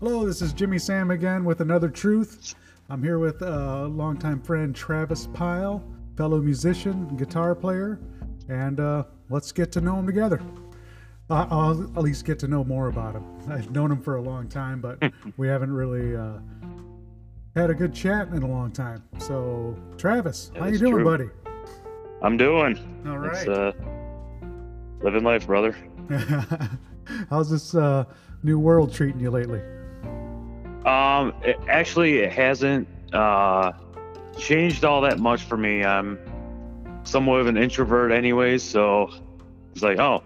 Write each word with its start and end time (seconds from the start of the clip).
Hello, 0.00 0.24
this 0.24 0.40
is 0.40 0.52
Jimmy 0.54 0.78
Sam 0.78 1.10
again 1.10 1.44
with 1.44 1.60
another 1.60 1.90
truth. 1.90 2.54
I'm 2.88 3.02
here 3.02 3.18
with 3.18 3.42
uh, 3.42 3.86
longtime 3.86 4.40
friend 4.40 4.74
Travis 4.74 5.26
Pyle, 5.34 5.84
fellow 6.16 6.40
musician, 6.40 7.16
guitar 7.18 7.54
player, 7.54 8.00
and 8.48 8.80
uh, 8.80 9.04
let's 9.28 9.52
get 9.52 9.70
to 9.72 9.80
know 9.82 9.96
him 9.98 10.06
together. 10.06 10.40
Uh, 11.28 11.46
I'll 11.50 11.82
at 11.82 12.02
least 12.02 12.24
get 12.24 12.38
to 12.40 12.48
know 12.48 12.64
more 12.64 12.88
about 12.88 13.14
him. 13.14 13.24
I've 13.50 13.70
known 13.72 13.92
him 13.92 14.00
for 14.00 14.16
a 14.16 14.22
long 14.22 14.48
time, 14.48 14.80
but 14.80 14.98
we 15.36 15.46
haven't 15.48 15.70
really 15.72 16.16
uh, 16.16 16.38
had 17.54 17.68
a 17.68 17.74
good 17.74 17.94
chat 17.94 18.28
in 18.28 18.42
a 18.42 18.48
long 18.48 18.72
time. 18.72 19.02
So, 19.18 19.76
Travis, 19.98 20.50
That 20.54 20.62
how 20.62 20.68
you 20.68 20.78
doing, 20.78 20.92
true. 20.92 21.04
buddy? 21.04 21.28
I'm 22.22 22.38
doing. 22.38 22.78
All 23.06 23.22
It's, 23.24 23.46
uh, 23.46 23.72
living 25.02 25.24
life, 25.24 25.46
brother. 25.46 25.76
How's 27.28 27.50
this 27.50 27.74
uh, 27.74 28.04
new 28.42 28.58
world 28.58 28.94
treating 28.94 29.20
you 29.20 29.30
lately? 29.30 29.60
Um, 30.84 31.34
it, 31.42 31.58
actually, 31.68 32.18
it 32.18 32.32
hasn't 32.32 32.88
uh, 33.12 33.72
changed 34.38 34.84
all 34.84 35.02
that 35.02 35.18
much 35.18 35.42
for 35.42 35.56
me. 35.56 35.84
I'm 35.84 36.18
somewhat 37.04 37.40
of 37.40 37.46
an 37.46 37.56
introvert, 37.56 38.12
anyways. 38.12 38.62
So 38.62 39.10
it's 39.72 39.82
like, 39.82 39.98
oh, 39.98 40.22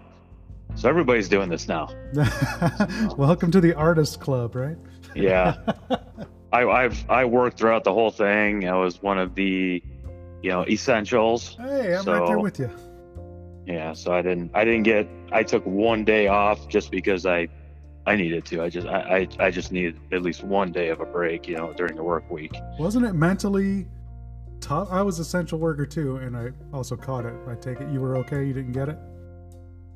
so 0.77 0.89
everybody's 0.89 1.29
doing 1.29 1.49
this 1.49 1.69
now. 1.69 1.89
Welcome 3.17 3.51
to 3.51 3.61
the 3.61 3.75
artist 3.75 4.21
club, 4.21 4.55
right? 4.55 4.77
Yeah, 5.15 5.57
I, 6.53 6.65
I've 6.65 7.11
I 7.11 7.25
worked 7.25 7.59
throughout 7.59 7.85
the 7.85 7.93
whole 7.93 8.11
thing. 8.11 8.69
I 8.69 8.75
was 8.75 9.03
one 9.03 9.19
of 9.19 9.35
the, 9.35 9.83
you 10.43 10.51
know, 10.51 10.65
essentials. 10.67 11.57
Hey, 11.61 11.95
I'm 11.95 12.05
right 12.05 12.27
there 12.27 12.39
with 12.39 12.59
you. 12.59 12.71
Yeah, 13.67 13.93
so 13.93 14.13
I 14.13 14.23
didn't 14.23 14.51
I 14.55 14.65
didn't 14.65 14.83
get 14.83 15.09
I 15.33 15.43
took 15.43 15.65
one 15.65 16.05
day 16.05 16.27
off 16.27 16.69
just 16.69 16.91
because 16.91 17.25
I 17.27 17.49
I 18.07 18.17
needed 18.17 18.45
to. 18.47 18.63
I 18.63 18.69
just 18.69 18.87
I, 18.87 19.27
I, 19.41 19.47
I 19.47 19.51
just 19.51 19.73
needed 19.73 19.99
at 20.13 20.23
least 20.23 20.45
one 20.45 20.73
day 20.73 20.89
of 20.89 21.01
a 21.01 21.07
break, 21.07 21.49
you 21.49 21.57
know, 21.57 21.73
during 21.73 21.97
the 21.97 22.03
work 22.03 22.31
week. 22.31 22.55
Wasn't 22.79 23.05
it 23.05 23.15
mentally 23.15 23.87
tough? 24.61 24.89
I 24.91 25.03
was 25.03 25.19
essential 25.19 25.59
worker 25.59 25.87
too, 25.87 26.17
and 26.17 26.37
I 26.37 26.51
also 26.73 26.97
caught 26.97 27.25
it. 27.25 27.35
I 27.49 27.55
take 27.55 27.81
it 27.81 27.91
you 27.91 28.01
were 28.01 28.17
okay. 28.19 28.45
You 28.45 28.53
didn't 28.53 28.73
get 28.73 28.89
it. 28.89 28.99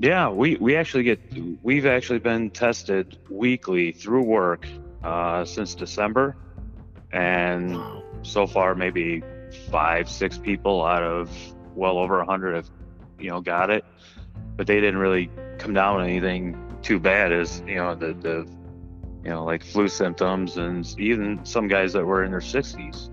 Yeah, 0.00 0.28
we, 0.30 0.56
we 0.56 0.76
actually 0.76 1.02
get 1.02 1.20
we've 1.62 1.84
actually 1.86 2.20
been 2.20 2.50
tested 2.50 3.18
weekly 3.28 3.92
through 3.92 4.22
work 4.24 4.66
uh, 5.02 5.44
since 5.44 5.74
December, 5.74 6.36
and 7.12 7.76
Wow. 7.76 8.02
so 8.22 8.46
far 8.46 8.74
maybe 8.74 9.22
five 9.70 10.08
six 10.08 10.38
people 10.38 10.84
out 10.84 11.02
of 11.02 11.30
well 11.74 11.98
over 11.98 12.20
a 12.20 12.24
hundred 12.24 12.54
have 12.54 12.70
you 13.18 13.28
know 13.28 13.40
got 13.40 13.70
it, 13.70 13.84
but 14.56 14.66
they 14.66 14.76
didn't 14.76 14.98
really 14.98 15.30
come 15.58 15.74
down 15.74 15.96
with 15.96 16.06
anything 16.06 16.56
too 16.82 16.98
bad 16.98 17.32
is 17.32 17.62
you 17.66 17.76
know 17.76 17.94
the 17.94 18.12
the 18.14 18.46
you 19.24 19.30
know 19.30 19.44
like 19.44 19.64
flu 19.64 19.88
symptoms 19.88 20.56
and 20.56 20.94
even 20.98 21.44
some 21.44 21.68
guys 21.68 21.92
that 21.92 22.04
were 22.04 22.24
in 22.24 22.30
their 22.30 22.40
sixties. 22.40 23.10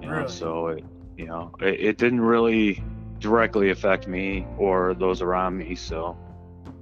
You 0.00 0.08
know, 0.08 0.14
Really? 0.16 0.28
so 0.28 0.66
it, 0.68 0.84
you 1.16 1.26
know 1.26 1.52
it, 1.60 1.80
it 1.80 1.98
didn't 1.98 2.20
really 2.20 2.82
directly 3.20 3.70
affect 3.70 4.08
me 4.08 4.46
or 4.58 4.94
those 4.94 5.22
around 5.22 5.56
me. 5.58 5.74
So 5.74 6.16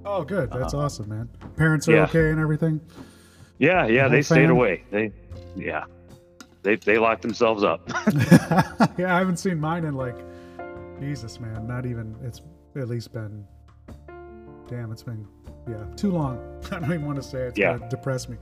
Oh, 0.03 0.23
good. 0.23 0.49
That's 0.51 0.73
Uh, 0.73 0.79
awesome, 0.79 1.09
man. 1.09 1.29
Parents 1.55 1.87
are 1.87 1.93
yeah. 1.95 2.03
okay 2.05 2.31
and 2.31 2.39
everything. 2.39 2.81
yeah, 3.59 3.85
yeah, 3.85 4.01
whole 4.03 4.09
they 4.11 4.21
stayed 4.23 4.49
away. 4.49 4.83
They 4.89 5.11
yeah. 5.55 5.85
They, 6.63 6.75
they 6.75 6.99
locked 6.99 7.23
themselves 7.23 7.63
up. 7.63 7.81
yeah, 8.97 9.15
I 9.15 9.17
haven't 9.17 9.37
seen 9.37 9.59
mine 9.59 9.83
in 9.83 9.95
like 9.95 10.15
Jesus, 10.99 11.39
man. 11.39 11.65
Not 11.67 11.85
even. 11.87 12.15
It's 12.23 12.41
at 12.75 12.87
least 12.87 13.11
been. 13.11 13.45
Damn, 14.67 14.91
it's 14.91 15.01
been 15.03 15.27
yeah 15.67 15.83
too 15.95 16.11
long. 16.11 16.39
I 16.71 16.79
don't 16.79 16.85
even 16.85 17.05
want 17.05 17.17
to 17.17 17.23
say 17.23 17.39
it. 17.43 17.47
it's 17.49 17.57
Yeah. 17.59 17.77
gonna 17.77 17.89
depress 17.89 18.27
me. 18.29 18.37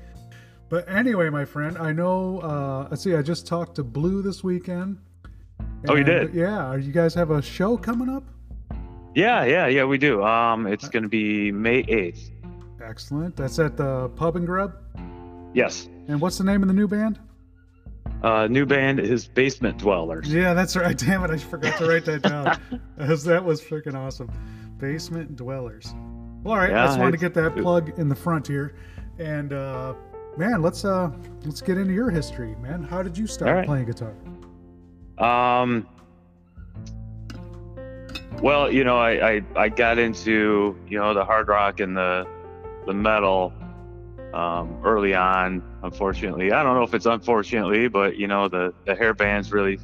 But 0.69 0.87
anyway, 0.89 1.29
my 1.29 1.45
friend, 1.45 1.77
I 1.77 1.91
know. 1.91 2.39
Uh, 2.41 2.87
let's 2.91 3.01
see. 3.01 3.15
I 3.15 3.21
just 3.23 3.47
talked 3.47 3.75
to 3.77 3.83
Blue 3.83 4.21
this 4.21 4.43
weekend. 4.43 4.99
Oh, 5.87 5.95
you 5.95 6.03
did? 6.03 6.33
Yeah. 6.33 6.75
You 6.75 6.91
guys 6.91 7.13
have 7.15 7.31
a 7.31 7.41
show 7.41 7.75
coming 7.77 8.07
up? 8.09 8.23
yeah, 9.15 9.43
yeah, 9.45 9.65
yeah, 9.67 9.83
we 9.85 9.97
do. 9.97 10.23
Um, 10.23 10.67
it's 10.67 10.87
going 10.87 11.01
to 11.03 11.09
be 11.09 11.51
May 11.51 11.81
8th. 11.83 12.29
Excellent. 12.83 13.35
That's 13.35 13.57
at 13.57 13.75
the 13.77 14.09
Pub 14.09 14.35
and 14.35 14.45
Grub. 14.45 14.75
Yes. 15.55 15.89
And 16.07 16.21
what's 16.21 16.37
the 16.37 16.43
name 16.43 16.61
of 16.61 16.67
the 16.67 16.73
new 16.75 16.87
band? 16.87 17.19
Uh, 18.21 18.47
new 18.47 18.65
band 18.67 18.99
is 18.99 19.27
Basement 19.27 19.79
Dwellers. 19.79 20.31
Yeah, 20.31 20.53
that's 20.53 20.75
right. 20.75 20.95
Damn 21.05 21.23
it, 21.23 21.31
I 21.31 21.37
forgot 21.37 21.77
to 21.79 21.87
write 21.87 22.05
that 22.05 22.21
down. 22.21 22.59
That 22.97 23.43
was 23.43 23.59
freaking 23.61 23.95
awesome. 23.95 24.29
Basement 24.77 25.35
Dwellers. 25.35 25.93
Well, 26.43 26.53
all 26.53 26.59
right, 26.59 26.73
I 26.73 26.85
just 26.85 26.99
wanted 26.99 27.11
to 27.11 27.17
get 27.17 27.33
that 27.33 27.55
plug 27.55 27.97
in 27.99 28.07
the 28.07 28.15
front 28.15 28.47
here, 28.47 28.75
and 29.17 29.51
uh, 29.51 29.93
man, 30.37 30.61
let's 30.61 30.85
uh, 30.85 31.11
let's 31.43 31.61
get 31.61 31.77
into 31.77 31.93
your 31.93 32.09
history, 32.09 32.55
man. 32.61 32.83
How 32.83 33.03
did 33.03 33.17
you 33.17 33.27
start 33.27 33.55
right. 33.55 33.65
playing 33.65 33.85
guitar? 33.85 34.13
Um, 35.17 35.85
well, 38.41 38.71
you 38.71 38.85
know, 38.85 38.97
I, 38.97 39.31
I, 39.31 39.41
I 39.55 39.69
got 39.69 39.99
into, 39.99 40.77
you 40.87 40.97
know, 40.97 41.13
the 41.13 41.25
hard 41.25 41.49
rock 41.49 41.81
and 41.81 41.95
the, 41.95 42.25
the 42.85 42.93
metal, 42.93 43.53
um, 44.33 44.79
early 44.83 45.13
on, 45.13 45.61
unfortunately. 45.83 46.53
I 46.53 46.63
don't 46.63 46.75
know 46.75 46.83
if 46.83 46.93
it's 46.93 47.05
unfortunately, 47.05 47.89
but 47.89 48.15
you 48.15 48.27
know, 48.27 48.47
the, 48.47 48.73
the 48.85 48.95
hair 48.95 49.13
bands 49.13 49.51
really 49.51 49.79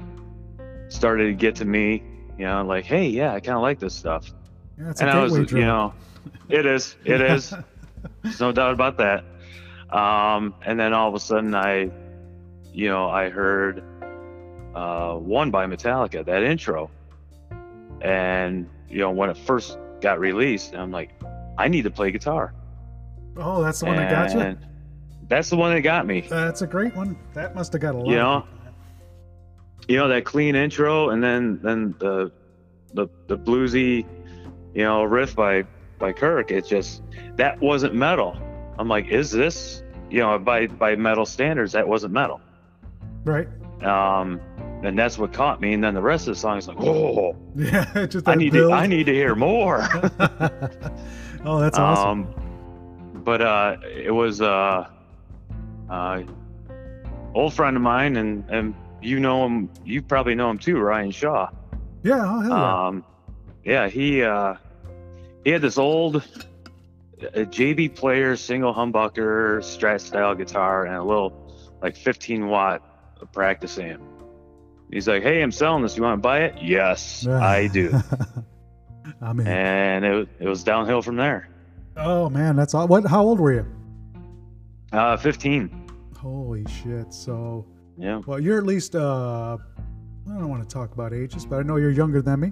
started 0.87 1.25
to 1.25 1.33
get 1.33 1.55
to 1.57 1.65
me, 1.65 2.03
you 2.37 2.45
know, 2.45 2.63
like, 2.63 2.85
Hey, 2.85 3.07
yeah, 3.07 3.33
I 3.33 3.41
kind 3.41 3.57
of 3.57 3.61
like 3.61 3.79
this 3.79 3.93
stuff. 3.93 4.31
Yeah, 4.77 4.93
and 4.99 5.09
a 5.09 5.13
I 5.13 5.23
was, 5.23 5.51
you 5.51 5.59
know, 5.59 5.93
it 6.49 6.65
is, 6.65 6.95
it 7.03 7.21
is. 7.21 7.53
There's 8.23 8.39
no 8.39 8.51
doubt 8.51 8.73
about 8.73 8.97
that. 8.97 9.23
Um, 9.95 10.55
and 10.65 10.79
then 10.79 10.93
all 10.93 11.07
of 11.07 11.15
a 11.15 11.19
sudden, 11.19 11.53
I, 11.55 11.89
you 12.73 12.89
know, 12.89 13.09
I 13.09 13.29
heard 13.29 13.83
uh, 14.73 15.15
one 15.15 15.51
by 15.51 15.65
Metallica, 15.65 16.25
that 16.25 16.43
intro, 16.43 16.89
and 18.01 18.69
you 18.89 18.99
know, 18.99 19.11
when 19.11 19.29
it 19.29 19.37
first 19.37 19.77
got 20.01 20.19
released, 20.19 20.75
I'm 20.75 20.91
like, 20.91 21.11
I 21.57 21.67
need 21.67 21.83
to 21.83 21.91
play 21.91 22.11
guitar. 22.11 22.53
oh, 23.37 23.61
that's 23.63 23.79
the 23.79 23.85
one 23.85 23.97
that 23.97 24.11
got 24.11 24.33
you. 24.33 24.57
That's 25.27 25.49
the 25.49 25.55
one 25.55 25.73
that 25.73 25.81
got 25.81 26.05
me. 26.05 26.21
That's 26.21 26.61
a 26.61 26.67
great 26.67 26.95
one. 26.95 27.17
That 27.33 27.55
must 27.55 27.73
have 27.73 27.81
got 27.81 27.95
a 27.95 27.97
lot. 27.97 28.07
You 28.07 28.15
know. 28.17 28.47
You 29.87 29.97
know, 29.97 30.07
that 30.07 30.25
clean 30.25 30.55
intro, 30.55 31.09
and 31.09 31.23
then 31.23 31.59
then 31.61 31.95
the 31.99 32.31
the 32.93 33.07
the 33.27 33.37
bluesy, 33.37 34.05
you 34.73 34.83
know, 34.83 35.03
riff 35.03 35.35
by 35.35 35.63
by 35.99 36.11
Kirk. 36.13 36.51
It 36.51 36.65
just 36.65 37.01
that 37.37 37.59
wasn't 37.61 37.95
metal. 37.95 38.37
I'm 38.77 38.87
like, 38.87 39.07
is 39.07 39.31
this? 39.31 39.83
You 40.09 40.19
know, 40.21 40.37
by 40.39 40.67
by 40.67 40.95
metal 40.95 41.25
standards, 41.25 41.71
that 41.73 41.87
wasn't 41.87 42.13
metal. 42.13 42.41
right? 43.23 43.47
Um, 43.83 44.39
and 44.83 44.97
that's 44.97 45.17
what 45.17 45.33
caught 45.33 45.59
me. 45.61 45.73
And 45.73 45.83
then 45.83 45.93
the 45.93 46.01
rest 46.01 46.27
of 46.27 46.35
the 46.35 46.39
song 46.39 46.57
is 46.57 46.67
like, 46.67 46.77
oh, 46.79 47.35
Yeah, 47.55 48.05
just 48.07 48.27
I 48.27 48.35
need 48.35 48.53
build. 48.53 48.71
to 48.71 48.75
I 48.75 48.87
need 48.87 49.05
to 49.07 49.13
hear 49.13 49.35
more. 49.35 49.81
oh, 51.45 51.59
that's 51.59 51.77
awesome. 51.77 52.27
Um, 52.27 53.21
but 53.23 53.41
uh, 53.41 53.77
it 53.91 54.11
was 54.11 54.41
uh, 54.41 54.87
uh, 55.89 56.21
old 57.33 57.53
friend 57.53 57.75
of 57.75 57.81
mine, 57.83 58.17
and 58.17 58.43
and 58.49 58.75
you 59.01 59.19
know 59.19 59.45
him. 59.45 59.69
You 59.83 60.01
probably 60.01 60.35
know 60.35 60.49
him 60.49 60.57
too, 60.59 60.77
Ryan 60.79 61.11
Shaw. 61.11 61.49
yeah, 62.03 62.21
oh 62.23 62.39
hell 62.41 62.49
yeah. 62.49 62.87
Um, 62.87 63.05
yeah, 63.63 63.87
he 63.87 64.21
uh, 64.23 64.55
he 65.45 65.51
had 65.51 65.61
this 65.61 65.77
old 65.77 66.17
uh, 66.17 66.21
JB 67.21 67.95
player 67.95 68.35
single 68.35 68.73
humbucker 68.73 69.59
Strat 69.59 70.01
style 70.01 70.35
guitar 70.35 70.85
and 70.85 70.95
a 70.95 71.03
little 71.03 71.31
like 71.81 71.95
15 71.95 72.47
watt 72.47 72.81
practice 73.31 73.77
amp. 73.79 74.01
He's 74.91 75.07
like, 75.07 75.23
"Hey, 75.23 75.41
I'm 75.41 75.51
selling 75.51 75.81
this. 75.81 75.95
You 75.97 76.03
want 76.03 76.17
to 76.17 76.21
buy 76.21 76.41
it?" 76.43 76.61
Yes, 76.61 77.25
I 77.25 77.67
do. 77.67 77.97
I'm 79.21 79.39
in. 79.39 79.47
and 79.47 80.05
it 80.05 80.29
it 80.39 80.47
was 80.47 80.63
downhill 80.63 81.01
from 81.01 81.15
there. 81.15 81.49
Oh 81.97 82.29
man, 82.29 82.55
that's 82.55 82.73
all. 82.73 82.87
What? 82.87 83.05
How 83.05 83.23
old 83.23 83.39
were 83.39 83.53
you? 83.53 83.65
Uh, 84.91 85.17
15. 85.17 85.89
Holy 86.17 86.65
shit! 86.67 87.13
So, 87.13 87.65
Yeah. 87.97 88.21
well, 88.25 88.39
you're 88.39 88.57
at 88.57 88.65
least. 88.65 88.95
uh 88.95 89.57
I 90.27 90.33
don't 90.39 90.49
want 90.49 90.67
to 90.67 90.73
talk 90.73 90.91
about 90.93 91.13
ages, 91.13 91.45
but 91.45 91.59
I 91.59 91.63
know 91.63 91.75
you're 91.77 91.91
younger 91.91 92.21
than 92.21 92.39
me, 92.39 92.51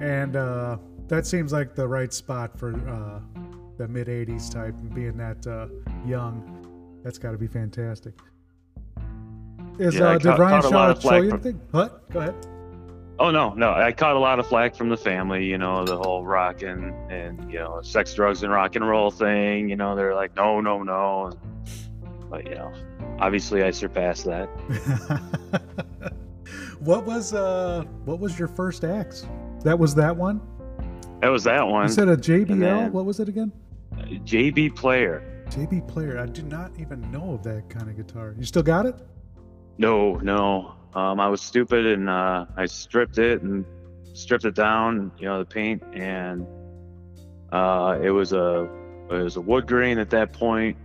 and 0.00 0.36
uh 0.36 0.78
that 1.08 1.26
seems 1.26 1.52
like 1.52 1.74
the 1.74 1.86
right 1.86 2.12
spot 2.12 2.58
for 2.58 2.74
uh 2.88 3.20
the 3.76 3.86
mid 3.88 4.08
'80s 4.08 4.50
type. 4.52 4.74
and 4.78 4.94
Being 4.94 5.16
that 5.18 5.46
uh 5.46 5.66
young, 6.06 7.00
that's 7.04 7.18
got 7.18 7.32
to 7.32 7.38
be 7.38 7.46
fantastic. 7.46 8.14
Is 9.78 9.94
Yeah, 9.94 10.08
uh, 10.10 10.18
did 10.18 10.38
Ryan 10.38 10.62
caught 10.62 10.64
a 10.64 10.68
lot 10.76 11.02
Shaw 11.02 11.10
show 11.10 11.16
you 11.22 11.30
from- 11.30 11.40
anything? 11.40 11.60
What? 11.70 12.10
Go 12.10 12.20
ahead. 12.20 12.34
Oh 13.20 13.32
no, 13.32 13.52
no. 13.54 13.72
I 13.72 13.90
caught 13.90 14.14
a 14.14 14.18
lot 14.18 14.38
of 14.38 14.46
flack 14.46 14.76
from 14.76 14.90
the 14.90 14.96
family. 14.96 15.44
You 15.44 15.58
know, 15.58 15.84
the 15.84 15.96
whole 15.96 16.24
rock 16.24 16.62
and 16.62 16.92
and 17.10 17.50
you 17.52 17.58
know, 17.58 17.80
sex, 17.82 18.14
drugs, 18.14 18.42
and 18.44 18.52
rock 18.52 18.76
and 18.76 18.88
roll 18.88 19.10
thing. 19.10 19.68
You 19.68 19.76
know, 19.76 19.96
they're 19.96 20.14
like, 20.14 20.36
no, 20.36 20.60
no, 20.60 20.82
no. 20.82 21.32
But 22.30 22.46
you 22.46 22.54
know, 22.54 22.72
obviously, 23.18 23.62
I 23.64 23.70
surpassed 23.70 24.24
that. 24.26 24.46
what 26.80 27.04
was 27.04 27.34
uh 27.34 27.84
what 28.04 28.20
was 28.20 28.38
your 28.38 28.48
first 28.48 28.84
axe? 28.84 29.26
That 29.64 29.78
was 29.78 29.94
that 29.96 30.16
one. 30.16 30.40
That 31.20 31.28
was 31.28 31.44
that 31.44 31.66
one. 31.66 31.88
You 31.88 31.92
said 31.92 32.08
a 32.08 32.16
JBL. 32.16 32.58
then- 32.60 32.92
What 32.92 33.04
was 33.04 33.20
it 33.20 33.28
again? 33.28 33.52
JB 34.24 34.76
Player. 34.76 35.44
JB 35.50 35.88
Player. 35.88 36.18
I 36.18 36.26
do 36.26 36.42
not 36.42 36.70
even 36.78 37.10
know 37.10 37.32
of 37.34 37.42
that 37.42 37.68
kind 37.68 37.88
of 37.88 37.96
guitar. 37.96 38.34
You 38.38 38.44
still 38.44 38.62
got 38.62 38.86
it? 38.86 38.94
No, 39.78 40.16
no. 40.16 40.74
Um, 40.94 41.20
I 41.20 41.28
was 41.28 41.40
stupid 41.40 41.86
and 41.86 42.08
uh, 42.08 42.46
I 42.56 42.66
stripped 42.66 43.18
it 43.18 43.42
and 43.42 43.64
stripped 44.14 44.44
it 44.44 44.54
down, 44.54 45.10
you 45.18 45.26
know, 45.26 45.38
the 45.38 45.44
paint, 45.44 45.82
and 45.92 46.46
uh, 47.52 47.98
it 48.02 48.10
was 48.10 48.32
a 48.32 48.68
it 49.10 49.14
was 49.22 49.36
a 49.36 49.40
wood 49.40 49.66
grain 49.66 49.98
at 49.98 50.10
that 50.10 50.32
point. 50.32 50.76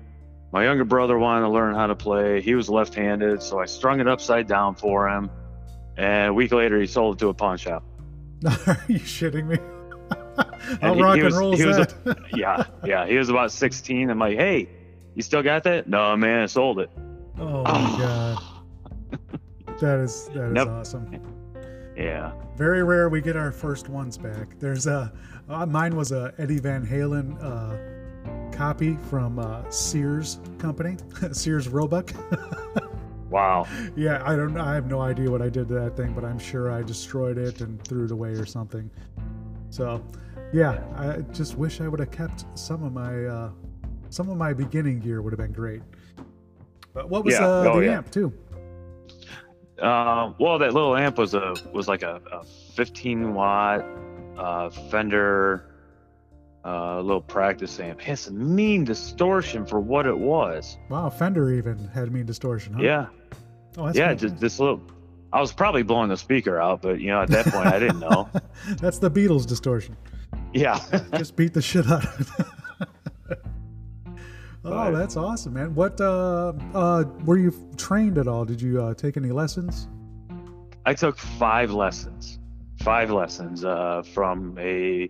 My 0.51 0.63
younger 0.65 0.85
brother 0.85 1.17
wanted 1.17 1.41
to 1.45 1.49
learn 1.49 1.73
how 1.73 1.87
to 1.87 1.95
play. 1.95 2.41
He 2.41 2.53
was 2.55 2.69
left-handed, 2.69 3.41
so 3.41 3.59
I 3.59 3.65
strung 3.65 3.99
it 3.99 4.07
upside 4.07 4.47
down 4.47 4.75
for 4.75 5.09
him. 5.09 5.29
And 5.97 6.29
a 6.29 6.33
week 6.33 6.51
later, 6.51 6.79
he 6.79 6.85
sold 6.85 7.15
it 7.15 7.19
to 7.19 7.29
a 7.29 7.33
pawn 7.33 7.57
shop. 7.57 7.83
Are 8.45 8.77
you 8.87 8.99
shitting 8.99 9.47
me? 9.47 9.57
How 10.81 10.95
rock 10.95 11.17
and 11.19 11.33
roll 11.33 11.53
is 11.53 11.65
was 11.65 11.77
that? 11.77 12.17
yeah, 12.35 12.63
yeah. 12.85 13.05
He 13.07 13.17
was 13.17 13.29
about 13.29 13.51
16. 13.51 14.09
I'm 14.09 14.19
like, 14.19 14.37
hey, 14.37 14.69
you 15.15 15.21
still 15.21 15.43
got 15.43 15.63
that? 15.63 15.87
No, 15.87 16.15
man, 16.17 16.43
I 16.43 16.45
sold 16.45 16.79
it. 16.79 16.89
oh 17.39 17.63
my 17.63 17.97
god, 17.97 18.43
that 19.79 19.99
is 19.99 20.29
that 20.33 20.45
is 20.45 20.53
Nope. 20.53 20.69
awesome. 20.69 21.21
Yeah. 21.97 22.31
Very 22.57 22.83
rare 22.83 23.09
we 23.09 23.21
get 23.21 23.35
our 23.35 23.51
first 23.51 23.89
ones 23.89 24.17
back. 24.17 24.57
There's 24.59 24.87
a 24.87 25.11
uh, 25.49 25.65
mine 25.65 25.95
was 25.95 26.11
a 26.11 26.33
Eddie 26.37 26.59
Van 26.59 26.85
Halen 26.85 27.37
uh, 27.43 28.55
copy 28.55 28.97
from 29.09 29.37
uh, 29.39 29.69
Sears 29.69 30.39
Company, 30.57 30.97
Sears 31.31 31.67
Roebuck. 31.67 32.11
Wow. 33.29 33.65
yeah, 33.95 34.21
I 34.25 34.35
don't. 34.35 34.57
I 34.59 34.75
have 34.75 34.85
no 34.87 35.01
idea 35.01 35.29
what 35.31 35.41
I 35.41 35.49
did 35.49 35.67
to 35.69 35.73
that 35.75 35.97
thing, 35.97 36.13
but 36.13 36.23
I'm 36.23 36.37
sure 36.37 36.71
I 36.71 36.83
destroyed 36.83 37.37
it 37.39 37.61
and 37.61 37.83
threw 37.83 38.05
it 38.05 38.11
away 38.11 38.29
or 38.29 38.45
something. 38.45 38.89
So, 39.71 40.03
yeah, 40.53 40.83
I 40.95 41.21
just 41.33 41.57
wish 41.57 41.81
I 41.81 41.87
would 41.87 41.99
have 41.99 42.11
kept 42.11 42.45
some 42.53 42.83
of 42.83 42.93
my 42.93 43.25
uh, 43.25 43.49
some 44.09 44.29
of 44.29 44.37
my 44.37 44.53
beginning 44.53 44.99
gear 44.99 45.21
would 45.21 45.33
have 45.33 45.39
been 45.39 45.51
great. 45.51 45.81
But 46.93 47.09
what 47.09 47.25
was 47.25 47.33
Yeah, 47.33 47.45
uh, 47.45 47.71
oh, 47.73 47.79
the 47.79 47.85
yeah. 47.87 47.97
amp 47.97 48.11
too? 48.11 48.31
Uh, 49.81 50.31
well, 50.39 50.59
that 50.59 50.73
little 50.73 50.95
amp 50.95 51.17
was 51.17 51.33
a 51.33 51.55
was 51.73 51.87
like 51.87 52.03
a, 52.03 52.21
a 52.31 52.43
15 52.43 53.33
watt 53.33 53.83
uh, 54.37 54.69
Fender 54.69 55.65
uh, 56.63 57.01
little 57.01 57.21
practice 57.21 57.79
amp. 57.79 57.99
It 58.01 58.05
had 58.05 58.19
some 58.19 58.55
mean 58.55 58.83
distortion 58.83 59.65
for 59.65 59.79
what 59.79 60.05
it 60.05 60.17
was. 60.17 60.77
Wow, 60.89 61.09
Fender 61.09 61.51
even 61.51 61.77
had 61.87 62.11
mean 62.11 62.25
distortion. 62.25 62.73
Huh? 62.73 62.83
Yeah, 62.83 63.07
oh, 63.77 63.87
that's 63.87 63.97
yeah. 63.97 64.13
Just 64.13 64.37
this 64.37 64.59
little. 64.59 64.81
I 65.33 65.41
was 65.41 65.51
probably 65.51 65.81
blowing 65.81 66.09
the 66.09 66.17
speaker 66.17 66.61
out, 66.61 66.83
but 66.83 67.01
you 67.01 67.07
know, 67.07 67.23
at 67.23 67.29
that 67.29 67.47
point, 67.47 67.65
I 67.65 67.79
didn't 67.79 67.99
know. 67.99 68.29
that's 68.77 68.99
the 68.99 69.09
Beatles 69.09 69.47
distortion. 69.47 69.97
Yeah. 70.63 70.79
Just 71.17 71.35
beat 71.35 71.53
the 71.53 71.61
shit 71.61 71.87
out 71.89 72.03
of 72.05 72.19
it. 72.39 72.87
oh, 74.07 74.15
But- 74.63 74.91
that's 74.91 75.17
awesome, 75.17 75.53
man. 75.53 75.73
What 75.73 75.99
uh, 75.99 76.53
uh, 76.73 77.05
were 77.25 77.37
you 77.37 77.53
trained 77.77 78.17
at 78.19 78.27
all? 78.27 78.45
Did 78.45 78.61
you 78.61 78.81
uh, 78.81 78.93
take 78.93 79.17
any 79.17 79.31
lessons? 79.31 79.87
I 80.85 80.93
took 80.93 81.17
five 81.17 81.71
lessons, 81.71 82.39
five 82.81 83.09
lessons 83.09 83.63
uh, 83.65 84.03
from 84.13 84.55
a 84.59 85.09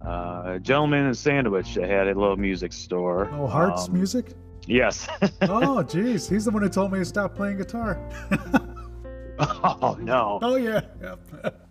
uh, 0.00 0.58
gentleman 0.58 1.06
in 1.06 1.14
Sandwich 1.14 1.74
that 1.74 1.88
had 1.88 2.08
a 2.08 2.14
little 2.18 2.36
music 2.36 2.72
store. 2.72 3.28
Oh, 3.32 3.46
Hearts 3.46 3.88
Um, 3.88 3.94
Music. 3.94 4.32
Yes. 4.66 5.06
oh, 5.42 5.84
jeez, 5.86 6.28
he's 6.28 6.44
the 6.46 6.50
one 6.50 6.62
who 6.62 6.68
told 6.68 6.92
me 6.92 6.98
to 6.98 7.04
stop 7.04 7.36
playing 7.36 7.58
guitar. 7.58 8.00
oh 9.38 9.96
no. 10.00 10.38
oh 10.42 10.56
yeah. 10.56 10.80
Yep. 11.00 11.62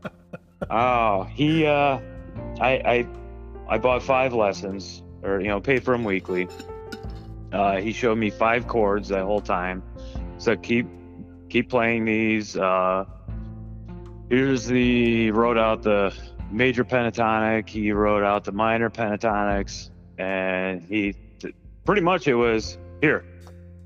Oh, 0.70 1.24
he. 1.24 1.66
Uh, 1.66 2.00
I 2.60 2.72
I 2.86 3.08
I 3.68 3.78
bought 3.78 4.04
five 4.04 4.34
lessons, 4.34 5.04
or 5.24 5.40
you 5.42 5.48
know, 5.48 5.60
paid 5.60 5.84
for 5.84 5.92
them 5.92 6.04
weekly. 6.04 6.48
Uh, 7.52 7.78
he 7.78 7.94
showed 7.94 8.18
me 8.18 8.30
five 8.30 8.68
chords 8.68 9.10
that 9.10 9.24
whole 9.24 9.42
time. 9.42 9.82
So 10.38 10.56
keep 10.56 10.88
keep 11.50 11.70
playing 11.70 12.06
these. 12.06 12.58
Uh, 12.58 13.06
here's 14.30 14.66
the 14.66 15.32
wrote 15.32 15.58
out 15.58 15.82
the 15.84 16.14
major 16.52 16.84
pentatonic. 16.84 17.70
He 17.70 17.92
wrote 17.92 18.24
out 18.24 18.44
the 18.44 18.52
minor 18.52 18.90
pentatonics, 18.90 19.90
and 20.18 20.82
he 20.84 21.16
pretty 21.86 22.02
much 22.02 22.28
it 22.28 22.36
was 22.36 22.78
here. 23.02 23.26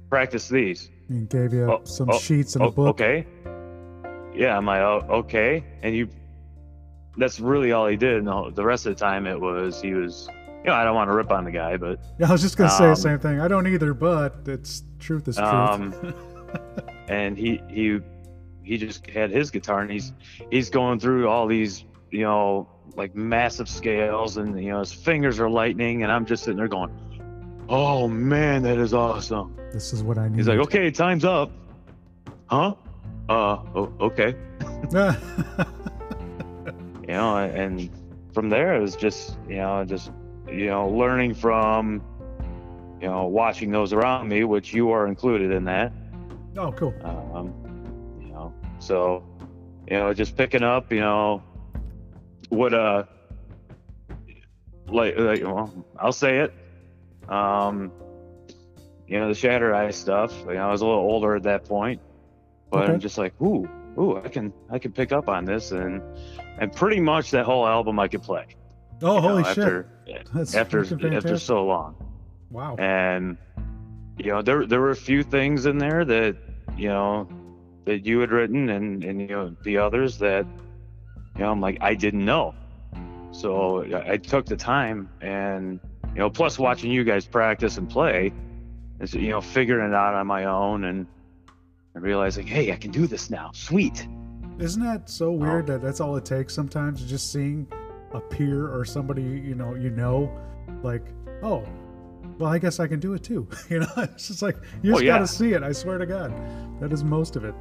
Practice 0.09 0.49
these. 0.49 0.89
He 1.07 1.21
gave 1.21 1.53
you 1.53 1.71
Oh, 1.71 1.81
some 1.83 2.09
oh, 2.09 2.17
sheets 2.19 2.55
and 2.55 2.63
Oh, 2.63 2.67
a 2.67 2.71
book. 2.71 3.01
Okay. 3.01 3.25
Yeah, 4.35 4.57
I'm 4.57 4.65
like, 4.65 4.81
oh, 4.81 5.05
okay. 5.09 5.63
And 5.83 5.95
you, 5.95 6.07
that's 7.17 7.39
really 7.39 7.71
all 7.71 7.87
he 7.87 7.95
did. 7.97 8.23
No, 8.23 8.49
the 8.49 8.63
rest 8.63 8.85
of 8.85 8.95
the 8.95 8.99
time 8.99 9.25
it 9.27 9.39
was, 9.39 9.81
he 9.81 9.93
was, 9.93 10.29
you 10.63 10.65
know, 10.69 10.73
I 10.73 10.83
don't 10.83 10.95
want 10.95 11.09
to 11.09 11.13
rip 11.15 11.31
on 11.31 11.43
the 11.45 11.51
guy, 11.51 11.77
but 11.77 11.99
Yeah, 12.19 12.29
I 12.29 12.31
was 12.31 12.41
just 12.41 12.57
gonna 12.57 12.69
say 12.69 12.85
the 12.85 12.89
Um, 12.91 12.95
same 12.95 13.19
thing. 13.19 13.39
I 13.39 13.47
don't 13.47 13.67
either, 13.67 13.93
but 13.93 14.41
it's 14.45 14.83
truth 14.99 15.27
is 15.27 15.35
truth. 15.37 15.47
Um, 15.47 16.13
and 17.07 17.37
he, 17.37 17.61
he, 17.69 17.99
he 18.63 18.77
just 18.77 19.05
had 19.07 19.31
his 19.31 19.49
guitar 19.51 19.81
and 19.81 19.91
he's, 19.91 20.13
he's 20.51 20.69
going 20.69 20.99
through 20.99 21.27
all 21.27 21.47
these, 21.47 21.85
you 22.11 22.21
know, 22.23 22.67
like 22.95 23.15
massive 23.15 23.69
scales 23.69 24.37
and, 24.37 24.61
you 24.61 24.69
know, 24.71 24.79
his 24.79 24.91
fingers 24.93 25.39
are 25.39 25.49
lightning 25.49 26.03
and 26.03 26.11
I'm 26.11 26.25
just 26.25 26.43
sitting 26.43 26.57
there 26.57 26.67
going, 26.67 26.91
oh 27.69 28.07
man, 28.07 28.63
that 28.63 28.77
is 28.77 28.93
awesome. 28.93 29.55
this 29.71 29.93
is 29.93 30.03
what 30.03 30.17
I 30.17 30.27
need. 30.27 30.37
He's 30.37 30.47
like, 30.47 30.59
okay, 30.59 30.89
time's 30.91 31.23
up. 31.25 31.51
Huh? 32.47 32.73
Uh, 33.29 33.33
o- 33.75 33.93
okay. 34.01 34.35
you 37.09 37.15
know 37.15 37.37
and 37.37 37.89
from 38.33 38.49
there 38.49 38.75
it 38.75 38.79
was 38.79 38.95
just 38.95 39.35
you 39.47 39.55
know 39.55 39.83
just 39.83 40.11
you 40.47 40.67
know 40.67 40.87
learning 40.87 41.33
from 41.33 42.03
you 43.01 43.07
know 43.07 43.25
watching 43.25 43.71
those 43.71 43.93
around 43.93 44.29
me 44.29 44.43
which 44.43 44.75
you 44.75 44.91
are 44.91 45.07
included 45.07 45.51
in 45.51 45.63
that 45.63 45.91
oh, 46.55 46.71
cool. 46.73 46.93
um 47.03 47.51
you 48.21 48.31
know 48.31 48.53
so 48.77 49.23
you 49.87 49.97
know 49.97 50.13
just 50.13 50.37
picking 50.37 50.61
up 50.61 50.93
you 50.93 50.99
know 50.99 51.41
what 52.49 52.75
uh 52.75 53.03
like, 54.87 55.17
like 55.17 55.41
well 55.43 55.73
i'll 55.99 56.11
say 56.11 56.39
it 56.39 56.53
um 57.27 57.91
you 59.07 59.19
know 59.19 59.29
the 59.29 59.33
shatter 59.33 59.73
eye 59.73 59.89
stuff 59.89 60.31
you 60.47 60.53
know 60.53 60.67
i 60.67 60.71
was 60.71 60.81
a 60.81 60.85
little 60.85 61.01
older 61.01 61.35
at 61.35 61.41
that 61.41 61.65
point 61.65 61.99
but 62.69 62.83
Okay. 62.83 62.93
i'm 62.93 62.99
just 62.99 63.17
like 63.17 63.33
ooh 63.41 63.67
ooh 63.97 64.17
i 64.17 64.27
can 64.27 64.53
i 64.69 64.77
can 64.77 64.91
pick 64.91 65.11
up 65.11 65.27
on 65.27 65.45
this 65.45 65.71
and 65.71 66.03
and 66.59 66.71
pretty 66.71 66.99
much 66.99 67.31
that 67.31 67.45
whole 67.45 67.65
album 67.65 67.99
i 67.99 68.07
could 68.07 68.21
play. 68.21 68.45
Oh, 69.01 69.15
you 69.15 69.21
know, 69.21 69.27
holy 69.27 69.43
shit. 69.43 69.49
after 69.49 69.89
That's 70.33 70.55
after 70.55 70.79
after 71.15 71.37
so 71.37 71.65
long. 71.65 71.95
Wow. 72.51 72.75
and 72.77 73.37
you 74.17 74.31
know 74.31 74.41
there 74.41 74.65
there 74.65 74.81
were 74.81 74.89
a 74.89 74.95
few 74.95 75.23
things 75.23 75.65
in 75.65 75.77
there 75.77 76.03
that 76.05 76.35
you 76.77 76.89
know 76.89 77.27
that 77.85 78.05
you 78.05 78.19
had 78.19 78.31
written 78.31 78.69
and 78.69 79.03
and 79.03 79.21
you 79.21 79.27
know 79.27 79.55
the 79.63 79.77
others 79.77 80.17
that 80.19 80.45
you 81.35 81.41
know 81.41 81.51
I'm 81.51 81.61
like 81.61 81.77
I 81.81 81.93
didn't 81.93 82.25
know. 82.25 82.53
So 83.31 83.83
I 83.93 84.13
I 84.13 84.17
took 84.17 84.45
the 84.45 84.57
time 84.57 85.09
and 85.21 85.79
you 86.13 86.19
know 86.19 86.29
plus 86.29 86.59
watching 86.59 86.91
you 86.91 87.03
guys 87.03 87.25
practice 87.25 87.77
and 87.77 87.89
play 87.89 88.33
and 88.99 89.09
so, 89.09 89.19
you 89.19 89.29
know 89.29 89.41
figuring 89.41 89.87
it 89.87 89.95
out 89.95 90.15
on 90.15 90.27
my 90.27 90.45
own 90.45 90.83
and 90.85 91.07
and 91.95 92.03
realizing 92.03 92.45
hey 92.45 92.71
I 92.71 92.75
can 92.75 92.91
do 92.91 93.07
this 93.07 93.29
now. 93.29 93.51
Sweet 93.53 94.07
Isn't 94.59 94.83
that 94.83 95.09
so 95.09 95.31
weird 95.31 95.67
that 95.67 95.81
that's 95.81 95.99
all 96.01 96.15
it 96.17 96.25
takes 96.25 96.53
sometimes? 96.53 97.03
Just 97.05 97.31
seeing 97.31 97.67
a 98.13 98.19
peer 98.19 98.67
or 98.67 98.83
somebody 98.85 99.21
you 99.21 99.55
know 99.55 99.75
you 99.75 99.89
know, 99.89 100.31
like, 100.83 101.05
oh, 101.43 101.63
well, 102.37 102.51
I 102.51 102.57
guess 102.59 102.79
I 102.79 102.87
can 102.87 102.99
do 102.99 103.13
it 103.13 103.23
too. 103.23 103.47
you 103.69 103.79
know, 103.79 103.87
it's 103.97 104.27
just 104.27 104.41
like 104.41 104.57
you 104.81 104.91
Oh, 104.91 104.95
just 104.95 105.03
yeah. 105.05 105.13
gotta 105.13 105.27
see 105.27 105.53
it. 105.53 105.63
I 105.63 105.71
swear 105.71 105.97
to 105.97 106.05
God, 106.05 106.33
that 106.81 106.91
is 106.91 107.03
most 107.03 107.35
of 107.35 107.45
it. 107.45 107.55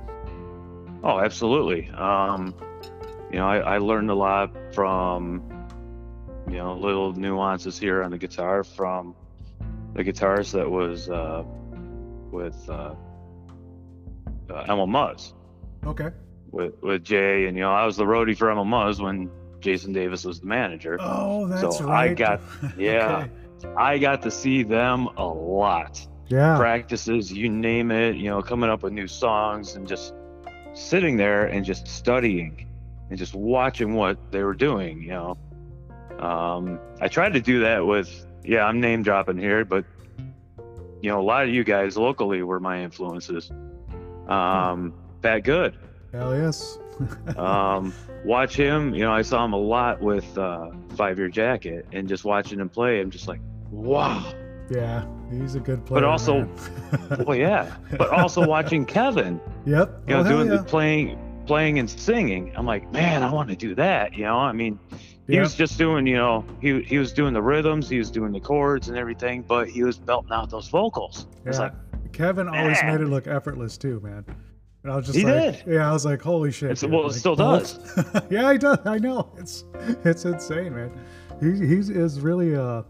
Oh, 1.05 1.21
absolutely. 1.21 1.89
Um, 1.91 2.53
you 3.31 3.39
know, 3.39 3.47
I, 3.47 3.59
I 3.59 3.79
learned 3.79 4.11
a 4.11 4.15
lot 4.15 4.51
from, 4.75 5.43
you 6.49 6.57
know, 6.57 6.75
little 6.75 7.13
nuances 7.13 7.79
here 7.79 8.03
on 8.03 8.11
the 8.11 8.19
guitar 8.19 8.65
from 8.65 9.15
the 9.95 10.03
guitarist 10.03 10.53
that 10.53 10.69
was 10.69 11.09
uh, 11.09 11.45
with 12.33 12.69
uh, 12.69 12.95
uh, 14.51 14.65
Emil 14.69 14.89
Muzz, 14.89 15.35
Okay. 15.87 16.11
With, 16.51 16.75
with 16.83 17.05
Jay. 17.05 17.47
And, 17.47 17.57
you 17.57 17.63
know, 17.63 17.73
I 17.73 17.85
was 17.87 17.97
the 17.97 18.05
roadie 18.05 18.37
for 18.37 18.49
Muzz 18.49 19.01
when 19.01 19.31
Jason 19.61 19.93
Davis 19.93 20.25
was 20.25 20.41
the 20.41 20.47
manager. 20.47 20.97
Oh, 21.01 21.47
that's 21.47 21.79
So 21.79 21.89
I 21.89 22.09
right. 22.09 22.17
got- 22.17 22.41
yeah. 22.79 23.27
Okay. 23.65 23.75
I 23.77 23.99
got 23.99 24.23
to 24.23 24.31
see 24.31 24.63
them 24.63 25.09
a 25.17 25.25
lot. 25.27 26.07
Yeah. 26.29 26.59
practices, 26.59 27.33
you 27.33 27.49
name 27.49 27.91
it, 27.91 28.17
you 28.17 28.29
know, 28.29 28.43
coming 28.43 28.69
up 28.69 28.83
with 28.83 28.93
new 28.93 29.07
songs 29.07 29.77
and 29.77 29.89
just 29.89 30.13
sitting 30.75 31.17
there 31.17 31.47
and 31.47 31.65
just 31.65 31.89
studying 31.89 32.69
and 33.09 33.19
just 33.19 33.35
watching 33.35 33.95
what 33.95 34.31
they 34.31 34.43
were 34.43 34.53
doing, 34.53 35.03
you 35.03 35.09
know. 35.09 35.39
Um, 36.19 36.79
I 37.01 37.09
tried 37.09 37.33
to 37.33 37.41
do 37.41 37.61
that 37.61 37.87
with, 37.87 38.27
yeah, 38.45 38.65
I'm 38.67 38.79
name 38.79 39.03
dropping 39.03 39.39
here, 39.39 39.65
but, 39.65 39.87
you 41.01 41.09
know, 41.11 41.19
a 41.19 41.23
lot 41.25 41.45
of 41.45 41.49
you 41.49 41.65
guys 41.65 41.97
locally 41.97 42.43
were 42.43 42.61
my 42.61 42.83
influences. 42.83 43.51
Um, 44.29 44.93
Pat 45.23 45.45
Good, 45.45 45.79
Hell 46.13 46.37
yes. 46.37 46.79
um, 47.37 47.93
watch 48.25 48.57
him, 48.57 48.95
you 48.95 49.05
know, 49.05 49.13
I 49.13 49.23
saw 49.23 49.45
him 49.45 49.53
a 49.53 49.59
lot 49.59 50.01
with 50.01 50.37
uh, 50.37 50.71
Five 50.97 51.19
Year 51.19 51.29
Jacket 51.29 51.87
and 51.93 52.09
just 52.09 52.25
watching 52.25 52.59
him 52.61 52.69
play, 52.69 53.01
I'm 53.01 53.11
just 53.11 53.29
like, 53.29 53.41
wow 53.71 54.33
Yeah, 54.71 55.07
he's 55.31 55.55
a 55.55 55.61
good 55.61 55.85
player. 55.87 56.01
But 56.01 56.05
also, 56.09 56.49
well, 57.27 57.37
yeah. 57.37 57.73
But 57.97 58.11
also 58.11 58.47
watching 58.47 58.85
Kevin, 58.97 59.41
yep. 59.67 60.01
you 60.07 60.15
know, 60.15 60.21
oh, 60.21 60.29
doing 60.29 60.51
yeah. 60.51 60.57
the 60.57 60.65
playing, 60.65 61.19
playing 61.47 61.79
and 61.79 61.89
singing. 61.89 62.53
I'm 62.57 62.67
like, 62.67 62.91
man, 62.93 63.23
I 63.23 63.31
want 63.33 63.49
to 63.51 63.57
do 63.57 63.75
that. 63.77 64.15
You 64.15 64.25
know, 64.25 64.37
I 64.39 64.53
mean, 64.53 64.79
he 65.27 65.35
Yep. 65.35 65.43
was 65.43 65.55
just 65.55 65.77
doing, 65.79 66.07
you 66.07 66.17
know, 66.17 66.45
he 66.61 66.81
he 66.83 66.99
was 66.99 67.13
doing 67.13 67.35
the 67.35 67.43
rhythms, 67.43 67.89
he 67.89 67.99
was 67.99 68.11
doing 68.11 68.33
the 68.33 68.41
chords 68.41 68.89
and 68.89 68.97
everything, 68.97 69.43
but 69.43 69.69
he 69.69 69.83
was 69.85 69.99
belting 69.99 70.33
out 70.33 70.49
those 70.51 70.69
vocals. 70.69 71.27
It's 71.45 71.59
Yeah. 71.59 71.65
like, 71.65 71.73
Kevin 72.13 72.49
always 72.49 72.83
Man. 72.83 72.97
made 72.97 73.03
it 73.05 73.09
look 73.09 73.27
effortless 73.27 73.77
too, 73.77 74.01
man. 74.01 74.25
And 74.85 74.93
I 74.93 74.97
was 74.97 75.07
just 75.07 75.19
He 75.19 75.25
like, 75.25 75.65
did. 75.65 75.75
yeah, 75.75 75.89
I 75.89 75.93
was 75.93 76.05
like, 76.05 76.23
holy 76.23 76.53
shit. 76.53 76.71
It's- 76.71 76.81
dude. 76.81 76.91
well, 76.93 77.03
it 77.03 77.07
Like, 77.09 77.17
still 77.17 77.35
does. 77.37 77.79
yeah, 78.31 78.53
he 78.53 78.59
does. 78.59 78.79
I 78.85 78.99
know. 78.99 79.31
It's 79.39 79.65
it's 80.05 80.25
insane, 80.25 80.75
man. 80.75 80.91
He 81.41 81.67
he's 81.67 81.91
is 81.91 82.21
really 82.21 82.55
uh 82.57 82.83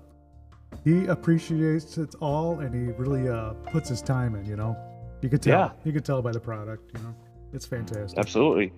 he 0.84 1.06
appreciates 1.06 1.96
it 1.98 2.14
all 2.20 2.60
and 2.60 2.74
he 2.74 2.92
really 2.92 3.28
uh 3.28 3.54
puts 3.72 3.88
his 3.88 4.02
time 4.02 4.34
in. 4.34 4.44
You 4.44 4.56
know, 4.56 4.76
you 5.22 5.28
could 5.28 5.42
tell. 5.42 5.58
Yeah. 5.58 5.70
You 5.84 5.92
could 5.92 6.04
tell 6.04 6.20
by 6.22 6.32
the 6.32 6.40
product. 6.40 6.90
You 6.96 7.02
know, 7.04 7.14
it's 7.52 7.66
fantastic. 7.66 8.18
absolutely. 8.18 8.72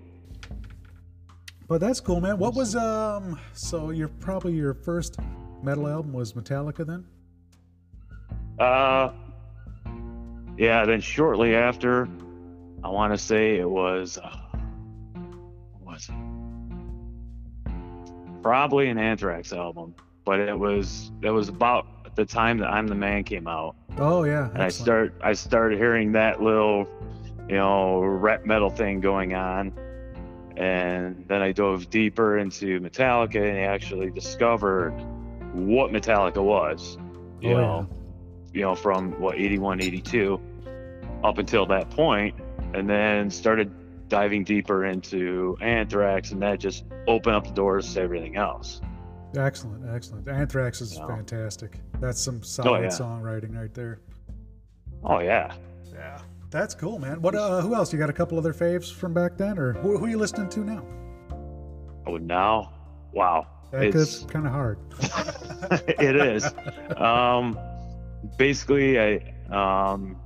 But 1.68 1.80
that's 1.80 2.00
cool, 2.00 2.20
man. 2.20 2.38
What 2.38 2.54
was 2.54 2.74
um? 2.76 3.38
So 3.54 3.90
your 3.90 4.08
probably 4.08 4.52
your 4.54 4.74
first 4.74 5.18
metal 5.62 5.88
album 5.88 6.12
was 6.12 6.32
Metallica 6.32 6.86
then? 6.86 7.04
Uh, 8.58 9.12
yeah. 10.56 10.84
Then 10.84 11.00
shortly 11.00 11.54
after, 11.54 12.08
I 12.82 12.88
want 12.88 13.12
to 13.12 13.18
say 13.18 13.58
it 13.58 13.68
was, 13.68 14.18
uh, 14.18 14.36
was 15.82 16.08
it? 16.08 16.14
Probably 18.42 18.88
an 18.88 18.96
Anthrax 18.98 19.52
album, 19.52 19.94
but 20.24 20.40
it 20.40 20.58
was 20.58 21.12
it 21.22 21.30
was 21.30 21.48
about 21.50 22.14
the 22.16 22.24
time 22.24 22.58
that 22.58 22.68
I'm 22.70 22.86
the 22.88 22.94
Man 22.94 23.22
came 23.22 23.46
out, 23.46 23.76
Oh 23.98 24.24
yeah. 24.24 24.48
and 24.54 24.62
I 24.62 24.70
start 24.70 25.14
I 25.22 25.34
started 25.34 25.78
hearing 25.78 26.12
that 26.12 26.42
little, 26.42 26.88
you 27.48 27.56
know, 27.56 28.00
rap 28.00 28.46
metal 28.46 28.70
thing 28.70 29.00
going 29.00 29.34
on, 29.34 29.72
and 30.56 31.22
then 31.28 31.42
I 31.42 31.52
dove 31.52 31.90
deeper 31.90 32.38
into 32.38 32.80
Metallica 32.80 33.46
and 33.46 33.58
actually 33.58 34.10
discovered 34.10 34.92
what 35.52 35.90
Metallica 35.92 36.42
was. 36.42 36.96
You 37.42 37.54
Oh, 37.56 37.60
know, 37.60 37.88
you 38.54 38.62
know, 38.62 38.74
from 38.74 39.20
what 39.20 39.36
81, 39.38 39.82
82 39.82 40.40
up 41.24 41.36
until 41.36 41.66
that 41.66 41.90
point, 41.90 42.34
and 42.74 42.88
then 42.88 43.30
started 43.30 43.70
diving 44.08 44.44
deeper 44.44 44.84
into 44.84 45.56
Anthrax, 45.60 46.32
and 46.32 46.42
that 46.42 46.60
just 46.60 46.84
opened 47.06 47.36
up 47.36 47.46
the 47.46 47.52
doors 47.52 47.92
to 47.94 48.00
everything 48.00 48.36
else. 48.36 48.80
Excellent, 49.36 49.88
excellent. 49.88 50.28
Anthrax 50.28 50.80
is 50.80 50.98
fantastic. 50.98 51.78
That's 52.00 52.20
some 52.20 52.42
solid 52.42 52.82
yeah. 52.82 52.88
songwriting 52.88 53.56
right 53.56 53.72
there. 53.72 54.00
Oh 55.04 55.20
yeah, 55.20 55.54
Yeah, 55.92 56.20
that's 56.50 56.74
cool, 56.74 56.98
man. 56.98 57.22
What? 57.22 57.34
Uh, 57.34 57.60
who 57.60 57.74
else? 57.74 57.92
You 57.92 57.98
got 57.98 58.10
a 58.10 58.14
couple 58.14 58.36
other 58.38 58.52
faves 58.52 58.92
from 58.92 59.14
back 59.14 59.36
then, 59.36 59.58
or 59.58 59.72
who, 59.72 59.96
who 59.96 60.06
are 60.06 60.08
you 60.08 60.18
listening 60.18 60.48
to 60.50 60.60
now? 60.60 60.84
oh 62.06 62.16
now, 62.16 62.72
wow, 63.12 63.46
That 63.70 63.84
it's 63.84 63.96
gets 63.96 64.32
kind 64.32 64.46
of 64.46 64.52
hard. 64.52 64.78
it 65.88 66.16
is. 66.16 66.44
Um, 66.96 67.58
basically, 68.36 68.98
I 68.98 69.34
um, 69.50 70.16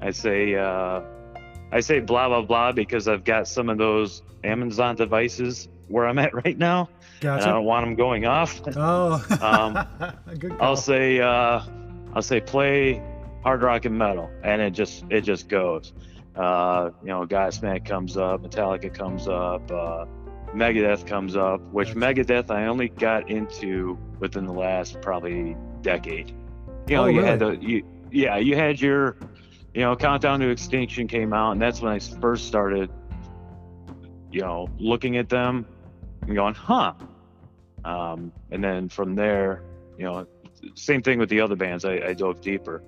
I 0.00 0.10
say 0.10 0.54
uh, 0.54 1.00
I 1.72 1.80
say 1.80 2.00
blah 2.00 2.28
blah 2.28 2.42
blah 2.42 2.72
because 2.72 3.08
I've 3.08 3.24
got 3.24 3.48
some 3.48 3.68
of 3.68 3.78
those 3.78 4.22
Amazon 4.44 4.96
devices 4.96 5.68
where 5.88 6.06
I'm 6.06 6.18
at 6.18 6.34
right 6.44 6.56
now, 6.56 6.88
and 7.22 7.30
I 7.30 7.46
don't 7.46 7.64
want 7.64 7.86
them 7.86 7.94
going 7.94 8.26
off. 8.26 8.60
Oh, 8.76 9.24
Um. 9.40 9.86
I'll 10.60 10.76
say 10.76 11.20
uh, 11.20 11.60
I'll 12.14 12.22
say 12.22 12.40
play 12.40 13.02
hard 13.42 13.62
rock 13.62 13.84
and 13.84 13.96
metal, 13.96 14.30
and 14.42 14.60
it 14.62 14.70
just 14.70 15.04
it 15.10 15.22
just 15.22 15.48
goes. 15.48 15.92
Uh, 16.36 16.90
you 17.02 17.08
know, 17.08 17.26
Godsmack 17.26 17.84
comes 17.84 18.16
up, 18.16 18.42
Metallica 18.42 18.94
comes 18.94 19.26
up, 19.26 19.68
uh, 19.72 20.06
Megadeth 20.54 21.04
comes 21.04 21.34
up, 21.36 21.60
which 21.72 21.94
Gotcha. 21.94 22.22
Megadeth 22.22 22.50
I 22.50 22.66
only 22.66 22.90
got 22.90 23.28
into 23.28 23.98
within 24.20 24.46
the 24.46 24.52
last 24.52 25.00
probably 25.00 25.56
decade. 25.82 26.32
You 26.86 26.96
know, 26.96 27.04
Oh, 27.04 27.06
you 27.06 27.22
had 27.22 27.40
the 27.40 27.56
you, 27.60 27.84
yeah, 28.12 28.36
you 28.36 28.54
had 28.54 28.80
your 28.80 29.16
you 29.74 29.82
know 29.82 29.96
Countdown 29.96 30.40
to 30.40 30.48
Extinction 30.48 31.06
came 31.08 31.32
out, 31.32 31.52
and 31.52 31.60
that's 31.60 31.80
when 31.80 31.92
I 31.92 31.98
first 31.98 32.46
started 32.46 32.90
you 34.30 34.40
know 34.40 34.68
looking 34.78 35.16
at 35.16 35.28
them 35.28 35.66
and 36.22 36.34
going, 36.34 36.54
huh. 36.54 36.94
Um, 37.84 38.32
and 38.50 38.62
then 38.62 38.88
from 38.88 39.14
there, 39.14 39.62
you 39.96 40.04
know, 40.04 40.26
same 40.74 41.00
thing 41.00 41.18
with 41.18 41.28
the 41.28 41.40
other 41.40 41.56
bands. 41.56 41.84
I, 41.84 42.00
I 42.08 42.12
dove 42.12 42.40
deeper, 42.40 42.82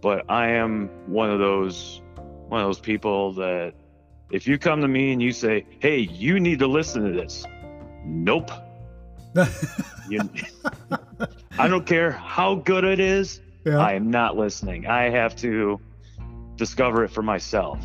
but 0.00 0.30
I 0.30 0.48
am 0.48 0.88
one 1.06 1.30
of 1.30 1.38
those 1.38 2.02
one 2.48 2.60
of 2.60 2.68
those 2.68 2.78
people 2.78 3.32
that 3.34 3.72
if 4.30 4.46
you 4.46 4.58
come 4.58 4.82
to 4.82 4.88
me 4.88 5.12
and 5.12 5.22
you 5.22 5.32
say, 5.32 5.66
"Hey, 5.80 5.98
you 5.98 6.38
need 6.38 6.58
to 6.60 6.66
listen 6.66 7.04
to 7.04 7.12
this," 7.12 7.44
nope. 8.04 8.50
You, 10.08 10.20
I 11.58 11.66
don't 11.66 11.84
care 11.84 12.12
how 12.12 12.54
good 12.54 12.84
it 12.84 13.00
is. 13.00 13.40
yeah. 13.64 13.78
I 13.78 13.94
am 13.94 14.08
not 14.08 14.36
listening. 14.36 14.86
I 14.86 15.10
have 15.10 15.34
to 15.36 15.80
discover 16.56 17.04
it 17.04 17.08
for 17.10 17.22
myself. 17.22 17.78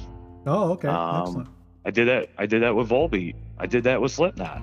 oh, 0.48 0.72
okay. 0.72 0.88
um, 0.88 1.22
Excellent. 1.22 1.50
I 1.86 1.92
did 1.92 2.08
that. 2.08 2.30
I 2.38 2.46
did 2.46 2.62
that 2.64 2.76
with 2.76 2.90
Volbeat. 2.90 3.36
I 3.58 3.66
did 3.66 3.84
that 3.86 4.02
with 4.02 4.12
Slipknot. 4.12 4.62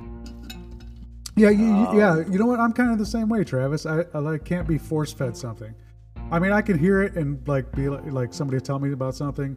Yeah, 1.36 1.50
you, 1.50 1.64
you- 1.66 1.98
yeah. 1.98 2.10
um, 2.12 2.32
You 2.32 2.38
know 2.38 2.46
what? 2.46 2.60
I'm 2.60 2.72
kind 2.72 2.90
of 2.90 2.98
the 2.98 3.06
same 3.06 3.28
way, 3.28 3.44
Travis. 3.44 3.86
I, 3.86 4.04
I 4.14 4.18
like 4.18 4.44
can't 4.44 4.66
be 4.66 4.78
force 4.78 5.12
fed 5.12 5.36
something. 5.36 5.74
I 6.30 6.38
mean, 6.38 6.52
I 6.52 6.60
can 6.62 6.78
hear 6.78 7.02
it 7.02 7.14
and 7.16 7.46
like 7.48 7.70
be 7.72 7.88
like, 7.88 8.04
like 8.12 8.34
somebody 8.34 8.60
tell 8.60 8.78
me 8.78 8.92
about 8.92 9.14
something. 9.14 9.56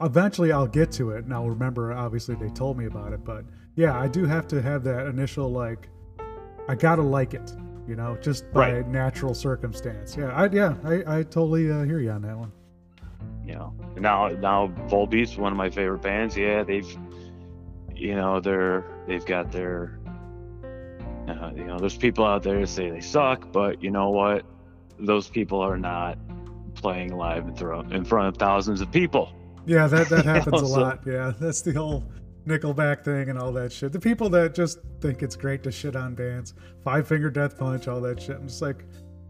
Eventually, 0.00 0.52
I'll 0.52 0.66
get 0.66 0.90
to 0.92 1.10
it 1.10 1.24
and 1.24 1.34
I'll 1.34 1.48
remember. 1.50 1.92
Obviously, 1.92 2.34
they 2.34 2.48
told 2.48 2.78
me 2.78 2.86
about 2.86 3.12
it, 3.12 3.24
but 3.24 3.44
yeah, 3.76 3.98
I 3.98 4.08
do 4.08 4.24
have 4.24 4.48
to 4.48 4.62
have 4.62 4.82
that 4.84 5.06
initial 5.06 5.50
like. 5.50 5.88
I 6.68 6.74
gotta 6.74 7.02
like 7.02 7.32
it, 7.34 7.54
you 7.86 7.96
know, 7.96 8.16
just 8.20 8.50
by 8.52 8.72
Right. 8.74 8.88
natural 8.88 9.32
circumstance. 9.34 10.16
Yeah, 10.16 10.28
I 10.34 10.46
yeah, 10.50 10.74
I, 10.84 11.18
I 11.18 11.22
totally 11.22 11.70
uh, 11.70 11.82
hear 11.84 11.98
you 12.00 12.10
on 12.10 12.22
that 12.22 12.36
one. 12.36 12.52
You 13.44 13.54
know 13.54 13.74
now 13.96 14.28
now 14.28 14.68
Volbeat's 14.88 15.36
one 15.36 15.52
of 15.52 15.58
my 15.58 15.70
favorite 15.70 16.02
bands 16.02 16.36
yeah 16.36 16.62
they've 16.62 16.88
you 17.94 18.14
know 18.14 18.40
they're 18.40 18.84
they've 19.06 19.24
got 19.26 19.50
their 19.52 19.98
uh, 21.28 21.50
you 21.54 21.64
know 21.64 21.78
there's 21.78 21.96
people 21.96 22.24
out 22.24 22.42
there 22.42 22.60
that 22.60 22.66
say 22.68 22.90
they 22.90 23.00
suck 23.00 23.50
but 23.52 23.82
you 23.82 23.90
know 23.90 24.10
what 24.10 24.44
those 24.98 25.28
people 25.28 25.60
are 25.60 25.76
not 25.78 26.18
playing 26.74 27.14
live 27.16 27.46
in, 27.46 27.54
thro- 27.54 27.80
in 27.90 28.04
front 28.04 28.28
of 28.28 28.36
thousands 28.36 28.80
of 28.80 28.90
people 28.92 29.32
Yeah, 29.66 29.86
that 29.88 30.08
that 30.08 30.24
You 30.24 30.30
happens 30.30 30.62
know, 30.62 30.68
a 30.68 30.70
so- 30.70 30.80
lot. 30.80 31.00
Yeah, 31.06 31.32
that's 31.40 31.60
the 31.62 31.72
whole 31.72 32.04
Nickelback 32.46 33.04
thing 33.04 33.28
and 33.28 33.38
all 33.38 33.52
that 33.52 33.70
shit. 33.72 33.92
The 33.92 34.00
people 34.00 34.30
that 34.30 34.54
just 34.54 34.78
think 35.02 35.22
it's 35.22 35.36
great 35.36 35.62
to 35.64 35.70
shit 35.72 35.94
on 35.96 36.14
bands, 36.14 36.54
Five 36.82 37.06
Finger 37.06 37.28
Death 37.30 37.58
Punch, 37.58 37.88
all 37.88 38.00
that 38.00 38.22
shit. 38.22 38.36
I'm 38.36 38.48
just 38.48 38.62
like, 38.62 38.84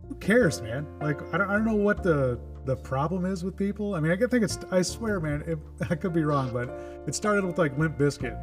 who 0.08 0.14
cares, 0.16 0.62
man? 0.62 0.86
Like, 1.00 1.20
I 1.34 1.38
don't, 1.38 1.50
I 1.50 1.54
don't 1.54 1.64
know 1.64 1.74
what 1.74 2.02
the 2.04 2.38
the 2.68 2.76
problem 2.76 3.24
is 3.24 3.42
with 3.42 3.56
people. 3.56 3.94
I 3.94 4.00
mean, 4.00 4.12
I 4.12 4.16
think 4.16 4.44
it's. 4.44 4.58
I 4.70 4.82
swear, 4.82 5.20
man, 5.20 5.42
it, 5.46 5.58
I 5.90 5.94
could 5.94 6.12
be 6.12 6.22
wrong, 6.22 6.50
but 6.52 6.68
it 7.06 7.14
started 7.14 7.44
with 7.46 7.56
like 7.56 7.76
Limp 7.78 7.98
Bizkit. 7.98 8.36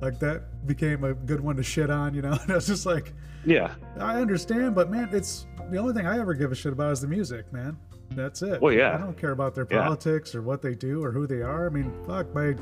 Like 0.00 0.18
that 0.20 0.66
became 0.66 1.02
a 1.04 1.14
good 1.14 1.40
one 1.40 1.56
to 1.56 1.62
shit 1.64 1.90
on, 1.90 2.14
you 2.14 2.22
know. 2.22 2.32
And 2.42 2.50
I 2.52 2.54
was 2.54 2.66
just 2.66 2.86
like, 2.86 3.12
yeah 3.44 3.74
I 3.98 4.20
understand, 4.20 4.74
but 4.76 4.88
man, 4.88 5.08
it's 5.12 5.46
the 5.70 5.78
only 5.78 5.94
thing 5.94 6.06
I 6.06 6.18
ever 6.20 6.32
give 6.34 6.52
a 6.52 6.54
shit 6.54 6.72
about 6.72 6.92
is 6.92 7.00
the 7.00 7.08
music, 7.08 7.52
man. 7.52 7.76
That's 8.12 8.42
it. 8.42 8.60
Well, 8.60 8.72
yeah. 8.72 8.94
I 8.94 8.98
don't 8.98 9.16
care 9.18 9.30
about 9.32 9.54
their 9.54 9.66
Yeah. 9.70 9.82
politics 9.82 10.34
or 10.34 10.42
what 10.42 10.62
they 10.62 10.74
do 10.76 11.02
or 11.02 11.10
who 11.12 11.26
they 11.26 11.40
are. 11.42 11.66
I 11.66 11.70
mean, 11.70 11.92
fuck, 12.06 12.32
my 12.34 12.54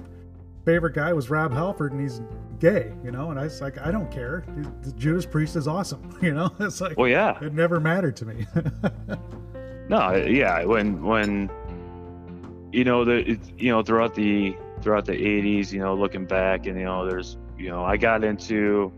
favorite 0.64 0.94
guy 0.94 1.12
was 1.12 1.28
Rob 1.28 1.52
Halford, 1.52 1.92
and 1.92 2.00
he's 2.00 2.20
gay, 2.60 2.92
you 3.04 3.10
know. 3.10 3.30
And 3.30 3.38
I 3.40 3.44
was 3.44 3.60
like, 3.60 3.78
I 3.78 3.90
don't 3.90 4.10
care. 4.10 4.44
The 4.82 4.92
Judas 4.92 5.26
Priest 5.26 5.56
is 5.56 5.66
awesome, 5.68 6.16
you 6.22 6.32
know. 6.34 6.50
It's 6.60 6.80
like 6.80 6.96
well 6.96 7.08
yeah 7.08 7.38
it 7.42 7.52
never 7.54 7.78
mattered 7.80 8.16
to 8.16 8.26
me. 8.26 8.46
No 9.90 10.14
yeah 10.14 10.64
when 10.64 11.02
when 11.02 11.50
you 12.73 12.85
know 12.85 13.04
the 13.04 13.32
it, 13.32 13.40
you 13.59 13.70
know 13.70 13.82
throughout 13.82 14.14
the 14.14 14.56
throughout 14.80 15.04
the 15.04 15.12
80s 15.12 15.73
you 15.73 15.80
know 15.80 15.94
looking 15.94 16.25
back 16.25 16.66
and 16.66 16.78
you 16.78 16.85
know 16.85 17.04
there's 17.09 17.37
you 17.59 17.68
know 17.68 17.85
i 17.85 17.97
got 17.97 18.23
into 18.25 18.92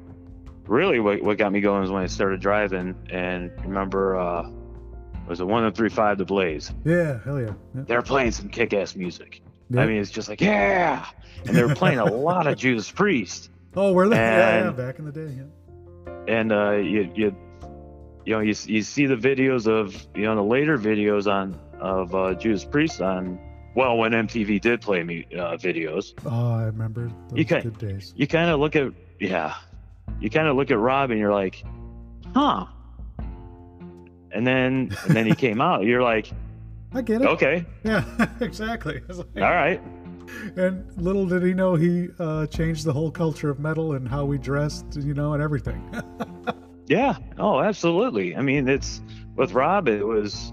really 0.67 1.01
what, 1.01 1.23
what 1.23 1.39
got 1.39 1.51
me 1.51 1.61
going 1.61 1.81
was 1.81 1.91
when 1.91 2.03
i 2.03 2.07
started 2.07 2.41
driving 2.41 2.95
and 3.11 3.51
remember 3.65 4.17
uh 4.17 4.49
was 5.27 5.41
it 5.41 5.47
1035 5.47 6.19
the 6.19 6.25
blaze 6.25 6.71
yeah, 6.85 7.19
hell 7.25 7.41
yeah. 7.41 7.55
yeah. 7.75 7.83
they're 7.87 8.03
playing 8.03 8.31
some 8.31 8.49
kick-ass 8.49 8.95
music 8.95 9.41
Yeah. 9.71 9.83
i 9.83 9.87
mean 9.87 9.97
it's 9.97 10.11
just 10.11 10.29
like 10.29 10.41
yeah 10.41 11.07
and 11.47 11.57
they 11.57 11.65
were 11.65 11.75
playing 11.75 11.99
a 11.99 12.05
lot 12.05 12.47
of 12.47 12.57
judas 12.59 12.91
priest 12.91 13.49
Oh, 13.75 13.95
were? 13.95 14.05
Yeah, 14.05 14.65
yeah, 14.65 14.71
back 14.71 14.99
in 14.99 15.07
the 15.07 15.13
day. 15.13 15.35
Yeah. 15.35 16.13
and 16.29 16.53
uh, 16.53 16.73
you 16.73 17.11
you 17.15 17.35
you 18.25 18.35
know 18.35 18.41
you, 18.41 18.55
you 18.67 18.83
see 18.83 19.07
the 19.07 19.17
videos 19.17 19.67
of 19.67 19.95
you 20.15 20.23
know 20.25 20.35
the 20.37 20.43
later 20.43 20.79
videos 20.79 21.27
on 21.31 21.59
of 21.81 22.15
uh, 22.15 22.35
Judas 22.35 22.65
Priest 22.65 23.01
on 23.01 23.39
well 23.75 23.97
when 23.97 24.13
MTV 24.13 24.61
did 24.61 24.81
play 24.81 25.03
me 25.03 25.27
uh, 25.35 25.57
videos 25.57 26.13
Oh, 26.27 26.55
I 26.55 26.65
remember 26.65 27.11
those 27.29 27.39
You 27.39 27.45
can- 27.45 27.63
good 27.63 27.79
days. 27.79 28.13
you 28.17 28.27
kind 28.27 28.51
of 28.51 28.61
look 28.61 28.77
at 28.77 28.93
yeah 29.21 29.55
you 30.21 30.31
kind 30.31 30.47
of 30.49 30.57
look 30.57 30.71
at 30.71 30.79
Rob 30.79 31.11
and 31.11 31.19
you're 31.19 31.33
like 31.33 31.65
huh 32.35 32.67
and 34.33 34.47
then 34.47 34.97
and 35.07 35.17
then 35.17 35.27
he 35.27 35.35
came 35.35 35.61
out. 35.69 35.85
You're 35.85 36.03
like, 36.03 36.31
I 36.95 37.03
get 37.03 37.21
it. 37.23 37.29
okay, 37.29 37.65
Yeah, 37.85 38.05
exactly. 38.41 39.01
Like- 39.09 39.27
all 39.37 39.43
right, 39.51 39.81
And 40.57 40.87
little 40.97 41.27
did 41.27 41.43
he 41.43 41.53
know 41.53 41.75
he 41.75 42.09
uh, 42.19 42.47
changed 42.47 42.85
the 42.87 42.93
whole 42.95 43.11
culture 43.11 43.51
of 43.51 43.59
metal 43.61 43.93
and 43.93 44.09
how 44.09 44.25
we 44.25 44.39
dressed, 44.39 44.87
you 44.97 45.13
know, 45.15 45.35
and 45.35 45.43
everything. 45.43 45.83
yeah, 46.93 47.17
oh, 47.39 47.61
absolutely. 47.61 48.37
I 48.37 48.43
mean, 48.43 48.69
it's 48.69 49.01
with 49.37 49.53
Rob, 49.53 49.89
it 49.89 50.07
was 50.07 50.53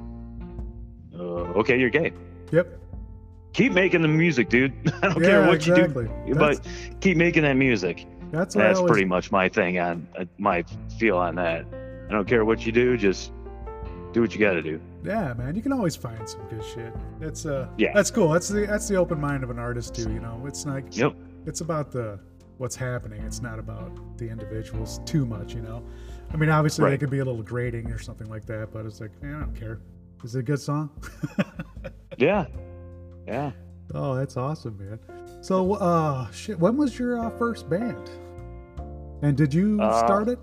uh, 1.14 1.60
okay. 1.60 1.78
You're 1.80 1.90
gay. 1.90 2.14
yep. 2.52 2.68
Keep 3.54 3.74
making 3.74 4.02
the 4.04 4.08
music, 4.08 4.48
dude. 4.50 4.72
I 5.02 5.08
don't 5.10 5.22
Yeah, 5.22 5.28
care 5.28 5.42
what 5.48 5.56
exactly. 5.56 6.08
you 6.26 6.34
do, 6.34 6.40
but 6.40 6.66
keep 7.02 7.18
making 7.18 7.44
that 7.44 7.54
music. 7.54 8.06
That's 8.32 8.54
That's 8.56 8.78
always, 8.78 8.92
pretty 8.92 9.06
much 9.06 9.32
my 9.32 9.50
thing 9.50 9.80
on 9.80 10.08
uh, 10.18 10.26
my 10.38 10.64
feel 11.00 11.18
on 11.18 11.36
that. 11.36 11.66
I 12.10 12.12
don't 12.12 12.28
care 12.28 12.46
what 12.46 12.66
you 12.66 12.72
do, 12.72 12.96
just 12.96 13.32
do 14.14 14.22
what 14.22 14.34
you 14.34 14.40
got 14.40 14.54
to 14.54 14.62
do. 14.62 14.80
Yeah, 15.04 15.34
man, 15.34 15.56
you 15.56 15.62
can 15.62 15.74
always 15.74 15.96
find 15.96 16.28
some 16.30 16.42
good 16.48 16.64
shit. 16.64 16.94
It's 17.22 17.46
uh, 17.46 17.68
Yeah. 17.78 17.92
that's 17.94 18.12
cool. 18.12 18.30
That's 18.30 18.48
the 18.48 18.66
that's 18.68 18.88
the 18.88 18.96
open 18.98 19.20
mind 19.20 19.44
of 19.44 19.50
an 19.50 19.60
artist 19.60 19.96
too. 19.96 20.10
You 20.14 20.20
know, 20.20 20.44
it's 20.48 20.66
like 20.66 20.96
Yep. 20.96 21.16
it's 21.48 21.62
about 21.62 21.92
the 21.92 22.20
what's 22.60 22.76
happening. 22.76 23.22
It's 23.24 23.42
not 23.42 23.58
about 23.60 23.92
the 24.18 24.30
individuals 24.30 25.00
too 25.06 25.26
much. 25.26 25.56
You 25.56 25.62
know, 25.62 25.84
I 26.32 26.38
mean, 26.38 26.50
obviously 26.50 26.90
they 26.90 26.98
could 26.98 27.10
be 27.10 27.20
a 27.20 27.26
little 27.26 27.42
grating 27.44 27.92
or 27.92 27.98
something 28.00 28.30
like 28.30 28.46
that, 28.46 28.70
but 28.72 28.86
it's 28.86 29.02
like, 29.02 29.12
man, 29.22 29.36
I 29.36 29.40
don't 29.42 29.56
care. 29.56 29.80
Is 30.24 30.36
it 30.36 30.40
a 30.40 30.44
good 30.44 30.60
song? 30.60 30.90
Yeah. 32.18 32.48
Yeah. 33.26 33.52
oh, 33.94 34.14
that's 34.16 34.36
awesome, 34.36 34.78
man. 34.78 35.00
So, 35.42 35.76
uh, 35.76 36.30
shit, 36.32 36.60
when 36.60 36.76
was 36.76 37.00
your 37.00 37.18
uh, 37.18 37.30
first 37.30 37.70
band? 37.70 38.10
And 39.22 39.38
did 39.38 39.54
you 39.54 39.80
Uh, 39.82 40.06
start 40.06 40.28
it? 40.28 40.38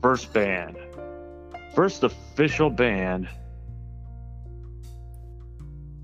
First 0.00 0.32
band. 0.32 0.78
First 1.74 2.02
official 2.02 2.70
band. 2.70 3.28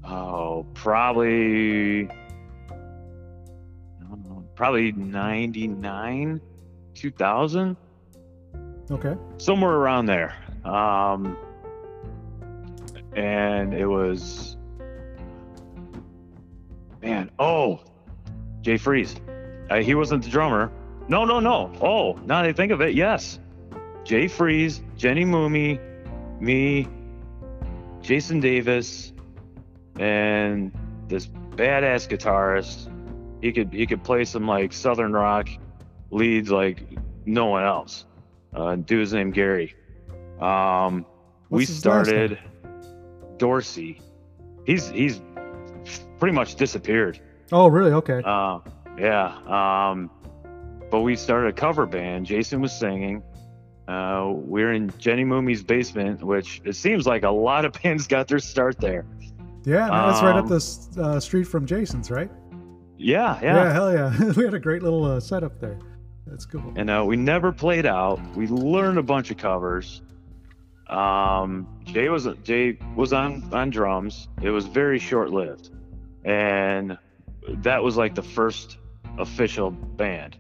Oh, 0.06 0.66
probably. 0.74 2.04
I 2.10 4.04
don't 4.06 4.22
know, 4.24 4.44
Probably 4.54 4.92
99, 4.92 6.38
2000, 6.94 7.76
Okay. 8.90 9.16
somewhere 9.38 9.72
around 9.72 10.06
there. 10.06 10.34
Um, 10.64 11.36
and 13.14 13.74
it 13.74 13.86
was. 13.86 14.56
Man, 17.02 17.30
oh, 17.38 17.80
Jay 18.62 18.76
Freeze. 18.78 19.14
Uh, 19.70 19.76
he 19.76 19.94
wasn't 19.94 20.24
the 20.24 20.30
drummer. 20.30 20.70
No, 21.08 21.24
no, 21.24 21.38
no. 21.40 21.70
Oh, 21.82 22.14
now 22.24 22.40
I 22.40 22.52
think 22.52 22.72
of 22.72 22.80
it, 22.80 22.94
yes. 22.94 23.38
Jay 24.04 24.26
Freeze, 24.28 24.82
Jenny 24.96 25.24
Mooney, 25.24 25.78
me, 26.40 26.88
Jason 28.00 28.40
Davis, 28.40 29.12
and 29.98 30.72
this 31.08 31.26
badass 31.26 32.08
guitarist. 32.08 32.90
He 33.42 33.52
could 33.52 33.72
he 33.72 33.86
could 33.86 34.02
play 34.02 34.24
some 34.24 34.46
like 34.46 34.72
southern 34.72 35.12
rock 35.12 35.48
leads 36.14 36.50
like 36.50 36.82
no 37.26 37.46
one 37.46 37.64
else. 37.64 38.06
Uh, 38.54 38.76
dude's 38.76 39.12
named 39.12 39.34
Gary. 39.34 39.74
Um, 40.40 41.04
we 41.50 41.58
What's 41.62 41.68
his 41.68 41.84
last 41.86 42.06
name? 42.06 42.36
started 42.36 42.38
Dorsey. 43.38 44.00
He's 44.64 44.88
he's 44.88 45.20
pretty 46.18 46.34
much 46.34 46.54
disappeared. 46.54 47.20
Oh, 47.52 47.66
really? 47.66 47.92
Okay. 47.92 48.22
Uh, 48.24 48.60
yeah. 48.98 49.36
Um, 49.90 50.10
but 50.90 51.00
we 51.00 51.16
started 51.16 51.48
a 51.48 51.52
cover 51.52 51.86
band. 51.86 52.26
Jason 52.26 52.60
was 52.60 52.72
singing. 52.72 53.22
Uh, 53.88 54.32
we 54.34 54.62
are 54.62 54.72
in 54.72 54.90
Jenny 54.98 55.24
Mooney's 55.24 55.62
basement, 55.62 56.22
which 56.22 56.62
it 56.64 56.74
seems 56.74 57.06
like 57.06 57.22
a 57.24 57.30
lot 57.30 57.64
of 57.64 57.72
bands 57.82 58.06
got 58.06 58.28
their 58.28 58.38
start 58.38 58.78
there. 58.80 59.04
yeah, 59.64 59.88
man, 59.90 60.08
that's 60.08 60.22
right 60.22 60.36
up 60.36 60.44
um, 60.44 60.48
the 60.48 61.02
uh, 61.02 61.20
street 61.20 61.44
from 61.44 61.66
Jason's, 61.66 62.10
right? 62.10 62.30
Yeah, 62.96 63.38
Yeah, 63.42 63.54
yeah. 63.64 63.72
hell 63.72 63.92
yeah. 63.92 64.32
we 64.36 64.44
had 64.44 64.54
a 64.54 64.58
great 64.58 64.82
little 64.82 65.04
uh, 65.04 65.20
setup 65.20 65.60
there. 65.60 65.78
That's 66.26 66.46
cool. 66.46 66.72
And 66.76 66.88
uh, 66.90 67.04
we 67.06 67.16
never 67.16 67.52
played 67.52 67.86
out. 67.86 68.18
We 68.36 68.46
learned 68.46 68.98
a 68.98 69.02
bunch 69.02 69.30
of 69.30 69.36
covers. 69.36 70.02
Um, 70.88 71.66
Jay 71.84 72.08
was 72.08 72.28
Jay 72.42 72.78
was 72.94 73.12
on 73.12 73.42
on 73.52 73.70
drums. 73.70 74.28
It 74.42 74.50
was 74.50 74.66
very 74.66 74.98
short 74.98 75.30
lived, 75.30 75.70
and 76.24 76.98
that 77.48 77.82
was 77.82 77.96
like 77.96 78.14
the 78.14 78.22
first 78.22 78.78
official 79.18 79.70
band. 79.70 80.36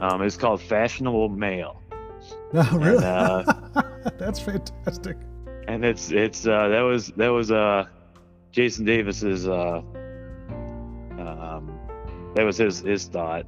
Um, 0.00 0.22
it's 0.22 0.36
called 0.36 0.60
Fashionable 0.60 1.28
Male. 1.30 1.80
No, 2.52 2.62
really? 2.72 3.04
uh, 3.04 3.42
That's 4.18 4.38
fantastic. 4.40 5.16
and 5.68 5.84
it's 5.84 6.10
it's 6.12 6.46
uh 6.46 6.68
that 6.68 6.80
was 6.82 7.08
that 7.16 7.28
was 7.28 7.50
uh 7.50 7.84
Jason 8.52 8.84
Davis's 8.84 9.48
uh 9.48 9.82
um 11.18 11.78
that 12.34 12.44
was 12.44 12.56
his 12.56 12.80
his 12.80 13.06
thought. 13.06 13.46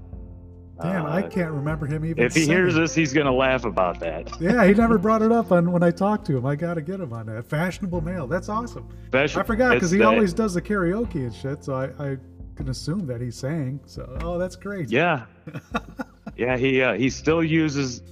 Damn, 0.82 1.06
Uh, 1.06 1.10
I 1.10 1.22
can't 1.22 1.52
remember 1.52 1.86
him 1.86 2.04
even. 2.04 2.22
if 2.24 2.34
he 2.34 2.40
singing. 2.42 2.56
hears 2.56 2.74
this, 2.74 2.94
he's 2.94 3.12
gonna 3.12 3.32
laugh 3.32 3.64
about 3.64 4.00
that. 4.00 4.28
Yeah, 4.40 4.66
he 4.66 4.74
never 4.74 4.98
brought 4.98 5.22
it 5.22 5.30
up 5.32 5.52
on 5.52 5.70
when 5.70 5.82
I 5.82 5.90
talked 5.92 6.26
to 6.26 6.36
him. 6.36 6.44
I 6.46 6.56
got 6.56 6.74
to 6.74 6.82
get 6.82 6.98
him 7.00 7.12
on 7.12 7.26
that. 7.26 7.44
Fashionable 7.46 8.00
male. 8.00 8.26
That's 8.26 8.48
awesome. 8.48 8.88
Fashion- 9.12 9.40
I 9.40 9.44
forgot 9.44 9.74
because 9.74 9.90
he 9.92 9.98
that- 9.98 10.06
always 10.08 10.32
does 10.32 10.54
the 10.54 10.62
karaoke 10.62 11.14
and 11.26 11.34
shit. 11.34 11.62
So 11.64 11.74
I, 11.74 11.84
I 12.12 12.16
can 12.56 12.68
assume 12.70 13.06
that 13.06 13.20
he 13.20 13.30
sang. 13.30 13.80
So 13.86 14.18
oh, 14.22 14.36
that's 14.38 14.56
great. 14.56 14.90
Yeah, 14.90 15.26
yeah. 16.36 16.56
He 16.56 16.82
uh, 16.82 16.94
he 16.94 17.08
still 17.10 17.42
uses. 17.44 18.02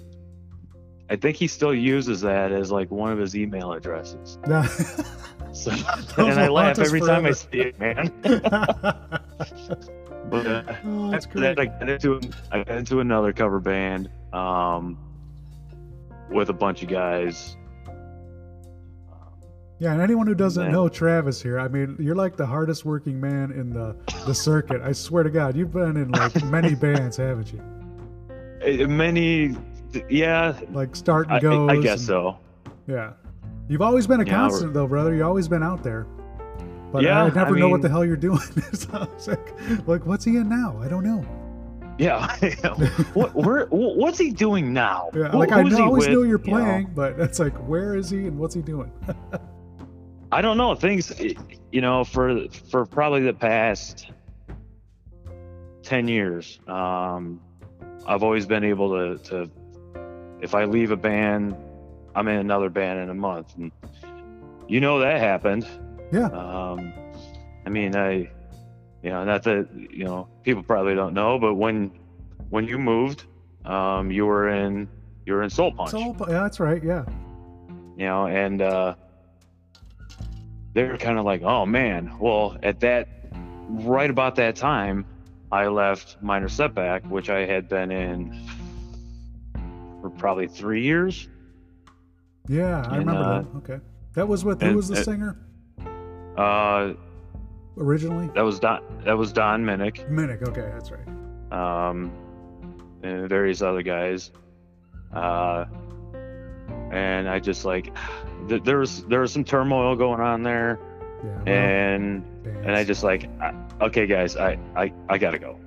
I 1.11 1.17
think 1.17 1.37
he 1.37 1.47
still 1.49 1.75
uses 1.75 2.21
that 2.23 2.53
as 2.53 2.71
like 2.71 2.91
one 2.91 3.13
of 3.13 3.19
his 3.19 3.35
email 3.37 3.73
addresses. 3.73 4.39
So, 5.55 5.71
and 6.17 6.41
I 6.41 6.49
laugh 6.49 6.79
every 6.79 7.01
time 7.03 7.27
I 7.27 7.33
see 7.33 7.59
it, 7.61 7.79
man. 7.79 8.11
But 10.33 10.47
uh, 10.47 10.63
oh, 10.87 11.11
that's 11.11 11.27
After 11.27 11.41
that, 11.41 11.57
great. 11.57 11.69
I 11.69 11.79
got 11.79 11.89
into 11.91 12.21
I 12.51 12.63
got 12.65 12.79
into 12.79 13.01
another 13.01 13.35
cover 13.35 13.61
band 13.61 14.09
um, 14.33 14.97
with 16.31 16.49
a 16.49 16.55
bunch 16.55 16.83
of 16.83 16.89
guys. 16.89 17.55
Yeah, 19.79 19.93
and 19.93 20.01
anyone 20.01 20.27
who 20.27 20.35
doesn't 20.35 20.63
Man. 20.63 20.73
know 20.73 20.89
Travis 20.89 21.43
here, 21.43 21.61
I 21.61 21.69
mean, 21.69 21.97
you're 21.99 22.15
like 22.15 22.37
the 22.39 22.47
hardest 22.47 22.87
working 22.87 23.21
man 23.21 23.51
in 23.53 23.75
the 23.75 23.95
the 24.27 24.33
circuit. 24.35 24.81
I 24.81 24.93
swear 24.93 25.23
to 25.23 25.29
God, 25.31 25.55
you've 25.55 25.73
been 25.73 25.99
in 25.99 26.11
like 26.13 26.43
many 26.51 26.75
bands, 26.75 27.19
haven't 27.19 27.53
you? 27.53 27.61
Uh, 28.65 28.87
Many, 28.87 29.55
yeah, 30.09 30.59
Like 30.71 30.97
start 30.97 31.27
and 31.27 31.37
I, 31.37 31.41
goes. 31.41 31.71
I 31.71 31.77
guess 31.77 31.99
and- 31.99 32.07
so. 32.07 32.39
Yeah. 32.87 33.13
You've 33.69 33.83
always 33.83 34.07
been 34.07 34.21
a 34.21 34.25
Yeah, 34.25 34.33
constant 34.33 34.73
though, 34.73 34.87
brother. 34.87 35.15
You've 35.15 35.27
always 35.27 35.47
been 35.47 35.63
out 35.63 35.83
there. 35.83 36.07
But 36.93 37.03
Yeah, 37.03 37.25
I 37.25 37.31
never 37.31 37.57
I 37.57 37.59
know 37.59 37.69
what 37.71 37.81
the 37.83 37.89
hell 37.89 38.05
you're 38.05 38.17
doing. 38.17 38.39
so 38.73 39.09
like, 39.27 39.87
like, 39.89 40.07
what's 40.07 40.25
he 40.25 40.37
in 40.37 40.49
now? 40.49 40.79
I 40.81 40.89
don't 40.89 41.05
know. 41.05 41.25
Yeah, 41.99 42.35
what, 43.15 43.35
where, 43.35 43.67
what's 43.67 44.19
he 44.19 44.31
doing 44.31 44.73
now? 44.73 45.11
Yeah, 45.15 45.29
Who- 45.29 45.39
like 45.39 45.53
I 45.53 45.63
know, 45.63 45.85
always 45.85 46.07
with? 46.07 46.11
knew 46.11 46.25
you're 46.25 46.41
You 46.45 46.53
know? 46.53 46.59
playing, 46.65 46.93
but 46.95 47.19
it's 47.19 47.39
like, 47.39 47.55
where 47.69 47.95
is 47.97 48.11
he 48.11 48.27
and 48.27 48.39
what's 48.39 48.55
he 48.55 48.63
doing? 48.63 48.91
I 50.33 50.41
don't 50.41 50.57
know 50.57 50.75
things. 50.75 51.13
You 51.71 51.81
know, 51.81 52.05
for 52.05 52.49
for 52.71 52.87
probably 52.87 53.21
the 53.21 53.35
past 53.35 54.11
ten 55.83 56.09
years, 56.09 56.59
um, 56.67 57.41
I've 58.07 58.23
always 58.23 58.47
been 58.47 58.65
able 58.65 58.91
to 59.19 59.23
to 59.31 59.51
if 60.41 60.55
I 60.55 60.65
leave 60.65 60.91
a 60.91 60.97
band, 60.97 61.55
I'm 62.15 62.27
in 62.29 62.37
another 62.37 62.71
band 62.71 63.01
in 63.01 63.11
a 63.11 63.15
month, 63.15 63.55
and 63.57 63.71
you 64.67 64.81
know 64.81 64.99
that 65.01 65.21
happened. 65.21 65.67
Yeah. 66.13 66.27
Um, 66.27 66.93
I 67.67 67.71
mean, 67.71 67.97
I, 67.97 68.31
you 69.03 69.11
know, 69.11 69.25
not 69.25 69.43
that 69.45 69.69
you 69.75 70.05
know 70.05 70.29
people 70.43 70.63
probably 70.63 70.95
don't 70.95 71.15
know, 71.15 71.39
but 71.39 71.55
when 71.55 71.91
when 72.51 72.67
you 72.69 72.79
moved, 72.79 73.25
um, 73.65 74.11
you 74.11 74.27
were 74.27 74.49
in 74.49 74.89
you 75.27 75.33
were 75.33 75.43
in 75.43 75.51
Soul 75.51 75.73
Punch 75.73 75.91
So 75.91 76.15
yeah, 76.29 76.43
that's 76.43 76.61
right. 76.61 76.83
Yeah. 76.85 77.05
you 77.97 78.05
know, 78.07 78.27
and 78.27 78.61
uh, 78.61 78.95
they're 80.75 80.99
kind 80.99 81.19
of 81.19 81.25
like, 81.25 81.43
oh 81.43 81.65
man, 81.67 82.13
well, 82.19 82.57
at 82.63 82.81
that, 82.81 83.09
right 83.69 84.11
about 84.11 84.37
that 84.37 84.57
time, 84.57 85.07
I 85.51 85.69
left 85.69 86.17
Minor 86.23 86.49
Setback, 86.49 87.05
which 87.07 87.31
I 87.31 87.47
had 87.47 87.69
been 87.69 87.91
in 87.91 88.39
for 90.01 90.11
probably 90.11 90.49
three 90.49 90.83
years. 90.83 91.29
Yeah, 92.49 92.83
I 92.89 92.97
And, 92.97 93.07
remember 93.07 93.23
uh, 93.23 93.41
that. 93.43 93.57
Okay. 93.59 93.81
That 94.15 94.29
was 94.29 94.45
with 94.45 94.61
who 94.61 94.75
was 94.75 94.89
the 94.89 95.03
singer 95.05 95.39
Uh, 96.37 96.95
originally? 97.79 98.29
that 98.35 98.43
was 98.43 98.59
Don. 98.61 98.83
That 99.05 99.17
was 99.19 99.33
Don 99.33 99.65
Minnick, 99.65 100.09
Minnick. 100.11 100.43
Okay, 100.49 100.63
that's 100.73 100.91
right. 100.91 101.09
um, 101.53 102.13
and 103.03 103.29
various 103.29 103.63
other 103.63 103.83
guys. 103.83 104.31
Uh, 105.13 105.65
and 106.91 107.29
I 107.29 107.39
just 107.39 107.65
like, 107.65 107.95
th- 108.49 108.63
there 108.65 108.79
was 108.79 109.05
there 109.07 109.21
was 109.21 109.33
some 109.33 109.45
turmoil 109.45 109.95
going 109.97 110.21
on 110.21 110.43
there, 110.43 110.79
Yeah. 111.23 111.31
well, 111.37 111.49
and 111.49 112.25
and 112.65 112.73
I 112.77 112.85
just 112.85 113.03
like, 113.03 113.29
I, 113.41 113.55
okay, 113.83 114.07
guys, 114.07 114.37
I, 114.37 114.59
I 114.77 114.93
I 115.09 115.19
gotta 115.19 115.39
go. 115.39 115.59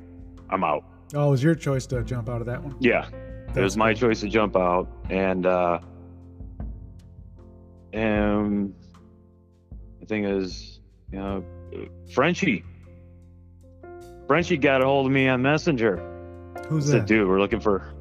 I'm 0.49 0.63
out. 0.63 0.83
Oh, 1.13 1.27
it 1.27 1.31
was 1.31 1.43
your 1.43 1.55
choice 1.55 1.85
to 1.87 2.03
jump 2.03 2.29
out 2.29 2.41
of 2.41 2.47
that 2.47 2.63
one? 2.63 2.75
Yeah, 2.79 3.07
it 3.55 3.61
was 3.61 3.73
That's 3.73 3.77
my 3.77 3.93
cool. 3.93 4.01
choice 4.09 4.21
to 4.21 4.29
jump 4.29 4.55
out, 4.55 4.87
and 5.09 5.45
uh, 5.45 5.79
and 7.93 8.73
the 10.07 10.13
thing 10.13 10.25
is, 10.25 10.79
you 11.11 11.19
know, 11.19 11.43
Frenchie. 12.13 12.63
Frenchie 14.27 14.57
got 14.57 14.81
a 14.81 14.85
hold 14.85 15.05
of 15.07 15.11
me 15.11 15.27
on 15.27 15.41
Messenger. 15.41 16.01
Who's 16.67 16.87
that? 16.87 17.05
dude, 17.05 17.27
we're 17.27 17.39
looking 17.39 17.59
for 17.59 17.93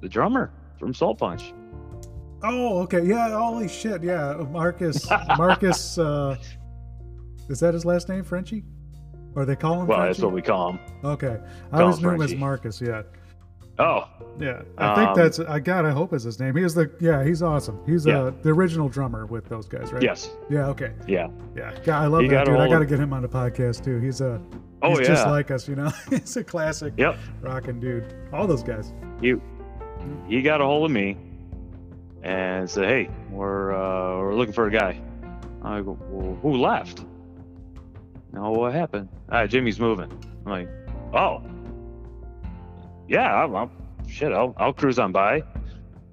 the 0.00 0.08
drummer 0.08 0.52
from 0.78 0.94
Soul 0.94 1.14
Punch. 1.14 1.52
Oh, 2.42 2.80
okay. 2.82 3.04
Yeah. 3.04 3.30
Holy 3.30 3.68
shit. 3.68 4.02
Yeah. 4.02 4.44
Marcus. 4.50 5.08
Marcus. 5.38 5.96
Uh, 5.98 6.36
is 7.48 7.60
that 7.60 7.72
his 7.74 7.84
last 7.84 8.08
name, 8.08 8.24
Frenchie? 8.24 8.64
Or 9.34 9.44
they 9.44 9.56
call 9.56 9.80
him 9.80 9.86
Well, 9.86 9.98
Frenchie? 9.98 10.08
that's 10.12 10.22
what 10.22 10.32
we 10.32 10.42
call 10.42 10.72
him. 10.72 10.78
Okay. 11.04 11.38
I 11.72 11.76
Call 11.76 11.80
always 11.82 11.98
him 11.98 12.02
knew 12.02 12.14
him 12.16 12.22
as 12.22 12.34
Marcus. 12.34 12.80
Yeah. 12.80 13.02
Oh, 13.78 14.08
Yeah. 14.38 14.62
I 14.78 14.94
think 14.94 15.08
Um, 15.10 15.14
that's. 15.16 15.40
I 15.40 15.58
God. 15.58 15.84
I 15.84 15.90
hope 15.90 16.12
is 16.12 16.22
his 16.22 16.38
name. 16.38 16.54
He 16.56 16.62
is 16.62 16.74
the. 16.74 16.90
Yeah. 17.00 17.24
He's 17.24 17.42
awesome. 17.42 17.78
He's 17.86 18.06
Yeah. 18.06 18.22
uh, 18.24 18.32
the 18.42 18.50
original 18.50 18.88
drummer 18.88 19.26
with 19.26 19.48
those 19.48 19.66
guys, 19.66 19.92
right? 19.92 20.02
yes. 20.02 20.30
Yeah. 20.48 20.68
Okay. 20.68 20.92
Yeah. 21.08 21.28
Yeah. 21.56 21.74
God, 21.84 22.02
I 22.02 22.06
love 22.06 22.22
He 22.22 22.28
that 22.28 22.46
dude. 22.46 22.56
I 22.56 22.68
got 22.68 22.78
to 22.80 22.86
get 22.86 23.00
him 23.00 23.12
on 23.12 23.22
the 23.22 23.28
podcast 23.28 23.84
too. 23.84 23.98
He's 23.98 24.20
a. 24.20 24.40
Oh, 24.82 24.90
he's 24.96 25.08
just 25.08 25.24
yeah. 25.24 25.30
like 25.30 25.50
us, 25.50 25.66
you 25.66 25.74
know. 25.76 25.90
he's 26.10 26.36
a 26.36 26.44
classic 26.44 26.92
Yep. 26.96 27.16
rocking 27.40 27.80
dude. 27.80 28.14
All 28.32 28.46
those 28.46 28.62
guys. 28.62 28.92
He, 29.20 29.34
he 30.28 30.42
got 30.42 30.60
a 30.60 30.64
hold 30.64 30.84
of 30.84 30.90
me 30.90 31.16
and 32.22 32.68
said, 32.68 32.84
hey, 32.88 33.08
we're, 33.30 33.72
uh, 33.74 34.18
we're 34.20 34.34
looking 34.34 34.52
for 34.52 34.66
a 34.66 34.70
guy. 34.70 35.00
I 35.62 35.80
go, 35.80 35.98
well, 36.10 36.36
who 36.42 36.56
left? 36.58 37.04
No, 38.32 38.50
what 38.50 38.74
happened? 38.74 39.08
Ah, 39.30 39.46
Jimmy's 39.46 39.80
moving. 39.80 40.10
I'm 40.44 40.50
like, 40.52 40.68
oh, 41.14 41.42
yeah, 43.08 43.34
I'll, 43.34 43.56
I'll 43.56 43.70
shit, 44.08 44.32
I'll, 44.32 44.54
I'll 44.56 44.72
cruise 44.72 44.98
on 44.98 45.12
by. 45.12 45.36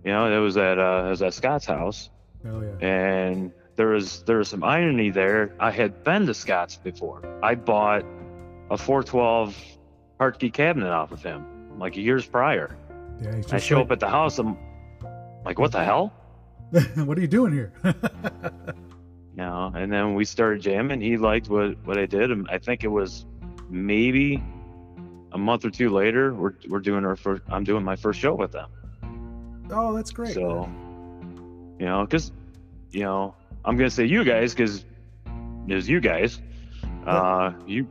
You 0.03 0.11
know, 0.11 0.31
it 0.31 0.39
was 0.39 0.57
at, 0.57 0.79
uh, 0.79 1.03
it 1.05 1.09
was 1.09 1.21
at 1.21 1.33
Scott's 1.33 1.65
house. 1.65 2.09
Hell 2.43 2.63
yeah. 2.63 2.87
and 2.87 3.51
there 3.75 3.87
was 3.87 4.23
there 4.23 4.37
was 4.37 4.49
some 4.49 4.63
irony 4.63 5.09
there. 5.09 5.55
I 5.59 5.71
had 5.71 6.03
been 6.03 6.25
to 6.25 6.33
Scott's 6.33 6.77
before. 6.77 7.21
I 7.43 7.55
bought 7.55 8.03
a 8.69 8.77
412 8.77 9.55
Hartke 10.19 10.51
cabinet 10.53 10.89
off 10.89 11.11
of 11.11 11.23
him 11.23 11.45
like 11.77 11.95
years 11.95 12.25
prior. 12.25 12.77
Yeah. 13.21 13.41
I 13.51 13.59
show 13.59 13.77
like, 13.77 13.85
up 13.85 13.91
at 13.91 13.99
the 13.99 14.09
house. 14.09 14.39
I'm 14.39 14.57
like, 15.45 15.59
what 15.59 15.71
the 15.71 15.83
hell? 15.83 16.13
what 16.95 17.17
are 17.17 17.21
you 17.21 17.27
doing 17.27 17.53
here? 17.53 17.73
You 19.33 19.43
know. 19.47 19.71
And 19.73 19.89
then 19.89 20.13
we 20.13 20.25
started 20.25 20.61
jamming. 20.61 20.99
He 20.99 21.15
liked 21.15 21.47
what 21.47 21.77
what 21.85 21.97
I 21.97 22.05
did. 22.05 22.31
And 22.31 22.47
I 22.51 22.57
think 22.57 22.83
it 22.83 22.89
was 22.89 23.25
maybe 23.69 24.43
a 25.31 25.37
month 25.37 25.65
or 25.65 25.69
two 25.69 25.89
later. 25.89 26.33
We're 26.33 26.53
we're 26.69 26.79
doing 26.79 27.05
our 27.05 27.15
first. 27.15 27.41
I'm 27.49 27.63
doing 27.63 27.83
my 27.83 27.95
first 27.95 28.19
show 28.19 28.35
with 28.35 28.51
them. 28.51 28.69
oh, 29.71 29.93
that's 29.93 30.11
great. 30.11 30.33
So, 30.33 30.69
you 31.79 31.85
know, 31.85 32.03
because, 32.05 32.31
you 32.91 33.01
know, 33.01 33.35
I'm 33.65 33.77
gonna 33.77 33.89
say 33.89 34.05
you 34.05 34.23
guys 34.23 34.53
because 34.53 34.85
there's 35.67 35.87
you 35.87 35.99
guys. 35.99 36.39
Uh, 37.05 37.53
you 37.65 37.87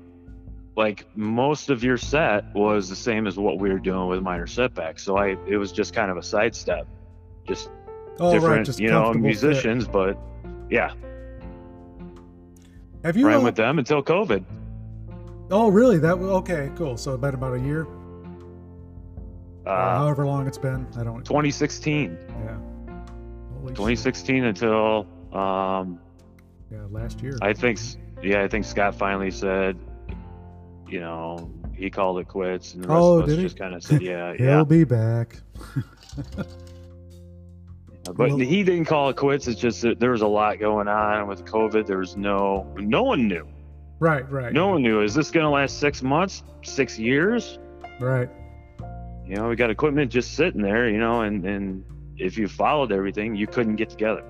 like 0.76 1.04
most 1.16 1.68
of 1.70 1.82
your 1.82 1.96
set 1.96 2.54
was 2.54 2.88
the 2.88 2.96
same 2.96 3.26
as 3.26 3.36
what 3.36 3.58
we 3.58 3.70
were 3.70 3.78
doing 3.78 4.06
with 4.08 4.22
minor 4.22 4.46
setbacks. 4.46 5.02
So 5.02 5.16
I, 5.16 5.36
it 5.46 5.56
was 5.56 5.72
just 5.72 5.94
kind 5.94 6.10
of 6.10 6.16
a 6.16 6.22
sidestep, 6.22 6.86
just 7.46 7.70
oh, 8.18 8.32
different, 8.32 8.56
right. 8.56 8.66
Just 8.66 8.78
you 8.78 8.88
know, 8.88 9.04
comfortable 9.04 9.30
fit. 9.30 9.42
musicians. 9.42 9.88
But 9.88 10.18
yeah, 10.70 10.92
Have 13.04 13.16
you? 13.16 13.26
ran 13.26 13.40
uh, 13.40 13.44
with 13.44 13.56
them 13.56 13.78
until 13.78 14.02
COVID. 14.02 14.44
Oh, 15.50 15.68
really? 15.68 15.98
That 15.98 16.10
w- 16.10 16.32
okay? 16.34 16.70
Cool. 16.76 16.96
So 16.96 17.14
it's 17.14 17.34
about 17.34 17.54
a 17.54 17.60
year, 17.60 17.86
Uh, 19.66 19.98
however 19.98 20.24
long 20.26 20.46
it's 20.46 20.58
been. 20.58 20.86
I 20.96 21.02
don't. 21.04 21.24
2016, 21.24 22.16
Yeah. 22.28 22.56
Holy 23.58 23.68
shit. 23.68 23.76
2016 23.76 24.44
until 24.44 25.06
um, 25.32 25.98
Yeah, 26.70 26.78
last 26.90 27.20
year. 27.22 27.36
I 27.42 27.52
think, 27.52 27.78
yeah, 28.22 28.42
I 28.42 28.48
think 28.48 28.64
Scott 28.64 28.94
finally 28.94 29.30
said, 29.30 29.76
you 30.88 31.00
know, 31.00 31.50
he 31.74 31.90
called 31.90 32.18
it 32.20 32.28
quits, 32.28 32.74
and 32.74 32.84
the 32.84 32.88
rest 32.88 32.98
Oh, 33.00 33.18
of 33.18 33.28
us 33.28 33.36
he? 33.36 33.42
just 33.42 33.58
kind 33.58 33.74
of 33.74 33.82
said, 33.82 34.02
yeah, 34.02 34.34
He'll 34.38 34.46
yeah. 34.46 34.64
be 34.64 34.84
back. 34.84 35.36
But 38.04 38.16
Well- 38.30 38.38
he 38.38 38.64
didn't 38.64 38.86
call 38.86 39.10
it 39.10 39.16
quits. 39.16 39.46
It's 39.46 39.60
just 39.60 39.82
that 39.82 40.00
there 40.00 40.10
was 40.10 40.22
a 40.22 40.26
lot 40.26 40.58
going 40.58 40.88
on 40.88 41.28
with 41.28 41.44
COVID. 41.44 41.86
There 41.86 41.98
was 41.98 42.16
no, 42.16 42.66
no 42.76 43.02
one 43.04 43.28
knew. 43.28 43.46
Right, 44.00 44.28
right. 44.30 44.52
No 44.52 44.68
one 44.68 44.82
knew. 44.82 45.02
Is 45.02 45.14
this 45.14 45.30
going 45.30 45.44
to 45.44 45.50
last 45.50 45.78
six 45.78 46.02
months, 46.02 46.42
six 46.62 46.98
years? 46.98 47.58
Right. 48.00 48.28
You 49.26 49.36
know, 49.36 49.48
we 49.48 49.56
got 49.56 49.70
equipment 49.70 50.10
just 50.10 50.34
sitting 50.34 50.62
there, 50.62 50.88
you 50.88 50.98
know, 50.98 51.20
and, 51.20 51.44
and 51.44 51.84
if 52.16 52.36
you 52.38 52.48
followed 52.48 52.90
everything, 52.92 53.34
you 53.36 53.46
couldn't 53.46 53.76
get 53.76 53.90
together. 53.90 54.24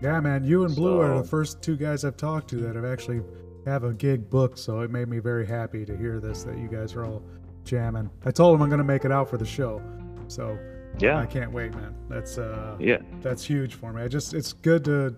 Yeah, 0.00 0.20
man. 0.20 0.44
You 0.44 0.64
and 0.64 0.74
Blue 0.74 1.00
are 1.00 1.18
the 1.18 1.24
first 1.24 1.60
two 1.62 1.76
guys 1.76 2.04
I've 2.04 2.16
talked 2.16 2.48
to 2.50 2.56
that 2.56 2.76
have 2.76 2.84
actually 2.84 3.22
have 3.66 3.84
a 3.84 3.92
gig 3.92 4.30
booked. 4.30 4.58
So 4.58 4.80
it 4.80 4.90
made 4.90 5.08
me 5.08 5.18
very 5.18 5.46
happy 5.46 5.84
to 5.84 5.96
hear 5.96 6.18
this 6.20 6.44
that 6.44 6.56
you 6.56 6.68
guys 6.68 6.94
are 6.94 7.04
all 7.04 7.22
jamming. 7.64 8.08
I 8.24 8.30
told 8.30 8.54
them 8.54 8.62
I'm 8.62 8.68
going 8.68 8.78
to 8.78 8.84
make 8.84 9.04
it 9.04 9.12
out 9.12 9.28
for 9.28 9.36
the 9.36 9.44
show. 9.46 9.82
So 10.28 10.58
yeah, 10.98 11.18
I 11.18 11.26
can't 11.26 11.52
wait, 11.52 11.72
man. 11.74 11.94
That's 12.08 12.38
uh, 12.38 12.76
Yeah. 12.80 12.98
that's 13.20 13.44
huge 13.44 13.74
for 13.74 13.92
me. 13.92 14.02
I 14.02 14.08
just 14.08 14.32
it's 14.34 14.52
good 14.52 14.84
to 14.86 15.14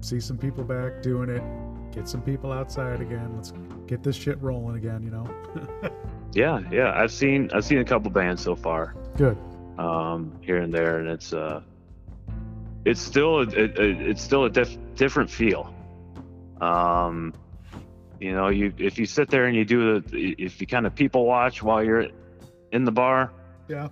see 0.00 0.20
some 0.20 0.36
people 0.38 0.64
back 0.64 1.02
doing 1.02 1.28
it. 1.30 1.42
Get 1.92 2.08
some 2.08 2.22
people 2.22 2.52
outside 2.52 3.00
again. 3.00 3.32
Let's 3.34 3.52
get 3.86 4.02
this 4.02 4.16
shit 4.16 4.40
rolling 4.40 4.76
again. 4.76 5.02
You 5.02 5.10
know. 5.10 5.90
Yeah. 6.32 6.60
Yeah. 6.70 6.92
I've 6.94 7.10
seen, 7.10 7.50
I've 7.52 7.64
seen 7.64 7.78
a 7.78 7.84
couple 7.84 8.08
bands 8.12 8.40
so 8.40 8.54
far. 8.54 8.94
good. 9.16 9.36
um, 9.78 10.38
here 10.40 10.58
and 10.58 10.72
there, 10.72 10.98
and 11.00 11.08
it's 11.08 11.32
uh, 11.32 11.60
it's 12.84 13.00
still 13.00 13.40
a, 13.40 13.46
it's 13.48 14.22
still 14.22 14.44
a 14.44 14.50
diff- 14.50 14.78
different 14.94 15.28
feel. 15.28 15.74
Um, 16.60 17.34
you 18.20 18.32
know, 18.32 18.48
you 18.48 18.72
if 18.78 18.96
you 18.96 19.06
sit 19.06 19.28
there 19.28 19.46
and 19.46 19.56
you 19.56 19.64
do 19.64 20.00
the 20.00 20.34
if 20.38 20.60
you 20.60 20.68
kind 20.68 20.86
of 20.86 20.94
people 20.94 21.24
watch 21.26 21.62
while 21.64 21.82
you're 21.82 22.06
in 22.70 22.84
the 22.84 22.92
bar, 22.92 23.32
Yeah. 23.66 23.88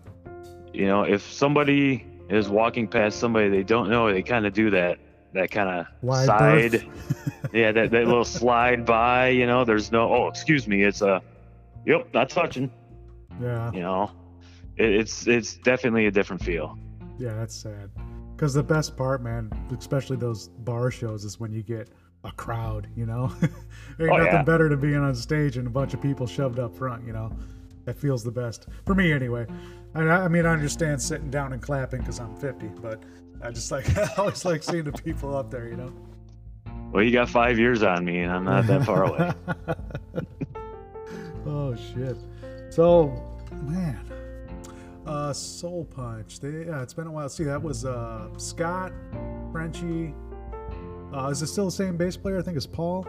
you 0.73 0.87
know, 0.87 1.03
if 1.03 1.23
somebody 1.33 2.07
is 2.29 2.49
walking 2.49 2.87
past 2.87 3.19
somebody 3.19 3.49
they 3.49 3.65
don't 3.65 3.89
know, 3.91 4.13
they 4.13 4.23
kind 4.23 4.47
of 4.47 4.53
do 4.53 4.71
that 4.71 4.99
that 5.35 5.51
kind 5.51 5.87
of 6.03 6.27
side, 6.27 6.73
yeah, 7.53 7.73
that, 7.73 7.91
that 7.91 8.07
little 8.07 8.25
slide 8.25 8.85
by. 8.87 9.29
You 9.29 9.47
know, 9.47 9.65
there's 9.65 9.93
no 9.93 10.13
oh, 10.13 10.29
excuse 10.29 10.67
me, 10.67 10.83
it's 10.83 11.03
a, 11.03 11.23
yep, 11.87 12.09
not 12.15 12.31
touching. 12.31 12.71
yeah. 13.41 13.71
You 13.73 13.81
know, 13.81 14.11
it, 14.77 14.91
it's 14.91 15.27
it's 15.27 15.57
definitely 15.59 16.07
a 16.07 16.11
different 16.11 16.43
feel. 16.43 16.79
Yeah, 17.19 17.35
that's 17.35 17.55
sad. 17.55 17.91
Because 18.37 18.55
the 18.55 18.63
best 18.63 18.97
part, 18.97 19.23
man, 19.23 19.51
especially 19.77 20.17
those 20.17 20.49
bar 20.49 20.91
shows, 20.91 21.25
is 21.25 21.41
when 21.41 21.53
you 21.53 21.63
get 21.63 21.89
a 22.25 22.33
crowd. 22.33 22.87
You 22.97 23.07
know, 23.07 23.33
ain't 23.43 23.53
Oh, 24.11 24.17
nothing 24.17 24.25
yeah. 24.33 24.43
better 24.43 24.69
than 24.69 24.81
being 24.81 24.97
on 24.97 25.15
stage 25.15 25.57
and 25.57 25.67
a 25.67 25.71
bunch 25.71 25.95
of 25.95 26.01
people 26.01 26.27
shoved 26.27 26.59
up 26.59 26.75
front. 26.77 27.05
You 27.07 27.13
know, 27.13 27.33
that 27.85 27.99
feels 27.99 28.23
the 28.25 28.31
best 28.31 28.67
for 28.87 28.95
me 28.95 29.13
anyway. 29.13 29.47
I, 29.95 30.03
I 30.03 30.29
mean, 30.29 30.47
I 30.47 30.53
understand 30.53 31.01
sitting 31.03 31.31
down 31.31 31.53
and 31.53 31.61
clapping 31.63 32.01
because 32.01 32.21
I'm 32.21 32.35
50, 32.37 32.69
but 32.81 33.03
I 33.43 33.51
just 33.51 33.71
like 33.71 33.97
I 33.99 34.09
always 34.19 34.45
like 34.45 34.63
seeing 34.63 34.85
the 34.85 34.93
people 34.93 35.37
up 35.37 35.51
there. 35.51 35.69
You 35.69 35.77
know. 35.77 35.93
Well, 36.93 37.03
you 37.03 37.11
got 37.13 37.29
five 37.29 37.59
years 37.59 37.83
on 37.83 38.05
me, 38.05 38.21
and 38.21 38.33
I'm 38.33 38.45
not 38.45 38.67
that 38.67 38.85
far 38.85 39.05
away. 39.05 39.33
oh 41.47 41.75
shit. 41.77 42.17
So, 42.71 43.13
man, 43.63 44.01
uh, 45.07 45.33
Soul 45.33 45.85
Punch. 45.85 46.41
They, 46.41 46.67
yeah, 46.67 46.83
it's 46.83 46.95
been 46.95 47.07
a 47.07 47.11
while. 47.13 47.29
See, 47.29 47.45
that 47.45 47.63
was 47.63 47.85
uh, 47.85 48.29
Scott, 48.39 48.93
Frenchie. 49.53 50.15
Uh, 51.13 51.29
is 51.29 51.41
it 51.43 51.47
still 51.49 51.67
the 51.67 51.71
same 51.71 51.97
bass 51.97 52.17
player? 52.17 52.39
I 52.39 52.43
think 52.43 52.57
it's 52.57 52.67
Paul 52.67 53.07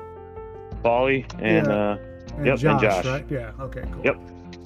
Paulie 0.83 1.25
and 1.41 1.67
Yeah. 1.67 1.73
uh, 1.73 1.97
and 2.37 2.45
Yep, 2.45 2.53
and 2.53 2.59
Josh, 2.59 2.81
Josh. 2.81 3.05
right? 3.05 3.25
Yeah. 3.29 3.51
Okay. 3.59 3.83
Cool. 3.91 4.05
Yep. 4.05 4.19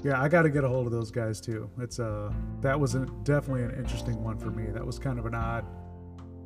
Yeah, 0.04 0.22
I 0.22 0.28
got 0.28 0.42
to 0.42 0.50
get 0.50 0.66
a 0.66 0.68
hold 0.68 0.86
of 0.86 0.92
those 0.92 1.12
guys 1.12 1.40
too. 1.40 1.70
It's 1.80 2.00
uh, 2.00 2.32
that 2.62 2.78
was 2.78 2.96
a, 2.96 3.06
definitely 3.24 3.64
an 3.64 3.72
interesting 3.72 4.22
one 4.22 4.38
for 4.38 4.52
me. 4.52 4.66
That 4.72 4.86
was 4.86 5.00
kind 5.00 5.18
of 5.18 5.26
an 5.26 5.34
odd 5.34 5.66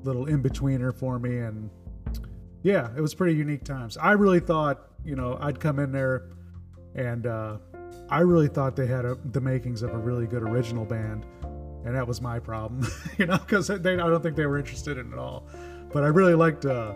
little 0.03 0.27
in 0.27 0.43
betweener 0.43 0.93
for 0.93 1.17
me, 1.17 1.39
and 1.39 1.71
yeah, 2.61 2.89
it 2.95 3.01
was 3.01 3.15
pretty 3.15 3.35
unique 3.35 3.63
times. 3.63 3.97
I 3.97 4.11
really 4.11 4.39
thought, 4.39 4.91
you 5.03 5.15
know, 5.15 5.37
I'd 5.41 5.59
come 5.59 5.79
in 5.79 5.91
there, 5.91 6.29
and 6.93 7.25
uh, 7.25 7.57
I 8.09 8.19
really 8.19 8.47
thought 8.47 8.75
they 8.75 8.85
had 8.85 9.05
a, 9.05 9.17
the 9.31 9.41
makings 9.41 9.81
of 9.81 9.91
a 9.91 9.97
really 9.97 10.27
good 10.27 10.43
original 10.43 10.85
band, 10.85 11.25
and 11.83 11.95
that 11.95 12.07
was 12.07 12.21
my 12.21 12.39
problem, 12.39 12.87
you 13.17 13.25
know, 13.25 13.39
because 13.39 13.71
I 13.71 13.77
don't 13.77 14.21
think 14.21 14.35
they 14.35 14.45
were 14.45 14.59
interested 14.59 14.99
in 14.99 15.07
it 15.07 15.13
at 15.13 15.19
all. 15.19 15.47
But 15.91 16.03
I 16.03 16.07
really 16.07 16.35
liked 16.35 16.65
uh, 16.65 16.93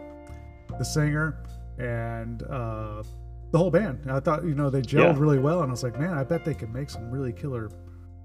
the 0.78 0.84
singer 0.84 1.44
and 1.80 2.44
uh, 2.44 3.04
the 3.52 3.58
whole 3.58 3.72
band. 3.72 4.10
I 4.10 4.20
thought, 4.20 4.44
you 4.44 4.56
know, 4.56 4.70
they 4.70 4.82
gelled 4.82 5.14
Yeah. 5.14 5.20
really 5.20 5.40
well, 5.40 5.62
and 5.62 5.70
I 5.70 5.72
was 5.72 5.84
like, 5.84 6.00
man, 6.00 6.14
I 6.18 6.24
bet 6.24 6.44
they 6.46 6.54
could 6.54 6.74
make 6.74 6.90
some 6.90 7.10
really 7.12 7.34
killer 7.34 7.70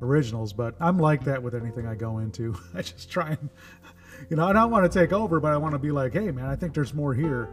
originals. 0.02 0.52
But 0.52 0.74
I'm 0.80 0.98
like 0.98 1.24
that 1.24 1.42
with 1.42 1.54
anything 1.54 1.86
I 1.86 1.94
go 1.94 2.18
into. 2.18 2.54
I 2.74 2.82
just 2.82 3.10
try 3.10 3.30
and, 3.30 3.50
you 4.30 4.36
know, 4.36 4.46
I 4.46 4.52
don't 4.52 4.70
want 4.70 4.90
to 4.90 4.98
take 4.98 5.12
over, 5.12 5.40
but 5.40 5.52
I 5.52 5.56
want 5.56 5.72
to 5.74 5.78
be 5.78 5.90
like, 5.90 6.12
hey, 6.12 6.30
man, 6.30 6.46
I 6.46 6.56
think 6.56 6.74
there's 6.74 6.94
more 6.94 7.12
here. 7.14 7.48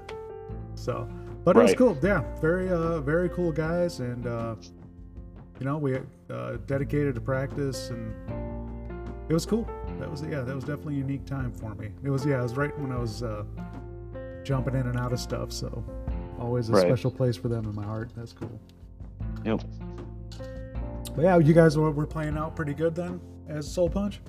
So, 0.76 1.08
but 1.44 1.56
it 1.58 1.62
was 1.62 1.74
cool. 1.76 1.98
Yeah, 2.02 2.24
very, 2.40 2.70
uh, 2.70 3.00
very 3.02 3.30
cool 3.30 3.52
guys, 3.52 4.00
and 4.00 4.26
uh, 4.28 4.56
you 5.60 5.66
know, 5.66 5.78
we 5.78 5.98
uh, 6.30 6.58
dedicated 6.68 7.16
to 7.16 7.22
practice, 7.22 7.90
and 7.90 8.14
it 9.30 9.34
was 9.34 9.46
cool. 9.46 9.68
that 10.00 10.10
was 10.10 10.22
yeah, 10.24 10.42
that 10.42 10.56
was 10.56 10.64
definitely 10.64 10.96
a 10.96 11.00
unique 11.00 11.26
time 11.26 11.52
for 11.52 11.76
me. 11.76 11.90
It 12.04 12.10
was 12.10 12.26
yeah, 12.26 12.40
it 12.40 12.44
was 12.44 12.56
right 12.56 12.78
when 12.80 12.92
I 12.92 12.98
was 12.98 13.24
uh, 13.24 13.44
jumping 14.44 14.74
in 14.76 14.88
and 14.88 14.98
out 14.98 15.12
of 15.14 15.20
stuff, 15.20 15.52
so 15.52 15.84
always 16.44 16.70
a 16.70 16.74
Right. 16.74 16.82
special 16.82 17.10
place 17.10 17.36
for 17.38 17.48
them 17.48 17.66
in 17.66 17.74
my 17.74 17.84
heart. 17.84 18.12
That's 18.16 18.34
cool. 18.34 18.60
Yep. 19.46 19.64
But 21.16 21.22
yeah, 21.24 21.38
you 21.38 21.54
guys 21.54 21.78
were, 21.78 21.92
were 21.92 22.08
playing 22.08 22.38
out 22.38 22.56
pretty 22.56 22.74
good 22.74 22.96
then 22.96 23.20
as 23.48 23.70
Soul 23.70 23.90
Punch. 23.90 24.20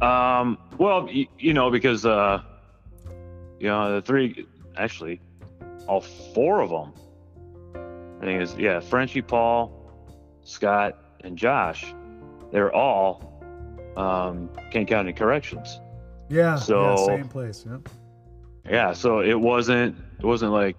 Um, 0.00 0.58
well, 0.78 1.08
you, 1.10 1.26
you 1.38 1.54
know, 1.54 1.70
because 1.70 2.04
uh, 2.04 2.42
you 3.58 3.68
know 3.68 3.94
the 3.96 4.02
three, 4.02 4.46
actually, 4.76 5.20
all 5.86 6.00
four 6.00 6.60
of 6.60 6.70
them. 6.70 6.92
I 8.20 8.26
think 8.26 8.42
is 8.42 8.54
yeah, 8.56 8.80
Frenchie, 8.80 9.22
Paul, 9.22 9.90
Scott, 10.42 10.98
and 11.22 11.36
Josh. 11.36 11.94
They're 12.52 12.72
all 12.74 13.42
um, 13.96 14.50
Kane 14.70 14.86
County 14.86 15.12
Corrections. 15.12 15.80
Yeah, 16.28 16.58
yeah, 16.68 16.96
same 16.96 17.28
place. 17.28 17.64
Yep. 17.68 17.88
Yeah, 17.88 17.92
so 18.92 19.20
it 19.20 19.38
wasn't 19.38 19.96
it 20.18 20.24
wasn't 20.24 20.52
like 20.52 20.76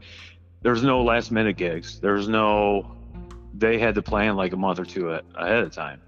there's 0.61 0.83
no 0.83 1.03
last 1.03 1.31
minute 1.31 1.57
gigs. 1.57 1.99
There's 1.99 2.27
no 2.27 2.95
they 3.53 3.79
had 3.79 3.95
to 3.95 4.01
plan 4.01 4.35
like 4.35 4.53
a 4.53 4.57
month 4.57 4.79
or 4.79 4.85
two 4.85 5.09
ahead 5.09 5.63
of 5.63 5.71
time. 5.71 6.01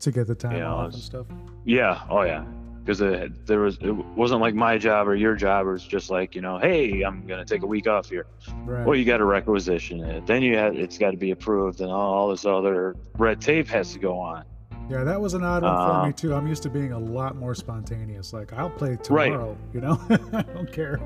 To 0.00 0.12
get 0.12 0.26
the 0.26 0.34
time 0.34 0.56
Yeah, 0.56 0.72
off 0.72 0.92
and 0.94 1.02
stuff. 1.02 1.26
Yeah, 1.64 2.02
oh 2.10 2.22
yeah, 2.22 2.44
because 2.84 2.98
there 2.98 3.60
was 3.60 3.78
it 3.80 3.90
wasn't 3.92 4.40
like 4.40 4.54
my 4.54 4.78
job 4.78 5.08
or 5.08 5.14
your 5.14 5.34
job. 5.34 5.66
It 5.66 5.70
was 5.70 5.84
just 5.84 6.10
like 6.10 6.34
you 6.34 6.42
know, 6.42 6.58
hey, 6.58 7.02
I'm 7.02 7.26
gonna 7.26 7.44
take 7.44 7.62
a 7.62 7.66
week 7.66 7.86
off 7.86 8.08
here. 8.10 8.26
Right. 8.64 8.86
Well, 8.86 8.96
you 8.96 9.04
got 9.04 9.18
to 9.18 9.24
requisition 9.24 10.00
it. 10.04 10.26
Then 10.26 10.42
you 10.42 10.56
had 10.56 10.76
it's 10.76 10.98
got 10.98 11.12
to 11.12 11.16
be 11.16 11.30
approved, 11.30 11.80
and 11.80 11.90
all 11.90 12.28
this 12.28 12.44
other 12.44 12.96
red 13.18 13.40
tape 13.40 13.68
has 13.68 13.92
to 13.94 13.98
go 13.98 14.18
on. 14.18 14.44
Yeah, 14.90 15.02
that 15.04 15.20
was 15.20 15.34
an 15.34 15.42
odd 15.42 15.62
one 15.62 15.76
for 15.76 15.92
Uh, 15.92 16.06
me 16.06 16.12
too. 16.12 16.34
I'm 16.34 16.46
used 16.46 16.62
to 16.64 16.70
being 16.70 16.92
a 16.92 16.98
lot 16.98 17.36
more 17.36 17.54
spontaneous. 17.54 18.32
Like 18.32 18.52
I'll 18.52 18.70
play 18.70 18.98
Right. 19.08 19.30
tomorrow, 19.30 19.56
you 19.72 19.80
know. 19.80 19.98
I 20.32 20.42
don't 20.42 20.70
care. 20.70 21.00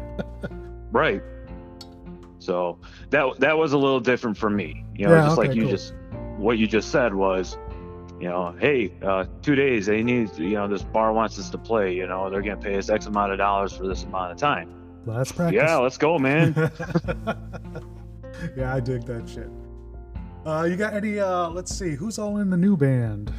Right. 0.91 1.23
So 2.41 2.79
that 3.11 3.39
that 3.41 3.57
was 3.57 3.73
a 3.73 3.79
little 3.79 4.01
different 4.01 4.37
for 4.37 4.51
me. 4.51 4.85
You 4.97 5.07
know, 5.07 5.15
Yeah, 5.15 5.21
just 5.27 5.39
okay, 5.39 5.49
like 5.49 5.57
you 5.57 5.63
cool. 5.63 5.71
just 5.71 5.95
what 6.39 6.59
you 6.59 6.67
just 6.67 6.91
said 6.91 7.15
was, 7.15 7.57
you 8.21 8.29
know, 8.29 8.55
hey, 8.59 8.93
uh, 9.03 9.27
two 9.43 9.55
days 9.55 9.87
they 9.87 10.03
need, 10.03 10.37
you 10.39 10.51
know, 10.55 10.67
this 10.67 10.83
bar 10.83 11.13
wants 11.13 11.39
us 11.39 11.51
to 11.51 11.59
play. 11.59 11.95
You 11.95 12.07
know, 12.09 12.31
they're 12.31 12.43
gonna 12.43 12.57
pay 12.57 12.77
us 12.79 12.89
X 12.91 13.07
amount 13.07 13.33
of 13.33 13.39
dollars 13.39 13.73
for 13.73 13.87
this 13.87 14.05
amount 14.05 14.33
of 14.33 14.39
time. 14.39 14.71
That's 15.07 15.31
practice. 15.33 15.57
Yeah, 15.63 15.77
let's 15.77 15.99
go, 15.99 16.19
man. 16.19 16.53
yeah, 18.57 18.75
I 18.75 18.81
dig 18.81 19.05
that 19.05 19.29
shit. 19.29 19.49
Uh, 20.47 20.65
you 20.65 20.77
got 20.77 20.95
any? 20.95 21.19
Uh, 21.21 21.49
let's 21.51 21.75
see, 21.77 21.95
who's 21.95 22.19
all 22.19 22.39
in 22.39 22.51
the 22.51 22.57
new 22.57 22.77
band? 22.77 23.33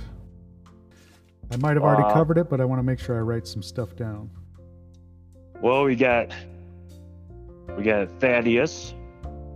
I 1.52 1.58
might 1.58 1.74
have 1.76 1.84
already 1.84 2.04
Uh, 2.04 2.14
covered 2.14 2.38
it, 2.38 2.50
but 2.50 2.62
I 2.62 2.66
want 2.66 2.80
to 2.80 2.84
make 2.84 3.00
sure 3.00 3.18
I 3.18 3.22
write 3.22 3.48
some 3.48 3.62
stuff 3.64 3.96
down. 3.96 4.30
well, 5.62 5.84
we 5.84 5.96
got 5.96 6.32
we 7.78 7.84
got 7.84 8.10
Thaddeus 8.20 8.94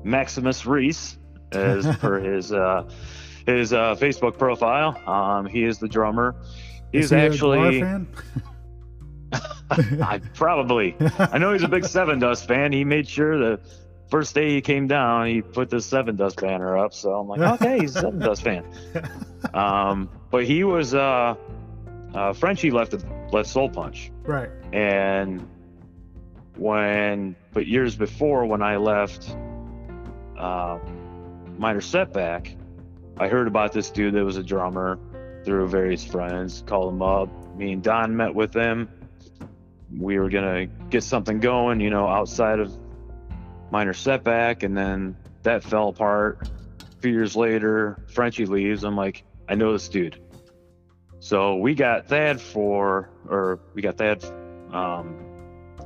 Maximus 0.04 0.66
Reese 0.66 1.18
as 1.52 1.86
per 1.98 2.20
his 2.20 2.52
uh, 2.52 2.90
his 3.46 3.74
uh, 3.74 3.96
Facebook 3.96 4.38
profile. 4.38 4.98
Um, 5.10 5.46
he 5.46 5.64
is 5.64 5.78
the 5.80 5.88
drummer. 5.88 6.36
Is 6.92 7.10
He's 7.10 7.10
he 7.12 7.16
actually? 7.18 7.84
I 9.72 10.20
probably 10.36 10.96
I 11.18 11.38
know 11.40 11.54
he's 11.54 11.64
a 11.64 11.68
big 11.68 11.84
Sevendust 11.84 12.46
fan. 12.46 12.72
He 12.72 12.84
made 12.84 13.08
sure 13.08 13.38
the 13.40 13.60
first 14.10 14.36
day 14.36 14.50
he 14.52 14.62
came 14.62 14.88
down, 14.88 15.26
he 15.28 15.42
put 15.42 15.70
the 15.72 15.78
Sevendust 15.78 16.40
banner 16.40 16.78
up. 16.78 16.94
So 16.94 17.14
I'm 17.14 17.28
like, 17.28 17.40
okay, 17.62 17.80
he's 17.80 17.96
a 17.96 18.04
Sevendust 18.04 18.42
fan. 18.44 18.64
Um, 19.56 20.10
but 20.30 20.46
he 20.46 20.64
was 20.64 20.94
uh, 20.94 21.34
uh, 22.14 22.34
Frenchie 22.34 22.72
left 22.72 22.96
left 23.32 23.50
Soul 23.50 23.70
Punch, 23.70 24.12
right. 24.24 24.50
and 24.72 25.48
when 26.58 27.36
but 27.52 27.66
years 27.66 27.96
before 27.96 28.46
when 28.46 28.62
I 28.62 28.78
left 28.78 29.36
uh, 30.38 30.80
Minor 31.58 31.82
Setback, 31.82 32.56
I 33.18 33.28
heard 33.28 33.48
about 33.48 33.74
this 33.74 33.90
dude 33.90 34.14
that 34.14 34.24
was 34.24 34.38
a 34.38 34.44
drummer 34.44 35.00
through 35.44 35.68
various 35.68 36.04
friends. 36.04 36.64
Called 36.66 36.94
him 36.94 37.02
up. 37.02 37.30
Me 37.56 37.74
and 37.74 37.84
Don 37.84 38.16
met 38.16 38.34
with 38.34 38.54
him. 38.54 38.90
We 39.98 40.20
were 40.20 40.30
gonna 40.30 40.68
get 40.90 41.04
something 41.04 41.40
going, 41.40 41.80
you 41.80 41.90
know, 41.90 42.08
outside 42.08 42.60
of 42.60 42.76
Minor 43.72 43.94
Setback, 43.94 44.64
and 44.64 44.78
then 44.78 45.16
that 45.44 45.64
fell 45.64 45.90
apart. 45.90 46.48
A 46.82 47.02
few 47.02 47.12
years 47.12 47.36
later, 47.36 47.98
Frenchie 48.08 48.46
leaves. 48.46 48.84
I'm 48.84 48.96
like, 48.96 49.24
I 49.50 49.56
know 49.56 49.74
this 49.74 49.90
dude. 49.90 50.23
So 51.24 51.56
we 51.56 51.74
got 51.74 52.10
Thad 52.10 52.42
for, 52.42 53.10
or 53.30 53.62
we 53.74 53.82
got 53.82 53.98
Thad 53.98 54.26
um, 54.74 55.16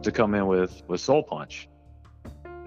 to 0.02 0.12
come 0.12 0.34
in 0.34 0.48
with 0.48 0.82
with 0.88 1.00
Soul 1.00 1.22
Punch. 1.22 1.70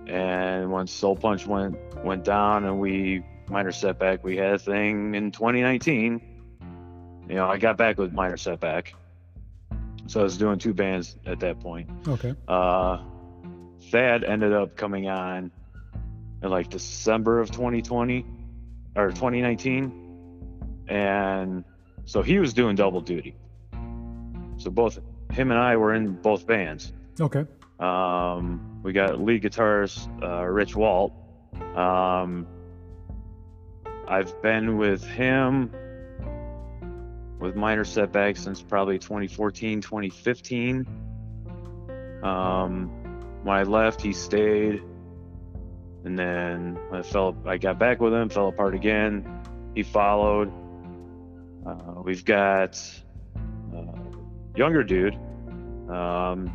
And 0.06 0.70
once 0.70 0.92
Soul 0.92 1.16
Punch 1.16 1.48
went 1.48 1.76
went 2.04 2.22
down 2.22 2.64
and 2.64 2.78
we 2.78 3.24
minor 3.48 3.72
setback, 3.72 4.22
we 4.22 4.36
had 4.36 4.52
a 4.52 4.58
thing 4.58 5.16
in 5.16 5.32
2019. 5.32 6.20
You 7.28 7.34
know, 7.34 7.48
I 7.48 7.58
got 7.58 7.76
back 7.76 7.98
with 7.98 8.12
minor 8.12 8.36
setback, 8.36 8.94
so 10.06 10.20
I 10.20 10.22
was 10.22 10.38
doing 10.38 10.60
two 10.60 10.72
bands 10.72 11.16
at 11.26 11.40
that 11.40 11.58
point. 11.58 11.90
Okay. 12.06 12.36
Uh, 12.46 13.02
Thad 13.90 14.22
ended 14.22 14.52
up 14.52 14.76
coming 14.76 15.08
on 15.08 15.50
in 16.40 16.48
like 16.48 16.70
December 16.70 17.40
of 17.40 17.50
2020 17.50 18.24
or 18.94 19.08
2019, 19.08 20.84
and 20.86 21.64
so 22.10 22.22
he 22.22 22.40
was 22.40 22.52
doing 22.52 22.74
double 22.74 23.00
duty. 23.00 23.36
So 24.56 24.68
both 24.68 24.98
him 25.30 25.52
and 25.52 25.60
I 25.60 25.76
were 25.76 25.94
in 25.94 26.20
both 26.20 26.44
bands. 26.44 26.92
Okay. 27.20 27.46
Um, 27.78 28.80
we 28.82 28.92
got 28.92 29.20
lead 29.20 29.44
guitarist 29.44 30.08
uh, 30.20 30.44
Rich 30.44 30.74
Walt. 30.74 31.12
Um, 31.76 32.48
I've 34.08 34.42
been 34.42 34.76
with 34.76 35.04
him 35.04 35.70
with 37.38 37.54
minor 37.54 37.84
setbacks 37.84 38.42
since 38.42 38.60
probably 38.60 38.98
2014, 38.98 39.80
2015. 39.80 40.86
Um, 42.24 42.88
when 43.44 43.56
I 43.56 43.62
left, 43.62 44.02
he 44.02 44.12
stayed, 44.12 44.82
and 46.04 46.18
then 46.18 46.76
when 46.88 47.02
I 47.02 47.02
fell, 47.04 47.36
I 47.46 47.56
got 47.56 47.78
back 47.78 48.00
with 48.00 48.12
him, 48.12 48.28
fell 48.30 48.48
apart 48.48 48.74
again. 48.74 49.24
He 49.76 49.84
followed. 49.84 50.52
Uh, 51.66 52.00
we've 52.02 52.24
got 52.24 52.80
uh, 53.76 53.82
younger 54.56 54.82
dude. 54.82 55.14
Um, 55.88 56.50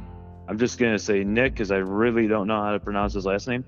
I'm 0.47 0.57
just 0.57 0.77
gonna 0.79 0.99
say 0.99 1.23
Nick 1.23 1.53
because 1.53 1.71
I 1.71 1.77
really 1.77 2.27
don't 2.27 2.47
know 2.47 2.61
how 2.61 2.71
to 2.71 2.79
pronounce 2.79 3.13
his 3.13 3.25
last 3.25 3.47
name. 3.47 3.63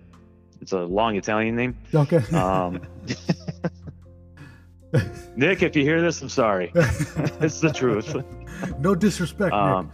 It's 0.62 0.71
a 0.71 0.80
long 0.80 1.15
Italian 1.15 1.56
name. 1.56 1.78
Okay. 1.93 2.17
Um, 2.36 2.82
Nick, 5.36 5.62
if 5.62 5.76
you 5.76 5.84
hear 5.84 6.02
this, 6.02 6.21
I'm 6.21 6.30
sorry. 6.30 6.71
it's 6.76 7.60
the 7.60 7.71
truth. 7.73 8.15
no 8.80 8.95
disrespect, 8.95 9.54
Um, 9.54 9.91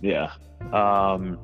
yeah. 0.00 0.32
Um, 0.72 1.38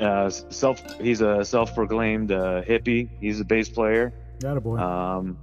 uh, 0.00 0.28
self. 0.28 0.82
He's 1.00 1.20
a 1.20 1.44
self-proclaimed 1.44 2.32
uh, 2.32 2.62
hippie. 2.62 3.08
He's 3.20 3.40
a 3.40 3.44
bass 3.44 3.68
player. 3.68 4.12
Nick. 4.34 4.40
Got 4.40 4.56
a 4.56 4.60
boy. 4.60 4.76
Um, 4.78 5.38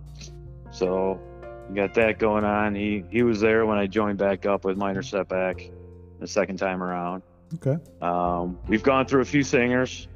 so 0.72 1.20
got 1.76 1.94
that 1.96 2.20
going 2.20 2.44
on. 2.44 2.76
He 2.76 3.04
he 3.10 3.24
was 3.24 3.40
there 3.40 3.66
when 3.66 3.78
I 3.78 3.88
joined 3.88 4.18
back 4.18 4.46
up 4.46 4.66
with 4.66 4.78
minor 4.78 5.02
setback 5.02 5.70
the 6.20 6.28
second 6.28 6.58
time 6.58 6.84
around. 6.84 7.24
okay. 7.56 7.78
Um, 8.02 8.58
we've 8.68 8.84
gone 8.84 9.06
through 9.06 9.22
a 9.22 9.26
few 9.26 9.44
singers. 9.44 10.08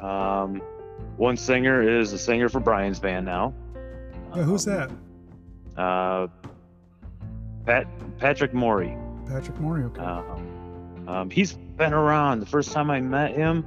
Um, 0.00 0.60
one 1.16 1.36
singer 1.36 1.82
is 1.82 2.12
a 2.12 2.18
singer 2.18 2.48
for 2.48 2.60
Brian's 2.60 2.98
band 2.98 3.26
now. 3.26 3.54
Yeah, 4.34 4.42
who's 4.42 4.66
Um, 4.66 4.74
that? 5.74 5.80
Uh, 5.80 6.26
Pat 7.66 7.86
Patrick 8.18 8.52
Morey. 8.54 8.96
Patrick 9.26 9.58
Morey. 9.60 9.84
Okay. 9.84 10.00
Um, 10.02 11.08
um, 11.08 11.30
he's 11.30 11.52
been 11.52 11.92
around. 11.92 12.40
The 12.40 12.46
first 12.46 12.72
time 12.72 12.90
I 12.90 13.00
met 13.00 13.34
him, 13.34 13.64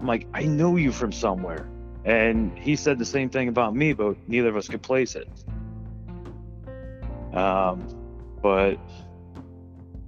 I'm 0.00 0.06
like, 0.06 0.26
I 0.34 0.44
know 0.44 0.76
you 0.76 0.92
from 0.92 1.12
somewhere. 1.12 1.68
And 2.04 2.56
he 2.58 2.74
said 2.74 2.98
the 2.98 3.04
same 3.04 3.30
thing 3.30 3.48
about 3.48 3.76
me, 3.76 3.92
but 3.92 4.16
neither 4.28 4.48
of 4.48 4.56
us 4.56 4.66
could 4.68 4.82
place 4.82 5.14
it. 5.14 5.28
Um, 7.32 7.86
but 8.42 8.76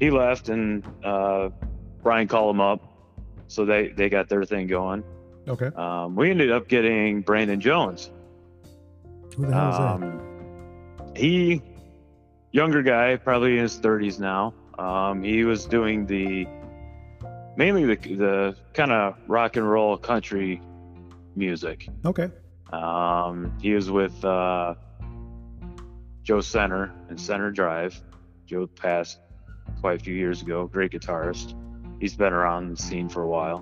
he 0.00 0.10
left, 0.10 0.48
and 0.48 0.84
uh, 1.04 1.50
Brian 2.02 2.28
called 2.28 2.54
him 2.54 2.60
up, 2.60 2.82
so 3.48 3.64
they 3.64 3.88
they 3.88 4.08
got 4.08 4.28
their 4.28 4.44
thing 4.44 4.66
going. 4.66 5.04
okay. 5.48 5.66
Um, 5.76 6.16
we 6.16 6.30
ended 6.30 6.50
up 6.50 6.68
getting 6.68 7.22
Brandon 7.22 7.60
Jones. 7.60 8.10
Who 9.36 9.46
the 9.46 9.52
hell 9.52 9.70
is 9.70 9.78
that? 9.78 9.84
Um, 9.84 11.12
he, 11.16 11.62
younger 12.52 12.82
guy, 12.82 13.16
probably 13.16 13.56
in 13.56 13.62
his 13.62 13.78
30s 13.78 14.18
now. 14.20 14.54
Um, 14.78 15.22
he 15.22 15.44
was 15.44 15.66
doing 15.66 16.06
the 16.06 16.46
mainly 17.56 17.84
the 17.84 18.14
the 18.16 18.56
kind 18.72 18.90
of 18.92 19.16
rock 19.28 19.56
and 19.56 19.68
roll 19.68 19.96
country 19.96 20.60
music. 21.36 21.88
Okay. 22.04 22.30
Um, 22.72 23.56
he 23.60 23.74
was 23.74 23.90
with 23.90 24.24
uh, 24.24 24.74
Joe 26.24 26.40
Center 26.40 26.92
and 27.08 27.20
Center 27.20 27.50
Drive. 27.50 28.00
Joe 28.46 28.66
passed 28.66 29.20
quite 29.80 30.00
a 30.00 30.04
few 30.04 30.14
years 30.14 30.42
ago. 30.42 30.66
Great 30.66 30.92
guitarist. 30.92 31.54
He's 32.00 32.16
been 32.16 32.32
around 32.32 32.70
the 32.70 32.82
scene 32.82 33.08
for 33.08 33.22
a 33.22 33.28
while. 33.28 33.58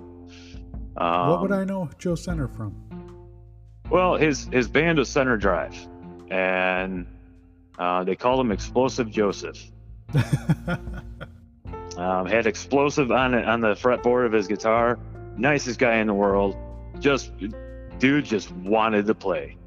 Um, 0.97 1.29
what 1.29 1.41
would 1.41 1.51
I 1.51 1.65
know 1.65 1.89
Joe 1.97 2.15
Center 2.15 2.47
from? 2.47 2.75
Well, 3.89 4.15
his 4.15 4.45
his 4.45 4.67
band 4.67 4.97
was 4.97 5.09
Center 5.09 5.37
Drive, 5.37 5.75
and 6.31 7.05
uh, 7.77 8.03
they 8.03 8.15
called 8.15 8.39
him 8.39 8.51
Explosive 8.51 9.11
Joseph. 9.11 9.59
um, 11.97 12.25
had 12.25 12.47
explosive 12.47 13.11
on 13.11 13.33
it 13.33 13.45
on 13.45 13.61
the 13.61 13.73
fretboard 13.73 14.25
of 14.25 14.31
his 14.31 14.47
guitar. 14.47 14.99
Nicest 15.35 15.79
guy 15.79 15.95
in 15.95 16.07
the 16.07 16.13
world. 16.13 16.55
Just 16.99 17.31
dude, 17.99 18.25
just 18.25 18.51
wanted 18.51 19.05
to 19.07 19.15
play. 19.15 19.57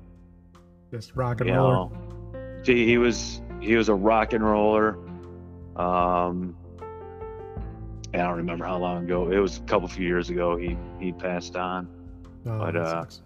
Just 0.91 1.15
rock 1.17 1.41
and 1.41 1.51
roll. 1.51 1.93
He, 2.67 2.87
he 2.87 2.99
was 2.99 3.41
he 3.61 3.77
was 3.77 3.89
a 3.89 3.95
rock 3.95 4.33
and 4.33 4.45
roller. 4.45 4.99
Um, 5.77 6.57
I 8.15 8.19
don't 8.19 8.37
remember 8.37 8.65
how 8.65 8.79
long 8.79 9.05
ago. 9.05 9.31
It 9.31 9.39
was 9.39 9.59
a 9.59 9.63
couple 9.63 9.89
few 9.89 10.07
years 10.07 10.31
ago. 10.31 10.57
He 10.57 10.77
he 11.01 11.13
passed 11.13 11.57
on. 11.57 11.89
Oh, 12.47 12.59
but, 12.59 12.73
that 12.73 12.77
uh, 12.77 12.91
sucks. 12.91 13.23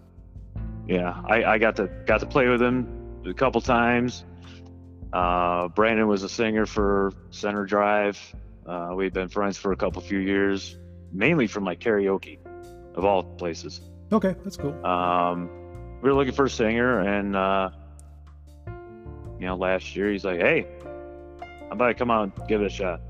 Yeah, 0.87 1.21
I, 1.25 1.43
I 1.43 1.57
got 1.57 1.75
to 1.77 1.87
got 2.05 2.19
to 2.21 2.25
play 2.25 2.47
with 2.47 2.61
him 2.61 3.21
a 3.25 3.33
couple 3.33 3.61
times. 3.61 4.25
Uh, 5.13 5.67
Brandon 5.69 6.07
was 6.07 6.23
a 6.23 6.29
singer 6.29 6.65
for 6.65 7.11
Center 7.29 7.65
Drive. 7.65 8.19
Uh, 8.65 8.91
we've 8.95 9.13
been 9.13 9.29
friends 9.29 9.57
for 9.57 9.71
a 9.71 9.75
couple 9.75 10.01
few 10.01 10.19
years, 10.19 10.77
mainly 11.11 11.47
from 11.47 11.65
like 11.65 11.79
karaoke, 11.79 12.39
of 12.95 13.05
all 13.05 13.23
places. 13.23 13.81
Okay, 14.11 14.35
that's 14.43 14.57
cool. 14.57 14.73
Um, 14.85 15.49
we 16.01 16.09
were 16.09 16.15
looking 16.15 16.33
for 16.33 16.45
a 16.45 16.49
singer, 16.49 16.99
and 16.99 17.35
uh, 17.35 17.69
you 19.41 19.47
know, 19.47 19.55
last 19.55 19.95
year 19.95 20.11
he's 20.11 20.23
like, 20.23 20.39
"Hey, 20.39 20.67
how 21.39 21.71
about 21.71 21.87
to 21.87 21.93
come 21.95 22.11
out 22.11 22.31
and 22.37 22.47
give 22.47 22.61
it 22.61 22.67
a 22.67 22.69
shot?" 22.69 23.01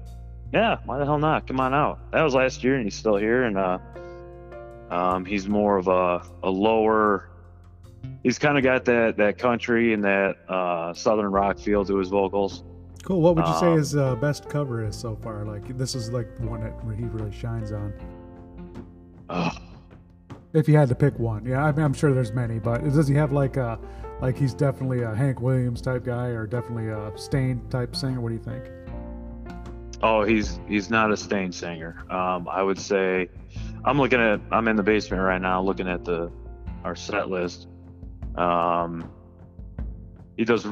Yeah, 0.53 0.77
why 0.85 0.97
the 0.97 1.05
hell 1.05 1.19
not? 1.19 1.45
Come 1.45 1.59
on 1.59 1.73
out. 1.73 2.11
That 2.11 2.23
was 2.23 2.33
last 2.33 2.63
year, 2.63 2.75
and 2.75 2.85
he's 2.85 2.95
still 2.95 3.17
here, 3.17 3.43
and 3.43 3.57
uh, 3.57 3.79
um, 4.89 5.25
he's 5.25 5.47
more 5.47 5.77
of 5.77 5.87
a, 5.87 6.21
a 6.43 6.49
lower. 6.49 7.29
He's 8.23 8.39
kind 8.39 8.57
of 8.57 8.63
got 8.63 8.85
that 8.85 9.17
that 9.17 9.37
country 9.37 9.93
and 9.93 10.03
that 10.05 10.37
uh, 10.49 10.93
southern 10.93 11.31
rock 11.31 11.59
feel 11.59 11.83
to 11.85 11.97
his 11.97 12.09
vocals. 12.09 12.63
Cool. 13.03 13.21
What 13.21 13.35
would 13.35 13.47
you 13.47 13.59
say 13.59 13.67
um, 13.67 13.77
his 13.77 13.95
uh, 13.95 14.15
best 14.15 14.47
cover 14.47 14.85
is 14.85 14.95
so 14.95 15.17
far? 15.17 15.43
Like 15.43 15.77
this 15.77 15.95
is 15.95 16.11
like 16.11 16.37
the 16.37 16.47
one 16.47 16.61
that 16.61 16.73
he 16.97 17.05
really 17.05 17.31
shines 17.31 17.71
on. 17.71 17.93
Ugh. 19.29 19.61
If 20.53 20.67
you 20.67 20.75
had 20.75 20.89
to 20.89 20.95
pick 20.95 21.17
one, 21.17 21.45
yeah, 21.45 21.63
I 21.63 21.71
mean, 21.71 21.83
I'm 21.83 21.93
sure 21.93 22.13
there's 22.13 22.33
many, 22.33 22.59
but 22.59 22.83
does 22.83 23.07
he 23.07 23.15
have 23.15 23.31
like 23.31 23.55
a, 23.55 23.79
like 24.21 24.37
he's 24.37 24.53
definitely 24.53 25.01
a 25.01 25.13
Hank 25.13 25.41
Williams 25.41 25.81
type 25.81 26.05
guy, 26.05 26.27
or 26.27 26.45
definitely 26.45 26.89
a 26.89 27.11
Staind 27.17 27.69
type 27.71 27.95
singer? 27.95 28.21
What 28.21 28.29
do 28.29 28.35
you 28.35 28.41
think? 28.41 28.63
Oh, 30.03 30.23
he's 30.23 30.59
he's 30.67 30.89
not 30.89 31.11
a 31.11 31.17
Staind 31.17 31.53
singer. 31.53 32.03
Um, 32.09 32.47
I 32.47 32.61
would 32.63 32.79
say, 32.79 33.29
I'm 33.83 33.97
looking 33.97 34.19
at 34.21 34.39
I'm 34.51 34.67
in 34.67 34.75
the 34.75 34.83
basement 34.83 35.21
right 35.21 35.41
now, 35.41 35.61
looking 35.61 35.87
at 35.87 36.05
the 36.05 36.31
our 36.83 36.95
set 36.95 37.29
list. 37.29 37.67
Um, 38.35 39.11
he 40.37 40.45
does 40.45 40.65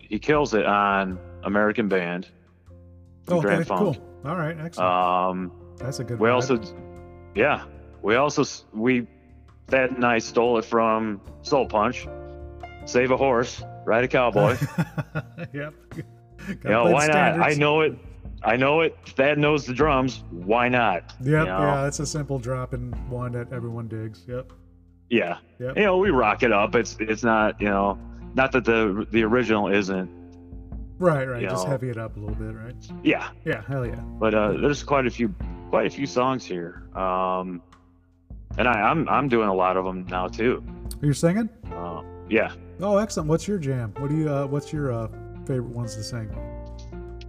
he 0.00 0.18
kills 0.18 0.54
it 0.54 0.66
on 0.66 1.18
American 1.44 1.88
Band. 1.88 2.28
from 3.24 3.38
okay, 3.38 3.46
Grand 3.46 3.66
Funk. 3.66 3.96
cool. 3.96 4.30
All 4.30 4.36
right, 4.36 4.56
excellent. 4.58 4.90
Um, 4.90 5.52
That's 5.78 5.98
a 6.00 6.04
good. 6.04 6.20
we 6.20 6.28
vibe. 6.28 6.34
also, 6.34 6.60
yeah, 7.34 7.64
we 8.02 8.16
also 8.16 8.44
we 8.72 9.06
and 9.72 10.04
I 10.04 10.18
stole 10.18 10.58
it 10.58 10.64
from 10.64 11.20
Soul 11.42 11.66
Punch. 11.66 12.06
Save 12.84 13.10
a 13.10 13.16
horse, 13.16 13.62
ride 13.84 14.04
a 14.04 14.08
cowboy. 14.08 14.56
yep. 15.52 15.74
you 15.94 16.56
know, 16.64 16.90
why 16.90 17.06
not? 17.06 17.40
I 17.40 17.54
know 17.54 17.80
it. 17.82 17.96
I 18.44 18.56
know 18.56 18.80
it. 18.80 18.96
Thad 19.06 19.38
knows 19.38 19.66
the 19.66 19.72
drums. 19.72 20.24
Why 20.30 20.68
not? 20.68 21.14
Yep. 21.20 21.26
you 21.26 21.32
know? 21.32 21.44
Yeah, 21.44 21.86
it's 21.86 22.00
a 22.00 22.06
simple 22.06 22.38
drop 22.38 22.74
in 22.74 22.90
one 23.08 23.32
that 23.32 23.52
everyone 23.52 23.88
digs. 23.88 24.24
Yep. 24.26 24.52
Yeah. 25.10 25.38
Yep. 25.60 25.76
You 25.76 25.82
know, 25.84 25.98
we 25.98 26.10
rock 26.10 26.42
it 26.42 26.52
up. 26.52 26.74
It's 26.74 26.96
it's 26.98 27.22
not, 27.22 27.60
you 27.60 27.68
know, 27.68 27.98
not 28.34 28.50
that 28.52 28.64
the 28.64 29.06
the 29.10 29.22
original 29.22 29.68
isn't. 29.68 30.10
Right. 30.98 31.28
Right. 31.28 31.42
Just 31.42 31.64
know. 31.64 31.70
heavy 31.70 31.90
it 31.90 31.98
up 31.98 32.16
a 32.16 32.20
little 32.20 32.34
bit. 32.34 32.54
Right. 32.54 32.74
Yeah. 33.04 33.28
Yeah. 33.44 33.62
Hell 33.68 33.86
yeah. 33.86 34.00
But 34.00 34.34
uh 34.34 34.52
there's 34.52 34.82
quite 34.82 35.06
a 35.06 35.10
few 35.10 35.34
quite 35.70 35.86
a 35.86 35.90
few 35.90 36.06
songs 36.06 36.44
here. 36.44 36.88
Um 36.96 37.62
and 38.58 38.66
I, 38.68 38.72
I'm 38.72 39.08
I'm 39.08 39.28
doing 39.28 39.48
a 39.48 39.54
lot 39.54 39.76
of 39.76 39.84
them 39.84 40.06
now 40.06 40.28
too. 40.28 40.64
Are 41.00 41.04
You're 41.04 41.14
singing? 41.14 41.48
Uh, 41.72 42.02
yeah. 42.28 42.52
Oh, 42.80 42.96
excellent. 42.96 43.28
What's 43.28 43.46
your 43.46 43.58
jam? 43.58 43.92
What 43.98 44.10
do 44.10 44.16
you? 44.16 44.28
Uh, 44.30 44.46
what's 44.46 44.72
your 44.72 44.92
uh, 44.92 45.08
favorite 45.46 45.70
ones 45.70 45.94
to 45.96 46.02
sing? 46.02 46.28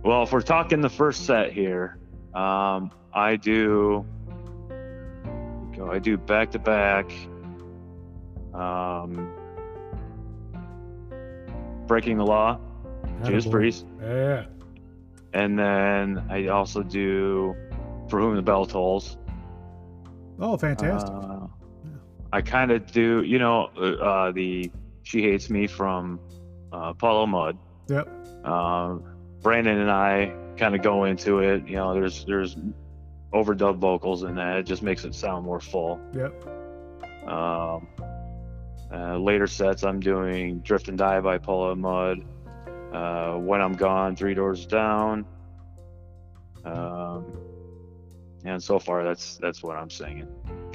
Well, 0.03 0.23
if 0.23 0.31
we're 0.31 0.41
talking 0.41 0.81
the 0.81 0.89
first 0.89 1.25
set 1.25 1.51
here, 1.53 1.97
um, 2.33 2.91
I 3.13 3.35
do 3.35 4.05
go. 5.75 5.89
I 5.91 5.99
do 5.99 6.17
back 6.17 6.51
to 6.51 6.59
back. 6.59 7.11
Um, 8.53 9.31
breaking 11.87 12.17
the 12.17 12.25
law, 12.25 12.59
Judas. 13.25 13.45
Priest, 13.47 13.85
Yeah. 14.01 14.45
and 15.33 15.57
then 15.57 16.23
I 16.29 16.47
also 16.47 16.83
do 16.83 17.55
for 18.09 18.19
whom 18.19 18.35
the 18.35 18.41
bell 18.41 18.65
tolls. 18.65 19.17
Oh, 20.39 20.55
fantastic. 20.57 21.09
Uh, 21.13 21.47
I 22.31 22.41
kind 22.41 22.71
of 22.71 22.91
do, 22.91 23.23
you 23.23 23.39
know, 23.39 23.69
uh, 23.77 23.81
uh, 24.03 24.31
the 24.31 24.71
she 25.03 25.21
hates 25.23 25.49
me 25.49 25.67
from 25.67 26.19
uh, 26.71 26.93
Puddle 26.93 27.23
of 27.23 27.29
Mudd. 27.29 27.57
yep. 27.87 28.07
Uh, 28.43 28.97
Brandon 29.41 29.77
and 29.79 29.91
I 29.91 30.33
kind 30.57 30.75
of 30.75 30.81
go 30.81 31.03
into 31.03 31.39
it. 31.39 31.67
You 31.67 31.75
know, 31.75 31.93
there's 31.93 32.25
there's 32.25 32.55
overdub 33.33 33.77
vocals 33.77 34.23
in 34.23 34.35
that. 34.35 34.57
It 34.57 34.63
just 34.65 34.81
makes 34.81 35.03
it 35.03 35.13
sound 35.13 35.45
more 35.45 35.59
full. 35.59 35.99
Yep. 36.13 36.47
Um, 37.27 37.87
uh, 38.91 39.17
later 39.17 39.47
sets, 39.47 39.83
I'm 39.83 39.99
doing 39.99 40.59
Drift 40.59 40.87
and 40.87 40.97
Die 40.97 41.19
by 41.21 41.37
Puddle 41.37 41.71
of 41.71 41.77
Mudd. 41.77 42.19
Uh, 42.93 43.37
when 43.37 43.59
I'm 43.59 43.73
Gone, 43.73 44.15
Three 44.15 44.33
Doors 44.35 44.65
Down. 44.65 45.25
Um, 46.63 47.25
and 48.45 48.61
so 48.61 48.77
far, 48.79 49.03
that's 49.03 49.37
that's 49.37 49.63
what 49.63 49.77
I'm 49.77 49.89
singing. 49.89 50.27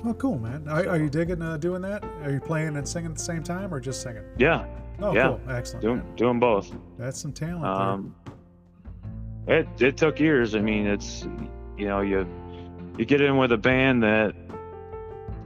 Oh, 0.04 0.14
cool, 0.14 0.38
man. 0.38 0.66
Are, 0.68 0.86
are 0.88 0.96
you 0.98 1.08
digging 1.10 1.42
uh, 1.42 1.56
doing 1.56 1.82
that? 1.82 2.04
Are 2.22 2.30
you 2.30 2.40
playing 2.40 2.76
and 2.76 2.88
singing 2.88 3.10
at 3.10 3.16
the 3.18 3.22
same 3.22 3.42
time, 3.42 3.72
or 3.74 3.80
just 3.80 4.00
singing? 4.02 4.22
Yeah, 4.38 4.64
Oh, 5.00 5.12
Yeah. 5.12 5.28
cool. 5.28 5.40
Excellent. 5.50 5.82
doing 5.82 5.96
man. 5.98 6.16
doing 6.16 6.40
both. 6.40 6.72
That's 6.98 7.20
some 7.20 7.32
talent. 7.32 7.64
Um, 7.66 8.14
it 9.46 9.66
it 9.80 9.96
took 9.96 10.20
years. 10.20 10.54
I 10.54 10.60
mean, 10.60 10.86
it's 10.86 11.22
you 11.76 11.86
know 11.88 12.00
you 12.00 12.26
you 12.96 13.04
get 13.04 13.20
in 13.20 13.36
with 13.36 13.52
a 13.52 13.56
band 13.58 14.02
that 14.02 14.34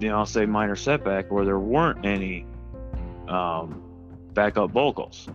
you 0.00 0.08
know 0.08 0.18
I'll 0.18 0.26
say 0.26 0.44
minor 0.46 0.76
setback 0.76 1.30
where 1.30 1.44
there 1.44 1.58
weren't 1.58 2.04
any 2.04 2.44
um, 3.28 3.82
backup 4.34 4.70
vocals. 4.70 5.28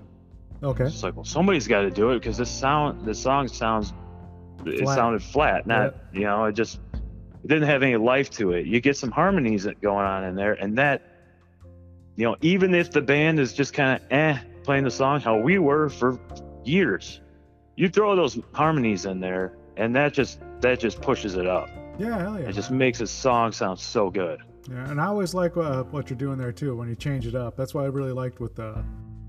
Okay. 0.64 0.86
It's 0.86 1.04
like 1.04 1.16
well 1.16 1.26
somebody's 1.26 1.68
got 1.68 1.82
to 1.82 1.92
do 1.92 2.12
it 2.12 2.20
because 2.20 2.38
this 2.38 2.50
sound 2.50 3.06
this 3.06 3.20
song 3.20 3.48
sounds 3.48 3.94
it 4.66 4.88
sounded 4.88 5.22
flat. 5.24 5.66
Not 5.68 5.96
you 6.14 6.22
know 6.22 6.46
it 6.46 6.54
just 6.54 6.80
it 7.48 7.54
didn't 7.54 7.70
have 7.70 7.82
any 7.82 7.96
life 7.96 8.30
to 8.32 8.52
it. 8.52 8.66
You 8.66 8.82
get 8.82 8.98
some 8.98 9.10
harmonies 9.10 9.66
going 9.82 10.06
on 10.06 10.26
in 10.26 10.36
there, 10.36 10.54
and 10.54 10.78
that 10.78 11.02
you 12.18 12.26
know 12.26 12.36
even 12.42 12.76
if 12.76 12.92
the 12.92 13.00
band 13.00 13.40
is 13.40 13.54
just 13.54 13.74
kind 13.74 14.02
of 14.02 14.12
eh 14.12 14.38
playing 14.64 14.84
the 14.84 14.92
song 14.92 15.22
how 15.22 15.38
we 15.38 15.58
were 15.58 15.88
for 15.88 16.20
years, 16.66 17.22
you 17.78 17.88
throw 17.88 18.18
those 18.18 18.38
harmonies 18.52 19.06
in 19.06 19.22
there, 19.22 19.54
and 19.78 19.96
that 19.96 20.14
just 20.14 20.42
that 20.60 20.82
just 20.82 21.00
pushes 21.00 21.36
it 21.36 21.48
up. 21.48 21.70
Yeah, 21.98 22.18
hell 22.18 22.38
yeah. 22.38 22.50
It 22.50 22.52
just 22.52 22.70
makes 22.70 23.00
a 23.00 23.08
song 23.08 23.54
sound 23.54 23.80
so 23.80 24.10
good. 24.10 24.42
Yeah, 24.70 24.92
and 24.92 25.00
I 25.00 25.06
always 25.06 25.34
like 25.34 25.56
uh, 25.56 25.84
what 25.84 26.10
you're 26.10 26.20
doing 26.20 26.38
there 26.38 26.52
too 26.52 26.76
when 26.76 26.90
you 26.90 26.96
change 26.98 27.26
it 27.28 27.36
up. 27.36 27.56
That's 27.56 27.74
why 27.74 27.84
I 27.84 27.88
really 27.88 28.12
liked 28.12 28.42
with 28.42 28.56
the 28.58 28.84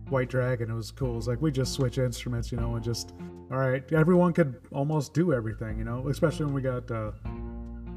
White 0.09 0.29
Dragon. 0.29 0.73
It 0.73 0.75
was 0.75 0.91
cool. 0.91 1.19
It's 1.19 1.29
like 1.29 1.41
we 1.41 1.53
just 1.53 1.73
switch 1.73 1.99
instruments, 1.99 2.51
you 2.51 2.59
know, 2.59 2.75
and 2.75 2.83
just 2.83 3.15
all 3.53 3.59
right. 3.59 3.85
Everyone 3.93 4.33
could 4.33 4.57
almost 4.73 5.15
do 5.15 5.33
everything, 5.33 5.79
you 5.79 5.85
know, 5.85 6.09
especially 6.09 6.47
when 6.47 6.55
we 6.55 6.63
got 6.63 6.91
uh, 6.91 7.13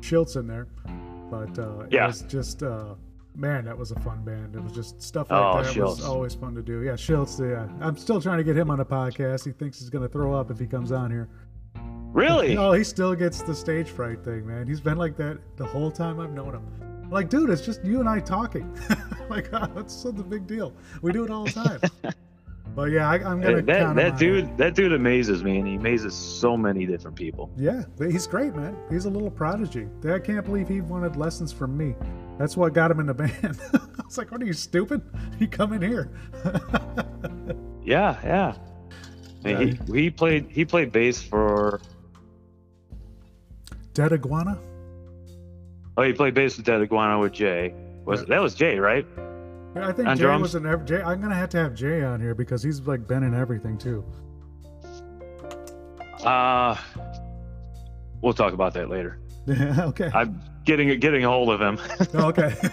Schiltz 0.02 0.36
in 0.36 0.48
there. 0.48 0.68
But 1.30 1.58
uh, 1.58 1.82
it 1.86 1.94
Yeah. 1.94 2.08
was 2.08 2.22
just 2.24 2.64
uh, 2.64 2.96
man, 3.36 3.64
that 3.66 3.78
was 3.78 3.92
a 3.92 4.00
fun 4.02 4.24
band. 4.26 4.56
It 4.56 4.62
was 4.64 4.74
just 4.74 5.02
stuff 5.02 5.32
like 5.32 5.40
Oh, 5.40 5.64
that 5.64 5.74
Schiltz. 5.74 5.98
was 5.98 6.04
always 6.06 6.36
fun 6.36 6.54
to 6.56 6.62
do. 6.62 6.82
Yeah, 6.82 6.94
Schiltz. 6.94 7.40
Yeah, 7.40 7.68
I'm 7.86 7.96
still 7.96 8.22
trying 8.22 8.38
to 8.40 8.44
get 8.44 8.58
him 8.58 8.70
on 8.70 8.80
a 8.82 8.86
podcast. 8.86 9.46
He 9.46 9.52
thinks 9.52 9.80
he's 9.80 9.90
gonna 9.90 10.10
throw 10.10 10.34
up 10.34 10.52
if 10.52 10.60
he 10.60 10.68
comes 10.68 10.92
on 10.92 11.10
here. 11.12 11.30
Really? 12.14 12.56
No, 12.62 12.74
he 12.74 12.84
still 12.84 13.16
gets 13.16 13.42
the 13.42 13.56
stage 13.56 13.90
fright 13.90 14.24
thing, 14.26 14.46
man. 14.46 14.68
He's 14.68 14.82
been 14.82 14.98
like 14.98 15.16
that 15.18 15.38
the 15.56 15.66
whole 15.66 15.90
time 15.92 16.20
I've 16.20 16.34
known 16.34 16.54
him. 16.56 17.10
Like, 17.10 17.30
dude, 17.30 17.50
it's 17.50 17.62
just 17.66 17.84
you 17.86 18.00
and 18.02 18.10
I 18.10 18.20
talking. 18.20 18.78
like, 19.30 19.50
oh, 19.54 19.70
it's 19.78 19.94
such 19.94 20.18
a 20.18 20.24
big 20.24 20.46
deal. 20.48 20.74
We 21.02 21.12
do 21.14 21.24
it 21.26 21.30
all 21.32 21.46
the 21.46 21.52
time. 21.52 21.80
but 22.76 22.92
yeah, 22.92 23.10
I, 23.10 23.16
I'm 23.16 23.42
gonna 23.42 23.58
That 23.58 23.66
that, 23.66 23.80
count 23.80 23.96
that 23.98 24.18
dude 24.18 24.58
that 24.58 24.76
dude 24.76 24.94
amazes 24.94 25.44
me, 25.44 25.58
and 25.58 25.68
he 25.68 25.76
amazes 25.76 26.14
so 26.14 26.56
many 26.56 26.86
different 26.86 27.18
people. 27.18 27.50
Yeah, 27.58 27.84
he's 28.00 28.28
great, 28.28 28.56
man. 28.56 28.78
He's 28.90 29.06
a 29.06 29.10
little 29.10 29.32
prodigy. 29.32 29.88
I 30.06 30.20
can't 30.20 30.46
believe 30.46 30.68
he 30.68 30.82
wanted 30.82 31.16
lessons 31.16 31.52
from 31.52 31.78
me. 31.78 31.96
That's 32.38 32.56
what 32.58 32.74
got 32.74 32.92
him 32.92 33.00
in 33.00 33.06
the 33.08 33.14
band. 33.14 33.60
I 33.74 34.04
was 34.06 34.18
like, 34.18 34.32
"What 34.32 34.42
are 34.42 34.46
you 34.46 34.54
stupid? 34.54 35.02
You 35.40 35.48
come 35.48 35.74
in 35.74 35.82
here." 35.82 36.12
Yeah, 37.84 38.18
yeah. 38.24 38.56
Mean, 39.44 39.80
he 39.88 40.02
he 40.02 40.10
played 40.12 40.48
he 40.52 40.66
played 40.66 40.92
bass 40.92 41.22
for 41.22 41.82
Dead 43.94 44.14
Iguana. 44.14 44.60
Oh, 45.98 46.04
he 46.04 46.14
played 46.14 46.36
bass 46.36 46.58
with 46.58 46.66
Dead 46.66 46.82
Iguana 46.82 47.20
with 47.20 47.34
Jay. 47.34 47.74
Was 48.06 48.26
that 48.26 48.42
was 48.42 48.54
Jay, 48.54 48.78
right? 48.78 49.06
I 49.76 49.92
think 49.94 50.08
Jay 50.10 50.16
drums? 50.16 50.42
was 50.42 50.56
in 50.56 50.66
every, 50.66 50.86
Jay. 50.86 51.02
I'm 51.02 51.22
gonna 51.22 51.36
have 51.36 51.50
to 51.50 51.58
have 51.58 51.74
Jay 51.74 52.04
on 52.04 52.20
here 52.20 52.36
because 52.36 52.62
he's 52.64 52.82
like 52.82 53.08
been 53.08 53.24
in 53.24 53.34
everything 53.34 53.78
too. 53.78 54.04
Uh 56.24 56.76
we'll 58.22 58.34
talk 58.34 58.54
about 58.54 58.74
that 58.76 58.90
later. 58.90 59.20
Okay. 59.50 60.12
I'm 60.14 60.40
getting 60.66 61.00
getting 61.00 61.24
a 61.26 61.30
hold 61.30 61.50
of 61.50 61.60
him. 61.62 61.80
Oh, 62.14 62.28
okay. 62.28 62.54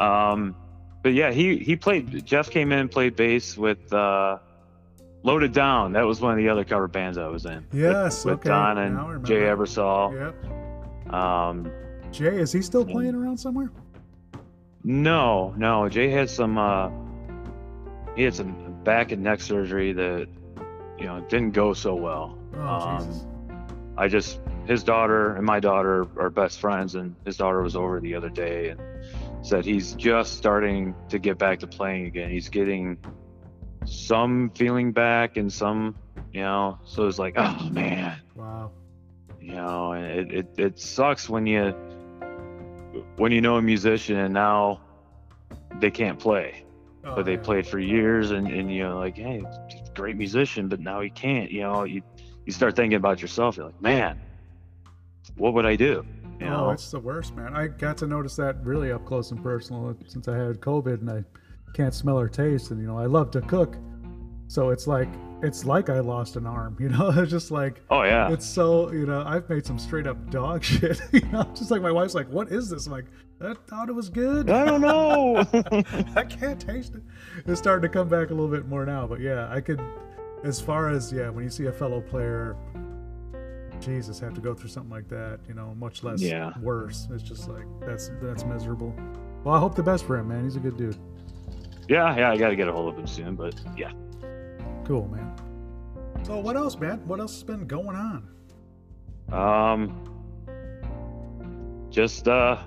Um, 0.00 0.54
but 1.02 1.12
yeah, 1.14 1.30
he 1.30 1.56
he 1.58 1.76
played. 1.76 2.24
Jeff 2.26 2.50
came 2.50 2.72
in 2.72 2.78
and 2.80 2.90
played 2.90 3.14
bass 3.16 3.56
with 3.56 3.90
uh, 3.92 4.38
Loaded 5.22 5.52
Down. 5.52 5.92
That 5.92 6.02
was 6.02 6.20
one 6.20 6.32
of 6.32 6.38
the 6.38 6.48
other 6.48 6.64
cover 6.64 6.88
bands 6.88 7.16
I 7.18 7.28
was 7.28 7.46
in. 7.46 7.64
with- 7.70 7.80
Yes, 7.80 8.24
with, 8.24 8.34
okay, 8.40 8.48
Don 8.48 8.78
and. 8.78 9.24
Jay 9.24 9.42
Ebersol. 9.42 10.12
yep. 10.12 11.14
Um, 11.14 11.70
Jay, 12.10 12.36
is 12.40 12.50
he 12.52 12.60
still 12.62 12.84
playing 12.84 13.14
around 13.14 13.38
somewhere? 13.38 13.70
No, 14.86 15.52
no, 15.56 15.88
Jay 15.88 16.08
had 16.10 16.30
some. 16.30 16.56
Uh, 16.56 16.90
he 18.14 18.22
had 18.22 18.34
some 18.34 18.80
back 18.84 19.10
and 19.10 19.22
neck 19.22 19.40
surgery 19.40 19.92
that 19.92 20.28
you 20.98 21.04
know 21.06 21.20
didn't 21.28 21.50
go 21.50 21.74
so 21.74 21.94
well. 21.96 22.38
Oh 22.54 22.58
Um, 22.64 23.92
I 23.98 24.06
just 24.08 24.40
his 24.66 24.84
daughter 24.84 25.34
and 25.34 25.44
my 25.44 25.58
daughter 25.60 26.06
are 26.18 26.30
best 26.30 26.60
friends, 26.60 26.94
and 26.94 27.16
his 27.24 27.36
daughter 27.36 27.62
was 27.62 27.74
over 27.76 28.00
the 28.00 28.14
other 28.14 28.30
day 28.30 28.68
and 28.68 28.80
said 29.42 29.64
he's 29.64 29.94
just 29.94 30.36
starting 30.36 30.94
to 31.08 31.18
get 31.18 31.36
back 31.36 31.58
to 31.60 31.66
playing 31.66 32.06
again. 32.06 32.30
He's 32.30 32.48
getting 32.48 32.96
some 33.84 34.50
feeling 34.54 34.92
back 34.92 35.36
and 35.36 35.52
some, 35.52 35.96
you 36.32 36.42
know. 36.42 36.78
So 36.84 37.06
it's 37.08 37.18
like, 37.18 37.34
oh 37.36 37.68
man, 37.72 38.18
Wow. 38.36 38.70
you 39.40 39.52
know, 39.54 39.92
and 39.92 40.06
it 40.06 40.32
it, 40.32 40.48
it 40.58 40.78
sucks 40.78 41.28
when 41.28 41.44
you 41.46 41.74
when 43.16 43.32
you 43.32 43.40
know 43.40 43.56
a 43.56 43.62
musician 43.62 44.16
and 44.16 44.32
now 44.32 44.80
they 45.80 45.90
can't 45.90 46.18
play, 46.18 46.64
Oh, 47.06 47.14
but 47.14 47.24
they 47.24 47.34
yeah. 47.34 47.40
played 47.40 47.66
for 47.66 47.78
years, 47.78 48.32
and 48.32 48.48
and 48.48 48.72
you 48.72 48.82
know, 48.82 48.98
like, 48.98 49.16
hey, 49.16 49.44
great 49.94 50.16
musician, 50.16 50.68
but 50.68 50.80
now 50.80 51.00
he 51.00 51.08
can't. 51.08 51.50
You 51.52 51.62
know, 51.62 51.84
you 51.84 52.02
you 52.44 52.52
start 52.52 52.74
thinking 52.74 52.96
about 52.96 53.22
yourself. 53.22 53.56
You're 53.56 53.66
like, 53.66 53.80
man, 53.80 54.20
what 55.36 55.54
would 55.54 55.66
I 55.66 55.76
do? 55.76 56.04
You 56.40 56.46
oh, 56.46 56.50
know, 56.50 56.70
it's 56.70 56.90
the 56.90 56.98
worst, 56.98 57.36
man. 57.36 57.54
I 57.54 57.68
got 57.68 57.96
to 57.98 58.08
notice 58.08 58.34
that 58.36 58.56
really 58.64 58.90
up 58.90 59.06
close 59.06 59.30
and 59.30 59.40
personal 59.40 59.96
since 60.06 60.26
I 60.26 60.36
had 60.36 60.60
COVID 60.60 61.00
and 61.00 61.10
I 61.10 61.24
can't 61.74 61.94
smell 61.94 62.18
or 62.18 62.28
taste. 62.28 62.72
And 62.72 62.80
you 62.80 62.88
know, 62.88 62.98
I 62.98 63.06
love 63.06 63.30
to 63.32 63.40
cook, 63.40 63.76
so 64.48 64.70
it's 64.70 64.88
like 64.88 65.08
it's 65.42 65.64
like 65.64 65.90
I 65.90 66.00
lost 66.00 66.36
an 66.36 66.46
arm. 66.46 66.76
You 66.80 66.88
know, 66.88 67.10
it's 67.16 67.30
just 67.30 67.50
like 67.50 67.82
oh 67.90 68.02
yeah, 68.02 68.30
it's 68.32 68.46
so 68.46 68.90
you 68.92 69.06
know 69.06 69.22
I've 69.26 69.48
made 69.48 69.64
some 69.66 69.78
straight 69.78 70.06
up 70.06 70.30
dog 70.30 70.62
shit. 70.72 71.00
You 71.12 71.20
know, 71.32 71.42
just 71.54 71.70
like 71.70 71.82
my 71.82 71.92
wife's 71.92 72.14
like, 72.14 72.28
"What 72.30 72.50
is 72.52 72.70
this?" 72.70 72.86
I'm 72.86 72.92
like, 72.92 73.06
"I 73.40 73.54
thought 73.66 73.88
it 73.88 73.94
was 73.94 74.08
good. 74.08 74.50
I 74.50 74.64
don't 74.64 74.80
know. 74.80 75.44
I 76.16 76.24
can't 76.24 76.60
taste 76.60 76.94
it." 76.94 77.02
It's 77.46 77.60
starting 77.60 77.82
to 77.82 77.92
come 77.92 78.08
back 78.08 78.30
a 78.30 78.34
little 78.34 78.48
bit 78.50 78.66
more 78.66 78.84
now, 78.86 79.06
but 79.06 79.20
yeah, 79.20 79.48
I 79.50 79.60
could. 79.60 79.80
As 80.44 80.60
far 80.60 80.90
as 80.90 81.12
yeah, 81.12 81.28
when 81.30 81.44
you 81.44 81.50
see 81.50 81.66
a 81.66 81.72
fellow 81.72 82.00
player, 82.00 82.56
Jesus, 83.80 84.18
have 84.20 84.34
to 84.34 84.40
go 84.40 84.54
through 84.54 84.68
something 84.68 84.90
like 84.90 85.08
that, 85.08 85.40
you 85.48 85.54
know, 85.54 85.74
much 85.78 86.02
less 86.04 86.20
Yeah. 86.20 86.52
worse. 86.62 87.08
It's 87.10 87.22
just 87.22 87.48
like 87.48 87.64
that's 87.80 88.10
that's 88.22 88.44
miserable. 88.44 88.94
Well, 89.44 89.54
I 89.54 89.58
hope 89.58 89.74
the 89.74 89.82
best 89.82 90.04
for 90.06 90.16
him, 90.18 90.28
man. 90.28 90.44
He's 90.44 90.56
a 90.56 90.60
good 90.60 90.76
dude. 90.76 90.96
yeah, 91.88 92.16
yeah, 92.16 92.30
I 92.30 92.36
got 92.36 92.48
to 92.50 92.56
get 92.56 92.68
a 92.68 92.72
hold 92.72 92.92
of 92.92 92.98
him 92.98 93.06
soon, 93.06 93.34
but 93.36 93.54
yeah. 93.76 93.92
Cool, 94.86 95.08
man. 95.08 95.32
So 96.22 96.38
what 96.38 96.56
else, 96.56 96.78
man? 96.78 97.02
What 97.08 97.18
else 97.18 97.34
has 97.34 97.42
been 97.42 97.66
going 97.66 97.96
on? 97.96 98.28
Um, 99.32 100.04
just 101.90 102.28
uh, 102.28 102.58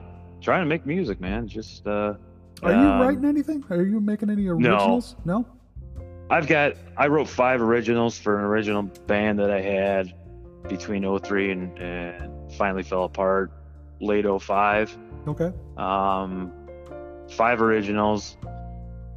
trying 0.42 0.62
to 0.62 0.66
make 0.66 0.86
music, 0.86 1.22
man. 1.22 1.48
Just 1.48 1.88
uh, 1.88 2.16
Are 2.62 2.72
you 2.72 2.78
um, 2.78 3.02
writing 3.02 3.24
anything? 3.24 3.64
Are 3.70 3.84
you 3.84 4.02
making 4.02 4.30
any 4.30 4.48
originals? 4.48 5.16
No. 5.24 5.40
no? 5.40 6.04
I've 6.30 6.46
got 6.48 6.74
I 6.98 7.08
wrote 7.08 7.30
five 7.30 7.62
originals 7.62 8.20
for 8.20 8.38
an 8.38 8.44
original 8.44 8.84
band 8.84 9.40
that 9.40 9.50
I 9.50 9.62
had 9.62 10.14
between 10.68 11.20
03 11.20 11.52
and, 11.52 11.80
and 11.80 12.52
finally 12.54 12.84
fell 12.84 13.06
apart 13.06 13.52
late 14.02 14.26
05. 14.26 14.98
Okay. 15.26 15.54
Um, 15.78 16.52
five 17.32 17.62
originals. 17.62 18.36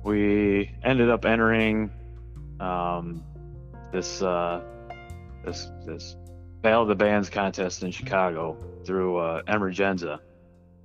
We 0.04 0.70
ended 0.84 1.10
up 1.10 1.24
entering 1.24 1.90
um, 2.62 3.22
this 3.92 4.22
uh, 4.22 4.60
this 5.44 5.68
this 5.84 6.16
Battle 6.62 6.82
of 6.82 6.88
the 6.88 6.94
Bands 6.94 7.28
contest 7.28 7.82
in 7.82 7.90
Chicago 7.90 8.56
through 8.84 9.16
uh, 9.18 9.42
Emergenza. 9.42 10.20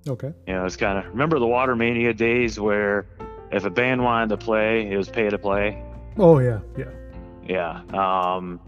Okay. 0.07 0.33
You 0.47 0.53
know, 0.53 0.65
it's 0.65 0.75
kind 0.75 0.97
of 0.97 1.05
remember 1.11 1.39
the 1.39 1.45
Watermania 1.45 2.15
days 2.15 2.59
where 2.59 3.07
if 3.51 3.65
a 3.65 3.69
band 3.69 4.03
wanted 4.03 4.29
to 4.29 4.37
play, 4.37 4.89
it 4.91 4.97
was 4.97 5.09
pay 5.09 5.29
to 5.29 5.37
play. 5.37 5.83
Oh 6.17 6.39
yeah, 6.39 6.59
yeah. 6.77 6.85
Yeah. 7.47 7.81
Um, 7.93 8.59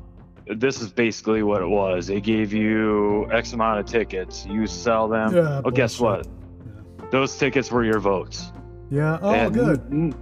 this 0.47 0.81
is 0.81 0.91
basically 0.91 1.43
what 1.43 1.61
it 1.61 1.67
was. 1.67 2.07
They 2.07 2.21
gave 2.21 2.53
you 2.53 3.29
X 3.31 3.53
amount 3.53 3.79
of 3.79 3.85
tickets. 3.85 4.45
You 4.45 4.67
sell 4.67 5.07
them. 5.07 5.35
Yeah, 5.35 5.59
well, 5.59 5.71
guess 5.71 5.99
what? 5.99 6.23
bullshit. 6.23 7.11
Those 7.11 7.37
tickets 7.37 7.71
were 7.71 7.83
your 7.83 7.99
votes. 7.99 8.51
Yeah. 8.89 9.19
Oh, 9.21 9.31
had 9.31 9.53
good. 9.53 9.81
n- 9.91 10.15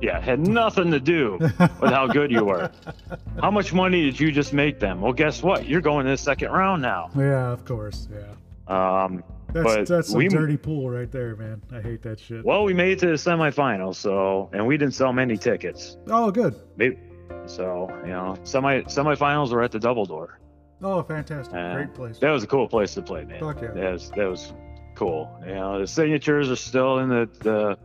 yeah, 0.00 0.20
had 0.20 0.40
nothing 0.40 0.90
to 0.90 1.00
do 1.00 1.38
with 1.40 1.56
how 1.90 2.06
good 2.06 2.30
you 2.30 2.44
were. 2.44 2.70
How 3.40 3.50
much 3.50 3.72
money 3.72 4.02
did 4.04 4.18
you 4.20 4.30
just 4.32 4.52
make 4.52 4.78
them? 4.80 5.00
Well, 5.00 5.12
guess 5.12 5.42
what? 5.42 5.66
You're 5.68 5.80
going 5.80 6.04
to 6.06 6.12
the 6.12 6.16
second 6.16 6.50
round 6.52 6.80
now. 6.82 7.10
yeah, 7.16 7.50
of 7.50 7.64
course. 7.64 8.08
Yeah. 8.12 8.24
Um, 9.04 9.22
That's 9.52 9.88
that's 9.88 10.08
some 10.08 10.18
we- 10.18 10.28
dirty 10.28 10.56
pool 10.56 10.88
right 10.90 11.10
there, 11.10 11.36
man. 11.36 11.60
I 11.72 11.80
hate 11.80 12.02
that 12.02 12.18
shit. 12.20 12.44
well, 12.44 12.64
we 12.64 12.72
made 12.74 12.92
it 12.92 12.98
to 13.00 13.06
the 13.06 13.12
semifinals, 13.14 13.96
so 13.96 14.50
and 14.52 14.66
we 14.66 14.76
didn't 14.76 14.94
sell 14.94 15.12
many 15.12 15.36
tickets. 15.36 15.96
Oh, 16.08 16.30
good. 16.30 16.54
Maybe, 16.76 16.98
so 17.46 17.88
you 18.04 18.10
know, 18.12 18.36
semi 18.44 18.80
semifinals 18.82 19.50
were 19.52 19.62
at 19.62 19.72
the 19.72 19.78
Double 19.80 20.06
Door. 20.06 20.38
Oh, 20.82 21.02
fantastic. 21.02 21.54
Uh, 21.54 21.74
Great 21.74 21.94
place. 21.94 22.18
That 22.18 22.30
was 22.30 22.42
a 22.44 22.46
cool 22.46 22.68
place 22.68 22.94
to 22.94 23.02
play, 23.02 23.24
man. 23.24 23.40
Fuck 23.40 23.62
yeah. 23.62 23.70
That 23.72 23.92
was 23.92 24.10
that 24.10 24.28
was 24.28 24.52
cool. 24.94 25.30
You 25.46 25.54
know, 25.54 25.80
the 25.80 25.86
signatures 25.86 26.50
are 26.50 26.56
still 26.56 26.98
in 27.00 27.08
the 27.08 27.28
the 27.40 27.78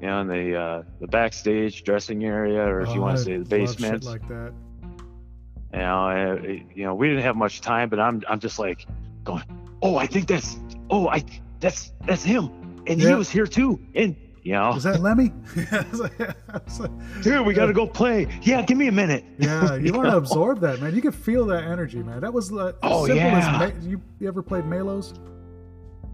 you 0.00 0.06
know 0.06 0.20
in 0.20 0.28
the 0.28 0.56
uh, 0.56 0.82
the 1.00 1.06
backstage 1.08 1.84
dressing 1.84 2.24
area, 2.24 2.60
or 2.62 2.80
if 2.82 2.88
you 2.90 3.00
Oh, 3.00 3.02
want 3.02 3.18
to 3.18 3.24
say 3.24 3.36
the 3.38 3.44
basement. 3.44 4.04
like 4.04 4.26
that. 4.28 4.52
You 5.72 5.78
know, 5.80 6.08
uh, 6.08 6.46
you 6.74 6.84
know, 6.84 6.94
we 6.94 7.08
didn't 7.08 7.24
have 7.24 7.36
much 7.36 7.60
time, 7.60 7.88
but 7.90 8.00
I'm 8.00 8.22
I'm 8.28 8.40
just 8.40 8.58
like 8.58 8.86
going, 9.24 9.42
oh, 9.82 9.96
I 9.96 10.06
think 10.06 10.26
that's 10.26 10.56
oh, 10.90 11.08
I 11.08 11.22
that's 11.60 11.92
that's 12.06 12.22
him, 12.24 12.82
and 12.86 13.00
he 13.00 13.12
was 13.14 13.28
here 13.30 13.46
too, 13.46 13.78
and 13.94 14.16
you 14.42 14.52
know, 14.54 14.72
Is 14.74 14.84
that 14.84 15.00
Lemmy? 15.00 15.30
I 15.72 15.84
was 15.90 16.00
like- 16.00 16.20
I 16.20 16.60
was 16.64 16.80
like, 16.80 16.90
dude, 17.22 17.44
we 17.44 17.52
got 17.52 17.66
to 17.66 17.74
go 17.74 17.86
play. 17.86 18.26
Yeah, 18.40 18.62
give 18.62 18.78
me 18.78 18.86
a 18.88 18.92
minute. 18.92 19.22
yeah, 19.38 19.74
you 19.74 19.92
want 19.92 20.06
to 20.08 20.16
absorb 20.16 20.60
that, 20.60 20.80
man. 20.80 20.94
You 20.94 21.02
can 21.02 21.12
feel 21.12 21.44
that 21.46 21.64
energy, 21.64 22.02
man. 22.02 22.20
That 22.20 22.32
was 22.32 22.50
like 22.50 22.74
Oh, 22.82 23.04
simple 23.06 23.24
yeah. 23.26 23.70
as 23.76 23.86
you, 23.86 24.00
you 24.20 24.26
ever 24.28 24.40
played 24.42 24.64
Malos? 24.64 25.18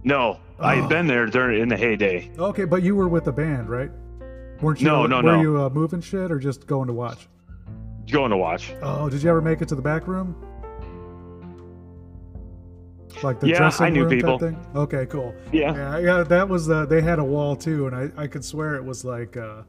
No, 0.05 0.39
I 0.61 0.77
Oh. 0.77 0.81
had 0.83 0.89
been 0.89 1.07
there 1.07 1.27
during 1.27 1.63
in 1.63 1.69
the 1.69 1.77
heyday. 1.77 2.31
Okay, 2.39 2.65
but 2.67 2.83
you 2.83 2.95
were 2.95 3.09
with 3.09 3.25
the 3.25 3.33
band, 3.33 3.69
right? 3.69 3.91
Weren't 4.61 4.81
you? 4.81 4.87
No, 4.87 5.07
no, 5.07 5.17
were 5.17 5.23
no. 5.23 5.41
you 5.41 5.61
uh, 5.63 5.71
moving 5.71 6.01
shit 6.01 6.31
or 6.31 6.39
just 6.39 6.67
going 6.67 6.87
to 6.89 6.93
watch? 6.93 7.27
Going 8.11 8.31
to 8.31 8.37
watch. 8.37 8.75
Oh, 8.83 9.09
did 9.09 9.23
you 9.23 9.31
ever 9.31 9.41
make 9.41 9.63
it 9.63 9.69
to 9.69 9.75
the 9.75 9.83
back 9.83 10.07
room? 10.07 10.37
Like 13.23 13.41
the 13.41 13.49
Yeah, 13.49 13.59
dressing 13.59 13.87
I 13.87 13.91
knew 13.91 14.01
room 14.03 14.11
type 14.11 14.19
people. 14.19 14.39
thing? 14.39 14.67
Okay, 14.75 15.07
cool. 15.07 15.35
Yeah. 15.53 15.75
Yeah, 15.75 15.99
yeah, 15.99 16.23
that 16.25 16.49
was 16.49 16.69
uh, 16.69 16.85
they 16.85 17.01
had 17.01 17.19
a 17.19 17.25
wall 17.25 17.57
too, 17.57 17.87
and 17.87 17.95
I, 17.97 18.11
I 18.23 18.27
could 18.27 18.45
swear 18.45 18.75
it 18.75 18.85
was 18.85 19.05
like 19.05 19.37
uh, 19.37 19.63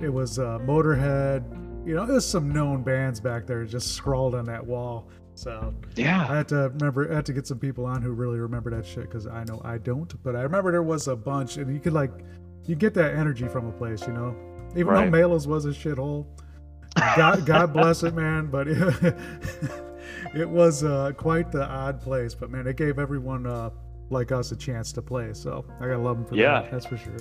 it 0.00 0.08
was 0.12 0.38
uh, 0.38 0.58
Motorhead. 0.64 1.44
You 1.86 1.94
know, 1.94 2.06
there's 2.06 2.24
some 2.26 2.50
known 2.52 2.82
bands 2.82 3.20
back 3.20 3.46
there 3.46 3.64
just 3.64 3.92
scrawled 3.92 4.34
on 4.34 4.44
that 4.46 4.64
wall. 4.64 5.08
So 5.38 5.72
yeah, 5.94 6.22
I 6.28 6.36
had 6.38 6.48
to 6.48 6.70
remember, 6.74 7.12
I 7.12 7.14
had 7.14 7.26
to 7.26 7.32
get 7.32 7.46
some 7.46 7.60
people 7.60 7.86
on 7.86 8.02
who 8.02 8.10
really 8.10 8.40
remember 8.40 8.70
that 8.70 8.84
shit 8.84 9.04
because 9.04 9.28
I 9.28 9.44
know 9.44 9.60
I 9.64 9.78
don't, 9.78 10.12
but 10.24 10.34
I 10.34 10.42
remember 10.42 10.72
there 10.72 10.82
was 10.82 11.06
a 11.06 11.14
bunch, 11.14 11.58
and 11.58 11.72
you 11.72 11.78
could 11.78 11.92
like, 11.92 12.10
you 12.66 12.74
get 12.74 12.92
that 12.94 13.14
energy 13.14 13.46
from 13.46 13.66
a 13.66 13.70
place, 13.72 14.04
you 14.04 14.12
know. 14.12 14.34
Even 14.72 14.88
Right. 14.88 15.10
though 15.10 15.16
Malos 15.16 15.46
was 15.46 15.64
a 15.64 15.68
shithole, 15.68 16.26
God, 16.96 17.46
God 17.46 17.72
bless 17.72 18.02
it, 18.02 18.14
man. 18.14 18.48
But 18.48 18.66
it, 18.66 19.14
it 20.34 20.48
was 20.48 20.82
uh, 20.82 21.12
quite 21.16 21.52
the 21.52 21.64
odd 21.64 22.00
place. 22.00 22.34
But 22.34 22.50
man, 22.50 22.66
it 22.66 22.76
gave 22.76 22.98
everyone 22.98 23.46
uh, 23.46 23.70
like 24.10 24.32
us 24.32 24.50
a 24.50 24.56
chance 24.56 24.92
to 24.94 25.02
play. 25.02 25.32
So 25.34 25.64
I 25.78 25.84
gotta 25.84 25.98
love 25.98 26.16
them 26.16 26.26
for 26.26 26.34
Yeah. 26.34 26.62
that. 26.62 26.70
That's 26.72 26.86
for 26.86 26.96
sure. 26.96 27.16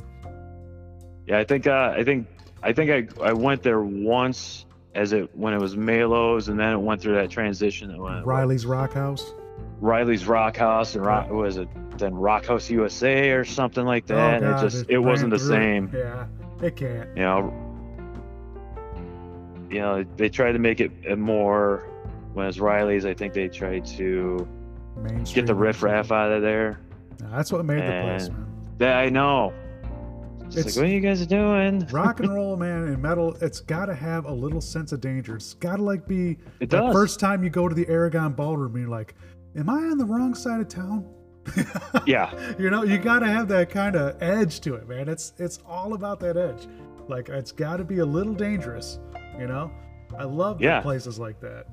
Yeah, 1.27 1.37
I 1.37 1.43
think 1.43 1.67
uh, 1.67 1.93
I 1.95 2.03
think 2.03 2.27
I 2.63 2.73
think 2.73 2.89
I 3.21 3.23
I 3.29 3.33
went 3.33 3.61
there 3.61 3.81
once 3.81 4.65
as 4.97 5.13
it 5.13 5.29
when 5.35 5.53
it 5.53 5.61
was 5.61 5.75
Malos, 5.75 6.49
and 6.49 6.59
then 6.59 6.73
it 6.73 6.77
went 6.77 7.01
through 7.01 7.15
that 7.15 7.29
transition. 7.29 7.89
That 7.91 7.99
went, 7.99 8.25
Riley's 8.25 8.65
Rock 8.65 8.93
House. 8.93 9.31
Riley's 9.79 10.25
Rock 10.25 10.57
House 10.57 10.95
and 10.95 11.05
Rock 11.05 11.29
was 11.29 11.57
it 11.57 11.69
then 11.99 12.15
Rock 12.15 12.47
House 12.47 12.69
USA 12.69 13.29
or 13.29 13.45
something 13.45 13.85
like 13.85 14.07
that. 14.07 14.43
oh, 14.43 14.51
God, 14.51 14.57
it 14.57 14.69
just 14.69 14.89
it 14.89 14.97
wasn't 14.97 15.29
the 15.29 15.39
through 15.39 15.47
same. 15.47 15.91
Yeah, 15.93 16.25
it 16.61 16.75
can't. 16.75 17.09
You 17.15 17.23
know. 17.23 17.63
You 19.69 19.79
know, 19.79 20.05
they 20.15 20.29
tried 20.29 20.53
to 20.53 20.59
make 20.59 20.79
it 20.79 21.17
more 21.17 21.83
when 22.33 22.47
it's 22.47 22.57
Riley's. 22.57 23.05
I 23.05 23.13
think 23.13 23.33
they 23.33 23.49
tried 23.49 23.85
to 23.97 24.47
Main 24.95 25.25
get 25.25 25.45
the 25.45 25.53
riffraff 25.53 26.11
out 26.11 26.31
of 26.31 26.41
there. 26.41 26.79
That's 27.19 27.51
what 27.51 27.63
made 27.65 27.79
the 27.79 28.01
place, 28.01 28.29
man. 28.29 28.47
Yeah, 28.79 28.97
I 28.97 29.09
know. 29.09 29.53
It's, 30.47 30.55
It's- 30.57 30.75
like, 30.75 30.83
what 30.83 30.89
are 30.89 30.93
you 30.93 30.99
guys 31.01 31.25
doing? 31.27 31.85
Rock 31.91 32.19
and 32.21 32.33
roll, 32.33 32.55
man, 32.57 32.83
and 32.87 33.01
metal, 33.01 33.35
it's 33.41 33.59
got 33.59 33.87
to 33.87 33.93
have 33.95 34.25
a 34.25 34.31
little 34.31 34.61
sense 34.61 34.91
of 34.91 35.01
danger. 35.01 35.35
It's 35.35 35.53
got 35.55 35.75
to 35.77 35.83
like 35.83 36.07
be 36.07 36.37
It 36.59 36.69
the 36.69 36.77
does. 36.77 36.93
first 36.93 37.19
time 37.19 37.43
you 37.43 37.49
go 37.49 37.67
to 37.67 37.75
the 37.75 37.87
Aragon 37.89 38.33
Ballroom 38.33 38.73
and 38.75 38.81
you're 38.83 38.89
like, 38.89 39.15
am 39.57 39.69
I 39.69 39.73
on 39.77 39.97
the 39.97 40.05
wrong 40.05 40.33
side 40.33 40.61
of 40.61 40.67
town? 40.69 41.05
Yeah, 42.05 42.31
you 42.59 42.69
know, 42.69 42.83
you 42.83 42.97
got 42.97 43.19
to 43.19 43.27
have 43.27 43.47
that 43.49 43.69
kind 43.69 43.95
of 43.95 44.21
edge 44.21 44.59
to 44.61 44.75
it, 44.75 44.87
man. 44.87 45.07
It's 45.09 45.33
it's 45.37 45.59
all 45.67 45.93
about 45.93 46.19
that 46.21 46.35
edge. 46.37 46.67
Like 47.07 47.27
it's 47.29 47.51
got 47.53 47.77
to 47.77 47.83
be 47.85 47.99
a 47.99 48.05
little 48.05 48.33
dangerous, 48.33 48.99
you 49.39 49.47
know. 49.47 49.71
I 50.17 50.23
love 50.25 50.61
Yeah. 50.61 50.79
places 50.81 51.19
like 51.19 51.39
that. 51.41 51.67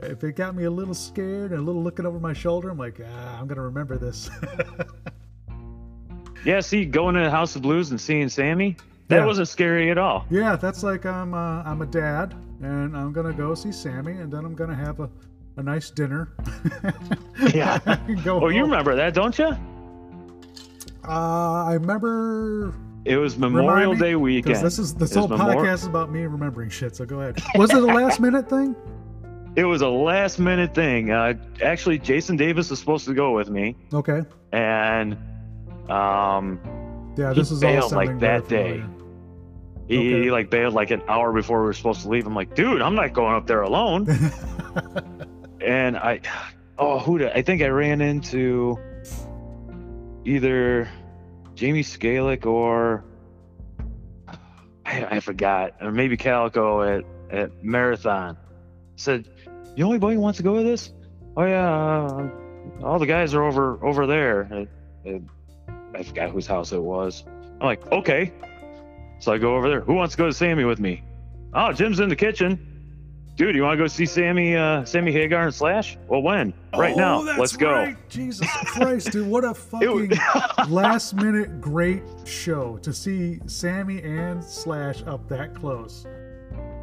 If 0.00 0.22
it 0.24 0.32
got 0.36 0.54
me 0.56 0.64
a 0.64 0.70
little 0.70 0.94
scared 0.94 1.52
and 1.52 1.60
a 1.60 1.64
little 1.64 1.82
looking 1.82 2.04
over 2.06 2.18
my 2.20 2.32
shoulder, 2.32 2.68
I'm 2.68 2.78
like, 2.78 3.00
ah, 3.04 3.38
I'm 3.40 3.46
gonna 3.46 3.62
remember 3.62 3.96
this. 3.96 4.28
yeah. 6.46 6.60
See, 6.60 6.84
going 6.86 7.14
to 7.16 7.20
the 7.22 7.30
House 7.30 7.54
of 7.56 7.62
Blues 7.62 7.90
and 7.90 8.00
seeing 8.00 8.28
Sammy, 8.30 8.76
that 9.08 9.16
Yeah. 9.18 9.26
wasn't 9.26 9.48
scary 9.48 9.90
at 9.90 9.98
all. 9.98 10.24
yeah, 10.30 10.56
that's 10.56 10.82
like 10.82 11.04
I'm 11.04 11.34
uh, 11.34 11.62
I'm 11.64 11.82
a 11.82 11.86
dad 11.86 12.34
and 12.62 12.96
I'm 12.96 13.12
gonna 13.12 13.32
go 13.34 13.54
see 13.54 13.70
Sammy 13.72 14.12
and 14.12 14.32
then 14.32 14.44
I'm 14.44 14.54
gonna 14.54 14.74
have 14.74 15.00
a, 15.00 15.10
a 15.56 15.62
nice 15.62 15.90
dinner. 15.90 16.28
Yeah. 17.54 17.78
Go 18.24 18.40
Oh, 18.44 18.48
you 18.48 18.62
remember 18.62 18.96
that, 18.96 19.12
don't 19.12 19.38
you? 19.38 19.54
Uh, 21.06 21.64
I 21.68 21.74
remember 21.74 22.72
It 23.04 23.16
was 23.18 23.36
Memorial 23.38 23.92
me, 23.92 24.00
Day 24.00 24.16
weekend. 24.16 24.64
this 24.64 24.78
is 24.78 24.94
this 24.94 25.14
whole 25.14 25.28
Memor- 25.28 25.54
podcast 25.54 25.74
is 25.74 25.86
about 25.86 26.10
me 26.10 26.22
remembering 26.22 26.70
shit. 26.70 26.96
So 26.96 27.04
go 27.04 27.20
ahead. 27.20 27.38
Was 27.54 27.70
it 27.70 27.76
a 27.82 27.86
last 27.86 28.20
minute 28.20 28.48
thing? 28.48 28.74
It 29.56 29.64
was 29.64 29.80
a 29.80 29.88
last 29.88 30.38
minute 30.38 30.74
thing. 30.74 31.10
Uh, 31.12 31.32
actually, 31.62 31.98
Jason 31.98 32.36
Davis 32.36 32.68
was 32.68 32.78
supposed 32.78 33.06
to 33.06 33.14
go 33.14 33.32
with 33.32 33.48
me, 33.48 33.74
Okay. 33.90 34.20
and 34.52 35.16
um, 35.90 36.60
Yeah, 37.16 37.32
this 37.32 37.50
is 37.50 37.62
all 37.62 37.90
like, 37.90 38.18
that 38.20 38.48
day. 38.48 38.82
he, 39.88 39.98
Okay. 39.98 40.22
he 40.24 40.30
like 40.30 40.50
bailed 40.50 40.74
like 40.74 40.90
an 40.90 41.02
hour 41.08 41.32
before 41.32 41.60
we 41.60 41.66
were 41.66 41.72
supposed 41.72 42.02
to 42.02 42.08
leave. 42.08 42.26
I'm 42.26 42.34
like, 42.34 42.54
dude, 42.54 42.82
I'm 42.82 42.94
not 42.94 43.12
going 43.12 43.34
up 43.34 43.46
there 43.46 43.62
alone. 43.62 44.06
and 45.60 45.96
I, 45.96 46.20
oh, 46.78 46.98
who 46.98 47.18
did 47.18 47.32
I 47.32 47.42
think 47.42 47.62
I 47.62 47.68
ran 47.68 48.00
into 48.00 48.78
either 50.24 50.88
Jamie 51.54 51.82
Scalick 51.82 52.46
or 52.46 53.04
I, 54.84 55.06
I 55.16 55.20
forgot, 55.20 55.74
or 55.80 55.90
maybe 55.90 56.16
Calico 56.16 56.82
at 56.82 57.04
at 57.30 57.64
Marathon. 57.64 58.36
Said, 58.96 59.28
"You 59.74 59.84
know 59.84 59.90
anybody 59.90 60.14
who 60.16 60.20
wants 60.20 60.36
to 60.38 60.42
go 60.42 60.52
with 60.54 60.64
this?" 60.64 60.92
Oh 61.36 61.44
yeah, 61.44 61.68
uh, 61.68 62.28
all 62.82 62.98
the 62.98 63.06
guys 63.06 63.34
are 63.34 63.42
over 63.42 63.84
over 63.84 64.06
there. 64.06 64.68
I 65.96 66.02
forgot 66.02 66.30
whose 66.30 66.46
house 66.46 66.72
it 66.72 66.82
was. 66.82 67.24
I'm 67.60 67.66
like, 67.66 67.90
okay. 67.92 68.32
So 69.18 69.32
I 69.32 69.38
go 69.38 69.56
over 69.56 69.68
there. 69.68 69.80
Who 69.80 69.94
wants 69.94 70.14
to 70.14 70.18
go 70.18 70.26
to 70.26 70.32
Sammy 70.32 70.64
with 70.64 70.78
me? 70.78 71.02
Oh, 71.54 71.72
Jim's 71.72 72.00
in 72.00 72.08
the 72.08 72.16
kitchen. 72.16 72.72
Dude, 73.36 73.54
you 73.54 73.62
want 73.62 73.74
to 73.78 73.82
go 73.84 73.86
see 73.86 74.06
Sammy, 74.06 74.56
uh, 74.56 74.84
Sammy 74.84 75.12
Hagar 75.12 75.42
and 75.44 75.54
Slash? 75.54 75.98
Well, 76.08 76.22
when? 76.22 76.54
Right 76.76 76.94
Oh, 76.94 76.98
now. 76.98 77.20
Let's 77.38 77.56
go. 77.56 77.70
right. 77.72 77.96
Jesus 78.08 78.46
Christ, 78.66 79.12
dude! 79.12 79.28
What 79.28 79.44
a 79.44 79.52
fucking 79.54 80.10
last 80.70 81.14
minute 81.14 81.60
great 81.60 82.02
show 82.24 82.78
to 82.78 82.94
see 82.94 83.40
Sammy 83.46 84.02
and 84.02 84.42
Slash 84.42 85.02
up 85.02 85.28
that 85.28 85.54
close. 85.54 86.06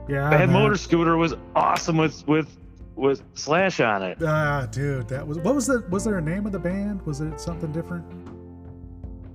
Yeah, 0.07 0.29
Bad 0.29 0.49
man. 0.49 0.51
Motor 0.51 0.75
Scooter 0.77 1.17
was 1.17 1.33
awesome 1.55 1.97
with 1.97 2.23
with 2.27 2.55
with 2.95 3.23
Slash 3.33 3.79
on 3.79 4.03
it. 4.03 4.19
Ah, 4.23 4.67
dude, 4.69 5.07
that 5.07 5.25
was 5.27 5.39
what 5.39 5.55
was 5.55 5.65
the 5.65 5.83
was 5.89 6.03
there 6.03 6.19
a 6.19 6.21
name 6.21 6.45
of 6.45 6.51
the 6.51 6.59
band? 6.59 7.01
Was 7.07 7.19
it 7.21 7.39
something 7.39 7.71
different? 7.71 8.05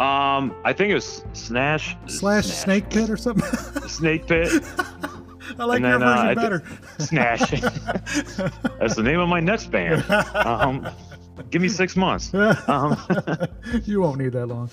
Um, 0.00 0.54
I 0.64 0.72
think 0.72 0.90
it 0.92 0.94
was 0.94 1.24
Snash 1.32 1.96
Slash 2.06 2.46
Snake 2.46 2.88
Pit 2.90 3.10
or 3.10 3.16
something? 3.16 3.44
Snake 3.88 4.26
Pit 4.26 4.52
I 5.58 5.64
like 5.64 5.76
And 5.82 5.86
your 5.86 5.98
then, 5.98 6.02
uh, 6.02 6.22
version 6.22 6.28
did- 6.28 6.36
better. 6.36 6.62
Snash. 6.98 7.50
That's 8.78 8.94
the 8.94 9.02
name 9.02 9.18
of 9.18 9.28
my 9.28 9.40
next 9.40 9.70
band. 9.72 10.08
Um, 10.36 10.86
give 11.50 11.62
me 11.62 11.68
six 11.68 11.96
months. 11.96 12.32
Um, 12.68 12.96
you 13.84 14.00
won't 14.02 14.18
need 14.20 14.32
that 14.32 14.46
long. 14.46 14.70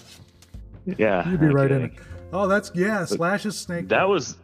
yeah, 0.97 1.27
You'd 1.29 1.39
be 1.39 1.47
right 1.47 1.71
in 1.71 1.85
it. 1.85 1.91
Oh, 2.33 2.47
that's 2.47 2.71
yeah. 2.75 3.05
Slash's 3.05 3.57
Snake. 3.57 3.87
That 3.87 4.07
was 4.07 4.37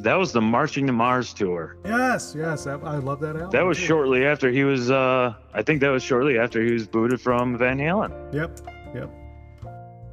that 0.00 0.14
was 0.14 0.32
the 0.32 0.40
Marching 0.40 0.86
to 0.86 0.92
Mars 0.92 1.32
tour. 1.32 1.76
yes, 1.84 2.34
yes. 2.36 2.66
I, 2.66 2.74
I 2.74 2.96
love 2.96 3.20
that 3.20 3.34
album. 3.36 3.50
That 3.50 3.64
was 3.64 3.78
too. 3.78 3.86
shortly 3.86 4.24
after 4.26 4.50
he 4.50 4.62
was. 4.64 4.90
uh 4.90 5.34
I 5.54 5.62
think 5.62 5.80
that 5.80 5.88
was 5.88 6.02
shortly 6.02 6.38
after 6.38 6.62
he 6.62 6.72
was 6.72 6.86
booted 6.86 7.20
from 7.20 7.56
Van 7.58 7.78
Halen. 7.78 8.12
Yep, 8.34 8.60
yep. 8.94 9.10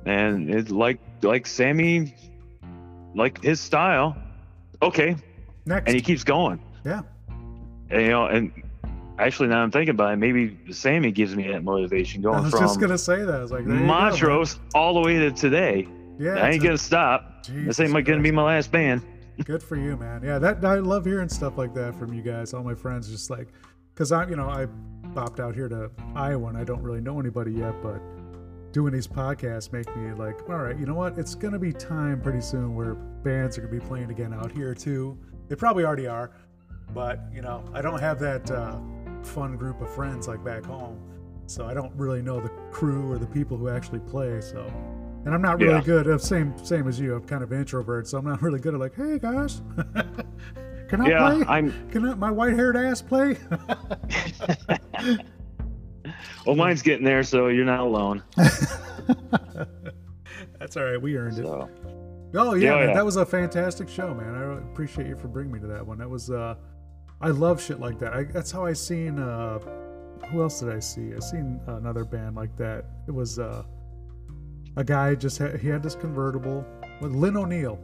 And 0.08 0.50
it 0.50 0.72
like 0.72 1.00
like 1.22 1.46
Sammy, 1.48 2.14
like 3.16 3.44
his 3.44 3.60
style. 3.60 4.16
Okay, 4.82 5.16
Next. 5.66 5.88
and 5.88 5.96
he 5.96 6.02
keeps 6.02 6.24
going. 6.24 6.60
yeah. 6.86 7.02
And, 7.90 8.02
you 8.02 8.10
know, 8.10 8.26
and 8.28 8.52
actually 9.18 9.48
now 9.48 9.62
I'm 9.64 9.72
thinking 9.72 9.92
about 9.92 10.14
it, 10.14 10.18
maybe 10.18 10.58
Sammy 10.72 11.12
gives 11.12 11.36
me 11.36 11.48
that 11.48 11.64
motivation 11.64 12.22
I 12.22 12.24
going 12.24 12.44
was 12.44 12.52
from 12.52 12.60
just 12.62 12.80
gonna 12.80 12.98
say 12.98 13.24
that. 13.24 13.36
I 13.36 13.42
was 13.42 13.52
like, 13.52 13.62
you 13.62 13.68
go. 13.70 13.74
Montrose 13.76 14.60
all 14.76 14.94
the 14.94 15.02
way 15.02 15.18
to 15.20 15.32
today. 15.32 15.88
Yeah, 16.20 16.34
I 16.36 16.50
ain't 16.52 16.62
a- 16.64 16.66
gonna 16.66 16.78
stop. 16.78 17.46
This 17.48 17.80
ain't 17.80 17.92
my- 17.92 18.02
gonna 18.02 18.22
be 18.22 18.32
my 18.32 18.44
last 18.44 18.72
band. 18.72 19.02
Good 19.46 19.62
for 19.64 19.76
you, 19.76 19.96
man. 19.98 20.22
Yeah, 20.24 20.40
that 20.40 20.66
I 20.66 20.76
love 20.76 21.06
hearing 21.06 21.30
stuff 21.30 21.58
like 21.58 21.74
that 21.76 21.96
from 21.96 22.12
you 22.14 22.22
guys. 22.24 22.54
All 22.54 22.64
my 22.64 22.74
friends, 22.74 23.08
just 23.10 23.30
like, 23.30 23.48
cause 23.96 24.12
I'm 24.12 24.30
you 24.30 24.36
know, 24.36 24.50
I 24.50 24.68
popped 25.14 25.40
out 25.40 25.54
here 25.56 25.70
to 25.70 25.90
Iowa, 26.16 26.48
and 26.50 26.58
I 26.58 26.64
don't 26.64 26.82
really 26.82 27.02
know 27.02 27.20
anybody 27.20 27.52
yet, 27.54 27.76
but 27.82 28.02
doing 28.78 28.94
these 28.94 29.08
podcasts 29.08 29.74
make 29.74 29.88
me 29.96 30.14
like, 30.14 30.48
all 30.48 30.58
right, 30.60 30.78
you 30.78 30.86
know 30.86 30.94
what? 30.94 31.18
It's 31.18 31.34
gonna 31.34 31.58
be 31.58 31.74
time 31.74 32.22
pretty 32.22 32.42
soon 32.42 32.76
where 32.76 32.94
bands 32.94 33.58
are 33.58 33.62
gonna 33.62 33.74
be 33.74 33.80
playing 33.84 34.12
again 34.12 34.32
out 34.36 34.52
here 34.52 34.76
too. 34.76 35.18
They 35.48 35.56
probably 35.56 35.84
already 35.84 36.06
are, 36.06 36.30
but 36.94 37.22
you 37.34 37.42
know, 37.42 37.66
I 37.74 37.82
don't 37.82 38.00
have 38.00 38.20
that 38.20 38.52
uh, 38.52 38.78
fun 39.24 39.58
group 39.58 39.82
of 39.82 39.90
friends 39.96 40.28
like 40.28 40.44
back 40.46 40.64
home, 40.64 41.00
so 41.48 41.66
I 41.66 41.74
don't 41.74 41.92
really 41.96 42.22
know 42.22 42.40
the 42.40 42.50
crew 42.72 43.12
or 43.12 43.18
the 43.18 43.26
people 43.26 43.58
who 43.58 43.68
actually 43.68 44.02
play. 44.02 44.42
So. 44.42 44.72
And 45.26 45.34
I'm 45.34 45.42
not 45.42 45.58
really 45.60 45.74
Yeah. 45.80 45.82
good. 45.82 46.08
uh, 46.08 46.18
Same, 46.20 46.54
same 46.64 46.88
as 46.88 47.00
you. 47.00 47.16
I'm 47.16 47.24
kind 47.24 47.42
of 47.44 47.52
an 47.52 47.58
introvert, 47.60 48.08
so 48.08 48.20
I'm 48.20 48.26
not 48.26 48.44
really 48.44 48.60
good 48.60 48.76
at 48.76 48.80
like, 48.80 48.96
hey 48.96 49.18
guys, 49.20 49.64
can 50.88 51.02
I 51.02 51.10
Yeah, 51.10 51.34
play? 51.34 51.46
I'm. 51.48 51.74
Can 51.90 52.08
I, 52.08 52.14
my 52.14 52.30
white-haired 52.30 52.78
ass 52.78 53.02
play? 53.02 53.38
Well, 56.46 56.56
mine's 56.56 56.82
getting 56.82 57.06
there, 57.06 57.24
so 57.24 57.48
you're 57.48 57.66
not 57.66 57.80
alone. 57.82 58.24
That's 60.60 60.76
all 60.78 60.84
right. 60.84 61.02
We 61.02 61.16
earned 61.18 61.38
it. 61.40 61.46
So 61.46 61.70
Oh 62.36 62.54
yeah, 62.54 62.72
Yeah, 62.72 62.76
man, 62.80 62.90
yeah. 62.90 62.96
that 62.96 63.06
was 63.06 63.16
a 63.16 63.26
fantastic 63.26 63.88
show, 63.88 64.14
man. 64.14 64.36
I 64.36 64.40
really 64.40 64.62
appreciate 64.64 65.08
you 65.08 65.16
for 65.16 65.28
bringing 65.28 65.54
me 65.54 65.60
to 65.62 65.68
that 65.68 65.86
one. 65.86 65.98
That 65.98 66.10
was, 66.10 66.30
uh, 66.30 66.56
I 67.22 67.30
love 67.30 67.62
shit 67.62 67.80
like 67.80 68.00
that. 68.00 68.14
I, 68.14 68.24
that's 68.24 68.52
how 68.52 68.66
I 68.66 68.74
seen. 68.74 69.18
Uh, 69.20 69.60
who 70.32 70.42
else 70.42 70.60
did 70.60 70.70
I 70.70 70.80
see? 70.80 71.14
I 71.16 71.20
seen 71.20 71.60
another 71.68 72.04
band 72.04 72.36
like 72.36 72.56
that. 72.58 72.86
It 73.08 73.12
was 73.12 73.40
uh, 73.40 73.64
a 74.76 74.84
guy 74.84 75.16
just 75.16 75.38
had, 75.38 75.60
he 75.60 75.70
had 75.70 75.82
this 75.82 75.96
convertible 75.96 76.66
with 77.02 77.14
Lynn 77.14 77.38
O'Neill, 77.38 77.80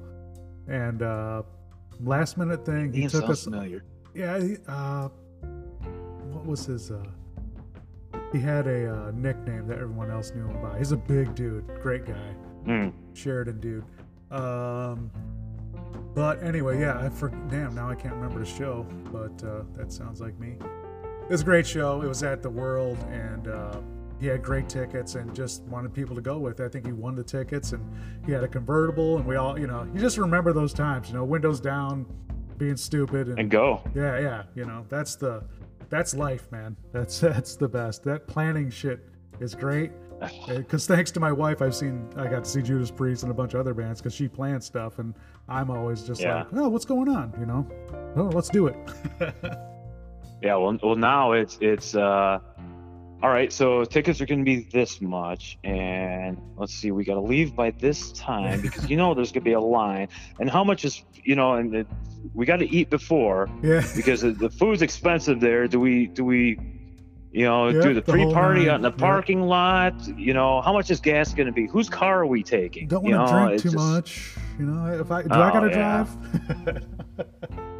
and 0.68 1.02
uh, 1.02 1.44
last 2.02 2.38
minute 2.38 2.66
thing 2.66 2.92
he 2.92 3.08
took 3.08 3.30
us. 3.30 3.46
familiar. 3.46 3.86
Yeah, 4.14 4.40
he, 4.40 4.58
uh, 4.68 5.08
what 6.32 6.46
was 6.46 6.66
his? 6.66 6.92
Uh, 6.92 7.04
he 8.32 8.39
had 8.39 8.68
a 8.68 8.91
uh, 8.93 9.11
nickname 9.11 9.68
that 9.68 9.78
everyone 9.80 10.09
else 10.11 10.32
knew 10.36 10.45
him 10.47 10.61
by. 10.61 10.78
He's 10.78 10.91
a 10.91 10.97
big 10.97 11.34
dude, 11.36 11.66
great 11.82 12.05
guy. 12.05 12.34
Hmm. 12.66 12.89
Sheridan 13.14 13.59
dude. 13.59 13.84
Um, 14.32 15.11
but 16.16 16.41
anyway, 16.43 16.80
yeah, 16.80 16.99
I 16.99 17.09
for 17.09 17.30
damn 17.49 17.76
now 17.76 17.89
I 17.89 17.95
can't 17.95 18.14
remember 18.16 18.39
the 18.39 18.45
show, 18.45 18.86
but 19.11 19.43
uh, 19.43 19.64
that 19.76 19.91
sounds 19.91 20.22
like 20.22 20.39
me. 20.39 20.57
It 21.24 21.30
was 21.30 21.41
a 21.41 21.45
great 21.45 21.66
show. 21.66 22.01
It 22.01 22.07
was 22.07 22.24
at 22.24 22.41
the 22.43 22.49
World, 22.49 22.97
and 23.11 23.47
uh, 23.47 23.80
he 24.20 24.28
had 24.28 24.43
great 24.43 24.68
tickets 24.70 25.16
and 25.16 25.34
just 25.34 25.64
wanted 25.64 25.93
people 25.93 26.16
to 26.16 26.22
go 26.22 26.38
with. 26.38 26.59
I 26.61 26.68
think 26.68 26.86
he 26.86 26.91
won 26.91 27.16
the 27.16 27.24
tickets, 27.24 27.72
and 27.74 27.84
he 28.26 28.32
had 28.32 28.43
a 28.43 28.47
convertible, 28.47 29.18
and 29.18 29.26
we 29.26 29.36
all, 29.36 29.57
you 29.57 29.68
know, 29.68 29.88
you 29.93 29.99
just 29.99 30.18
remember 30.18 30.53
those 30.53 30.74
times, 30.74 31.09
you 31.09 31.16
know, 31.16 31.24
windows 31.24 31.59
down, 31.59 32.05
being 32.57 32.76
stupid, 32.78 33.30
and 33.30 33.39
And 33.39 33.49
go. 33.49 33.82
yeah, 33.95 34.20
yeah, 34.20 34.43
you 34.53 34.66
know, 34.66 34.86
that's 34.89 35.16
the 35.16 35.43
that's 35.94 36.16
life, 36.16 36.52
man. 36.52 36.76
That's 36.91 37.20
that's 37.30 37.56
the 37.56 37.68
best. 37.68 38.04
That 38.04 38.28
planning 38.28 38.70
shit 38.70 39.00
is 39.39 39.54
great. 39.56 39.91
Because 40.48 40.88
thanks 40.88 41.12
to 41.12 41.20
my 41.20 41.32
wife, 41.34 41.62
I've 41.62 41.76
seen 41.76 42.08
I 42.16 42.28
got 42.28 42.46
to 42.46 42.50
see 42.50 42.62
Judas 42.62 42.89
Priest 42.89 43.24
and 43.24 43.32
a 43.32 43.36
bunch 43.36 43.54
of 43.56 43.60
other 43.60 43.74
bands 43.74 44.00
because 44.00 44.14
she 44.14 44.28
plans 44.30 44.66
stuff, 44.66 45.00
and 45.00 45.14
I'm 45.50 45.70
always 45.70 46.04
just 46.04 46.22
Yeah. 46.22 46.44
like, 46.44 46.48
oh, 46.54 46.70
what's 46.70 46.86
going 46.86 47.10
on? 47.10 47.34
You 47.38 47.46
know, 47.46 47.68
oh, 48.16 48.30
let's 48.34 48.50
do 48.50 48.68
it. 48.68 48.76
Yeah, 50.41 50.56
well, 50.58 50.78
well, 50.84 50.96
now 50.98 51.32
it's 51.32 51.58
it's 51.62 51.96
uh, 51.96 52.39
all 53.24 53.30
right. 53.30 53.52
So 53.52 53.84
tickets 53.86 54.20
are 54.22 54.26
going 54.28 54.40
to 54.42 54.46
be 54.46 54.68
this 54.72 55.02
much, 55.02 55.58
and 55.64 56.38
let's 56.58 56.74
see, 56.74 56.92
we 56.92 57.04
got 57.06 57.16
to 57.16 57.22
leave 57.22 57.56
by 57.56 57.72
this 57.72 58.12
time 58.12 58.62
because 58.62 58.90
you 58.90 58.98
know 58.98 59.14
there's 59.16 59.32
going 59.32 59.44
to 59.44 59.50
be 59.50 59.54
a 59.54 59.60
line, 59.62 60.10
and 60.40 60.50
how 60.50 60.64
much 60.64 60.84
is 60.86 61.04
you 61.24 61.36
know, 61.36 61.54
and 61.54 61.74
it, 61.74 61.88
we 62.34 62.46
got 62.46 62.58
to 62.58 62.70
eat 62.70 62.90
before 62.90 63.50
yeah, 63.64 63.82
because 63.96 64.22
the 64.22 64.50
food's 64.60 64.82
expensive 64.82 65.40
there. 65.40 65.68
Do 65.68 65.80
we 65.80 66.08
do 66.08 66.26
we 66.26 66.60
You 67.32 67.46
know, 67.46 67.70
Yep, 67.70 67.82
do 67.84 67.94
the 67.96 68.02
the 68.02 68.12
pre-party 68.12 68.70
out 68.70 68.76
in 68.76 68.82
the 68.84 68.90
yep. 68.92 68.98
parking 69.00 69.42
lot. 69.42 69.96
You 70.18 70.34
know, 70.34 70.62
how 70.62 70.74
much 70.74 70.92
is 70.92 71.00
gas 71.00 71.34
going 71.34 71.48
to 71.48 71.54
be? 71.54 71.66
Whose 71.66 71.90
car 71.90 72.20
are 72.22 72.28
we 72.28 72.44
taking? 72.44 72.88
Don't 72.90 73.06
you 73.06 73.16
want 73.16 73.30
to 73.30 73.48
drink 73.48 73.62
too 73.64 73.70
just- 73.72 73.76
much. 73.76 74.36
You 74.60 74.66
know, 74.66 75.00
if 75.02 75.10
I 75.10 75.24
do, 75.24 75.30
I 75.32 75.50
Oh, 75.50 75.54
gotta 75.54 75.70
yeah. 75.70 76.06
drive. 76.68 76.86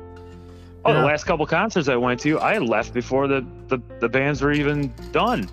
Oh, 0.86 0.92
Yeah. 0.92 1.00
the 1.00 1.06
last 1.06 1.26
couple 1.26 1.46
concerts 1.46 1.88
I 1.88 1.96
went 1.96 2.20
to, 2.22 2.40
I 2.40 2.58
left 2.58 2.94
before 2.94 3.28
the 3.28 3.46
the, 3.68 3.80
the 4.00 4.10
bands 4.10 4.42
were 4.42 4.52
even 4.52 4.94
done. 5.12 5.50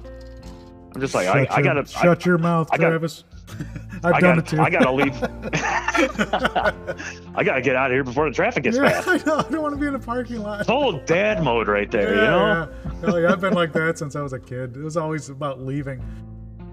I'm 0.94 1.00
just 1.00 1.14
like, 1.14 1.28
I, 1.28 1.44
Shut 1.44 1.52
I 1.52 1.56
your- 1.56 1.64
gotta, 1.64 1.80
I, 1.80 2.02
shut 2.02 2.26
your 2.26 2.38
mouth, 2.38 2.68
I 2.72 2.76
gotta- 2.76 2.90
Travis. 2.98 3.24
I've 4.02 4.14
I 4.14 4.20
done 4.20 4.36
gotta, 4.36 4.40
it 4.40 4.46
too. 4.46 4.60
I 4.60 4.70
gotta 4.70 4.92
leave. 4.92 5.22
I 7.36 7.44
gotta 7.44 7.60
get 7.60 7.76
out 7.76 7.90
of 7.90 7.94
here 7.94 8.04
before 8.04 8.28
the 8.28 8.34
traffic 8.34 8.64
gets 8.64 8.76
yeah, 8.76 9.02
bad. 9.02 9.08
I 9.08 9.16
know. 9.24 9.36
I 9.38 9.42
don't 9.50 9.62
want 9.62 9.74
to 9.74 9.80
be 9.80 9.86
in 9.86 9.94
a 9.94 9.98
parking 9.98 10.42
lot. 10.42 10.66
Total 10.66 11.00
dad 11.04 11.42
mode 11.42 11.68
right 11.68 11.90
there, 11.90 12.14
you 12.14 12.20
know. 12.22 12.68
yeah. 13.02 13.18
Yeah, 13.18 13.32
I've 13.32 13.40
been 13.40 13.54
like 13.54 13.72
that 13.74 13.98
since 13.98 14.16
I 14.16 14.22
was 14.22 14.32
a 14.32 14.38
kid. 14.38 14.76
It 14.76 14.82
was 14.82 14.96
always 14.96 15.28
about 15.28 15.60
leaving. 15.60 16.02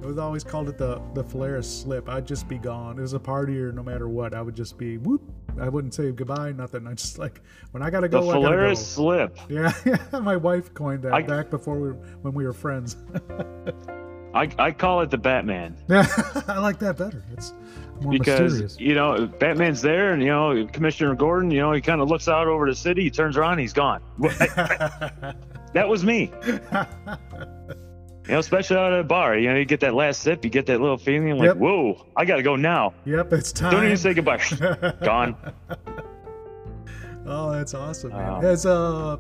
It 0.02 0.06
was 0.06 0.18
always 0.18 0.44
called 0.44 0.70
it 0.70 0.78
the 0.78 1.02
the 1.16 1.24
Polaris 1.24 1.82
slip. 1.82 2.08
I'd 2.10 2.28
just 2.28 2.48
be 2.48 2.58
gone. 2.58 2.98
It 2.98 3.02
was 3.02 3.14
a 3.14 3.20
party 3.20 3.60
or 3.60 3.72
no 3.72 3.84
matter 3.84 4.08
what, 4.08 4.34
I 4.34 4.42
would 4.42 4.56
just 4.56 4.78
be 4.78 4.98
whoop. 4.98 5.22
I 5.60 5.70
wouldn't 5.70 5.94
say 5.94 6.12
goodbye, 6.12 6.52
nothing. 6.52 6.86
I 6.88 6.94
just 6.94 7.18
like 7.18 7.42
when 7.72 7.82
I 7.84 7.90
gotta 7.90 8.08
go, 8.08 8.22
gotta 8.22 8.34
Polaris 8.34 8.80
go. 8.80 8.84
slip. 8.86 9.38
Yeah, 9.50 9.74
yeah. 9.86 10.20
My 10.20 10.36
wife 10.36 10.74
coined 10.74 11.04
that 11.04 11.14
I- 11.14 11.22
back 11.22 11.50
before 11.50 11.80
we 11.80 11.90
when 12.22 12.34
we 12.34 12.46
were 12.46 12.54
friends. 12.54 12.98
I, 14.36 14.50
I 14.60 14.72
call 14.72 15.02
it 15.02 15.10
the 15.10 15.18
Batman 15.18 15.76
yeah, 15.90 16.06
I 16.48 16.60
like 16.60 16.78
that 16.80 16.98
better. 16.98 17.24
It's 17.34 17.54
more 18.02 18.12
because 18.12 18.62
mysterious. 18.62 18.80
you 18.80 18.94
know 18.94 19.26
Batman's 19.40 19.82
there, 19.82 20.12
and 20.14 20.22
you 20.22 20.28
know 20.30 20.68
Commissioner 20.74 21.16
Gordon. 21.16 21.50
You 21.50 21.62
know 21.62 21.72
he 21.72 21.82
kind 21.82 22.02
of 22.02 22.10
looks 22.10 22.28
out 22.28 22.48
over 22.48 22.68
the 22.70 22.76
city. 22.76 23.04
He 23.04 23.10
turns 23.10 23.36
around, 23.38 23.58
he's 23.60 23.74
gone. 23.74 24.02
That 25.74 25.88
was 25.90 26.04
me. 26.04 26.32
You 28.28 28.34
know, 28.34 28.40
especially 28.40 28.76
out 28.76 28.92
at 28.92 29.00
a 29.00 29.04
bar. 29.04 29.38
You 29.38 29.50
know, 29.50 29.56
you 29.56 29.64
get 29.64 29.80
that 29.80 29.94
last 29.94 30.22
sip, 30.22 30.44
you 30.44 30.50
get 30.52 30.66
that 30.66 30.82
little 30.82 30.98
feeling 30.98 31.38
like, 31.38 31.48
Yep. 31.48 31.58
whoa, 31.58 32.06
I 32.16 32.26
gotta 32.26 32.44
go 32.44 32.56
now. 32.58 32.94
yep, 33.06 33.32
it's 33.32 33.54
time. 33.54 33.72
Don't 33.72 33.86
even 33.86 33.96
say 33.98 34.14
goodbye. 34.14 34.42
Gone. 35.04 35.36
Oh, 37.26 37.52
that's 37.52 37.74
awesome, 37.74 38.12
man. 38.12 38.34
Um, 38.34 38.42
Has 38.42 38.66
uh, 38.66 39.18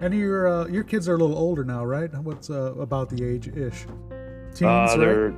any 0.00 0.16
of 0.16 0.22
your 0.22 0.48
uh, 0.48 0.66
your 0.66 0.84
kids 0.84 1.08
are 1.08 1.14
a 1.14 1.18
little 1.18 1.36
older 1.36 1.64
now, 1.64 1.84
right? 1.84 2.12
What's 2.22 2.48
uh, 2.50 2.74
about 2.74 3.08
the 3.10 3.22
age 3.24 3.48
ish? 3.48 3.84
Teens, 4.54 4.62
Uh, 4.62 4.96
they're 4.98 5.34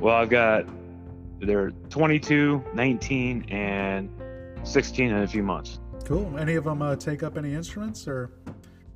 well, 0.00 0.16
I've 0.16 0.30
got 0.30 0.64
they're 1.40 1.70
22, 1.90 2.64
19, 2.74 3.44
and 3.50 4.08
16 4.64 5.10
in 5.10 5.22
a 5.22 5.26
few 5.26 5.42
months. 5.42 5.80
Cool. 6.04 6.38
Any 6.38 6.54
of 6.54 6.64
them 6.64 6.80
uh, 6.80 6.96
take 6.96 7.22
up 7.22 7.36
any 7.36 7.52
instruments 7.54 8.08
or 8.08 8.30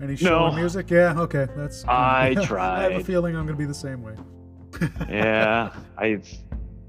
any 0.01 0.12
No. 0.12 0.16
show 0.16 0.53
music? 0.53 0.90
Yeah. 0.90 1.14
Okay, 1.18 1.46
that's. 1.57 1.84
I 1.86 2.34
tried. 2.44 2.78
I 2.86 2.92
have 2.92 3.01
a 3.01 3.05
feeling 3.05 3.36
I'm 3.36 3.46
gonna 3.46 3.57
be 3.59 3.64
the 3.66 3.74
same 3.74 4.03
way. 4.03 4.14
yeah, 5.09 5.72
I've 5.98 6.28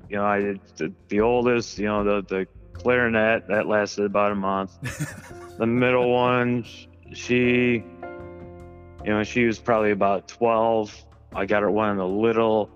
you 0.09 0.17
know 0.17 0.25
I 0.25 0.39
the, 0.77 0.93
the 1.09 1.21
oldest, 1.21 1.77
you 1.79 1.85
know 1.87 2.03
the 2.03 2.21
the 2.27 2.47
clarinet 2.73 3.47
that 3.47 3.67
lasted 3.67 4.05
about 4.05 4.31
a 4.31 4.35
month. 4.35 4.71
the 5.57 5.65
middle 5.65 6.11
one, 6.11 6.63
sh- 6.63 6.87
she, 7.13 7.83
you 9.03 9.05
know, 9.05 9.23
she 9.23 9.45
was 9.45 9.59
probably 9.59 9.91
about 9.91 10.27
12. 10.27 11.05
I 11.35 11.45
got 11.45 11.61
her 11.61 11.69
one 11.71 11.89
of 11.89 11.97
the 11.97 12.07
little 12.07 12.69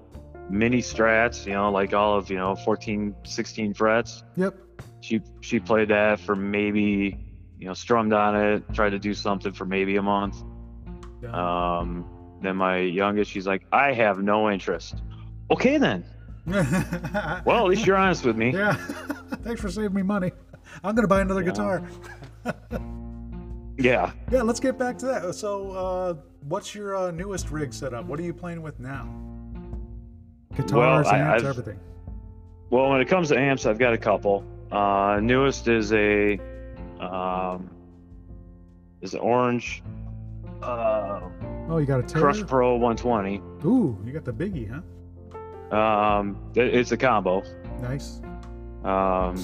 mini 0.49 0.79
strats, 0.79 1.45
you 1.45 1.53
know, 1.53 1.71
like 1.71 1.93
all 1.93 2.17
of, 2.17 2.29
you 2.29 2.37
know, 2.37 2.55
14, 2.55 3.15
16 3.23 3.73
frets. 3.73 4.23
Yep. 4.35 4.55
She, 5.01 5.21
she 5.41 5.59
played 5.59 5.87
that 5.89 6.19
for 6.19 6.35
maybe, 6.35 7.17
you 7.59 7.67
know, 7.67 7.73
strummed 7.73 8.13
on 8.13 8.35
it, 8.35 8.63
tried 8.73 8.91
to 8.91 8.99
do 8.99 9.13
something 9.13 9.53
for 9.53 9.65
maybe 9.65 9.95
a 9.95 10.01
month. 10.01 10.43
Yeah. 11.23 11.77
Um, 11.79 12.05
then 12.41 12.55
my 12.57 12.77
youngest, 12.77 13.31
she's 13.31 13.47
like, 13.47 13.65
I 13.71 13.93
have 13.93 14.21
no 14.21 14.49
interest. 14.51 15.01
Okay, 15.51 15.77
then. 15.77 16.03
Well, 17.45 17.57
at 17.57 17.63
least 17.65 17.87
you're 17.87 17.95
honest 17.97 18.23
with 18.23 18.35
me. 18.37 18.51
yeah. 18.53 18.73
Thanks 19.43 19.61
for 19.61 19.69
saving 19.69 19.93
me 19.93 20.03
money. 20.03 20.31
I'm 20.83 20.93
gonna 20.95 21.07
buy 21.07 21.21
another 21.21 21.41
Yeah. 21.41 21.47
guitar. 21.49 21.83
Yeah. 23.77 24.11
Yeah, 24.31 24.41
let's 24.43 24.59
get 24.59 24.77
back 24.77 24.97
to 24.99 25.05
that. 25.07 25.35
So, 25.35 25.71
uh, 25.71 26.13
what's 26.47 26.73
your 26.75 26.95
uh, 26.95 27.11
newest 27.11 27.51
rig 27.51 27.73
setup? 27.73 28.05
What 28.05 28.19
are 28.19 28.23
you 28.23 28.33
playing 28.33 28.61
with 28.61 28.79
now? 28.79 29.09
Guitars, 30.55 31.07
I- 31.07 31.17
amps, 31.19 31.43
I've- 31.43 31.47
everything. 31.47 31.79
Well, 32.69 32.89
when 32.89 33.01
it 33.01 33.07
comes 33.07 33.29
to 33.29 33.37
amps, 33.39 33.65
I've 33.65 33.77
got 33.79 33.93
a 33.93 33.97
couple. 33.97 34.43
Uh, 34.71 35.19
newest 35.21 35.67
is 35.67 35.93
a 35.93 36.39
um, 36.99 37.69
is 39.01 39.13
it 39.13 39.19
orange 39.19 39.83
uh, 40.61 41.21
Oh, 41.69 41.77
you 41.77 41.85
got 41.85 41.99
a 41.99 42.03
Taylor? 42.03 42.31
Crush 42.31 42.45
Pro 42.47 42.75
120. 42.75 43.41
Ooh, 43.65 43.97
you 44.05 44.11
got 44.11 44.23
the 44.23 44.31
biggie, 44.33 44.69
huh? 44.69 45.75
Um, 45.75 46.37
it- 46.55 46.73
it's 46.75 46.91
a 46.91 46.97
combo. 46.97 47.43
Nice. 47.81 48.21
Um, 48.83 49.35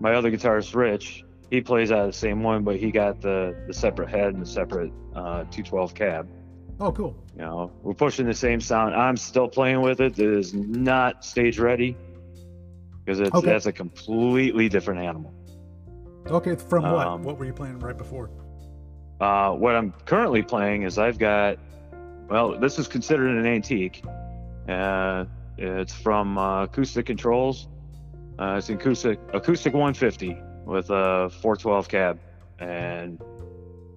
my 0.00 0.14
other 0.14 0.30
guitarist, 0.30 0.74
Rich, 0.74 1.24
he 1.50 1.60
plays 1.60 1.92
out 1.92 2.00
of 2.00 2.06
the 2.06 2.12
same 2.12 2.42
one, 2.42 2.64
but 2.64 2.76
he 2.76 2.90
got 2.90 3.20
the 3.20 3.54
the 3.68 3.72
separate 3.72 4.08
head 4.10 4.34
and 4.34 4.42
the 4.42 4.46
separate 4.46 4.92
uh, 5.14 5.44
212 5.50 5.94
cab. 5.94 6.28
Oh, 6.80 6.90
cool. 6.90 7.16
You 7.36 7.42
know, 7.42 7.70
we're 7.82 7.94
pushing 7.94 8.26
the 8.26 8.34
same 8.34 8.60
sound. 8.60 8.94
I'm 8.96 9.16
still 9.16 9.46
playing 9.48 9.80
with 9.80 10.00
it. 10.00 10.18
It 10.18 10.28
is 10.32 10.52
not 10.54 11.24
stage 11.24 11.60
ready 11.60 11.96
because 13.04 13.20
it's 13.20 13.32
Okay. 13.34 13.46
that's 13.46 13.66
a 13.66 13.72
completely 13.72 14.68
different 14.68 15.00
animal. 15.00 15.32
Okay, 16.26 16.56
from 16.56 16.82
what? 16.84 17.06
Um, 17.06 17.22
What 17.22 17.38
were 17.38 17.44
you 17.44 17.52
playing 17.52 17.78
right 17.80 17.96
before? 17.96 18.30
Uh, 19.20 19.52
what 19.52 19.76
I'm 19.76 19.92
currently 20.06 20.42
playing 20.42 20.82
is 20.82 20.98
I've 20.98 21.18
got, 21.18 21.58
well, 22.28 22.58
this 22.58 22.78
is 22.78 22.88
considered 22.88 23.36
an 23.36 23.46
antique. 23.46 24.02
Uh, 24.68 25.26
it's 25.58 25.92
from 25.92 26.38
uh, 26.38 26.64
Acoustic 26.64 27.06
Controls. 27.06 27.68
Uh, 28.38 28.56
it's 28.58 28.68
an 28.68 28.74
acoustic 28.76 29.20
acoustic 29.32 29.72
150 29.74 30.36
with 30.64 30.90
a 30.90 31.30
412 31.30 31.88
cab, 31.88 32.18
and 32.58 33.20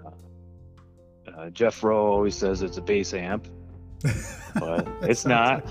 uh, 0.05 1.31
uh, 1.31 1.49
Jeff 1.49 1.83
Rowe 1.83 2.05
always 2.05 2.35
says 2.35 2.61
it's 2.61 2.77
a 2.77 2.81
bass 2.81 3.15
amp, 3.15 3.47
but 4.59 4.87
it's 5.01 5.25
not. 5.25 5.65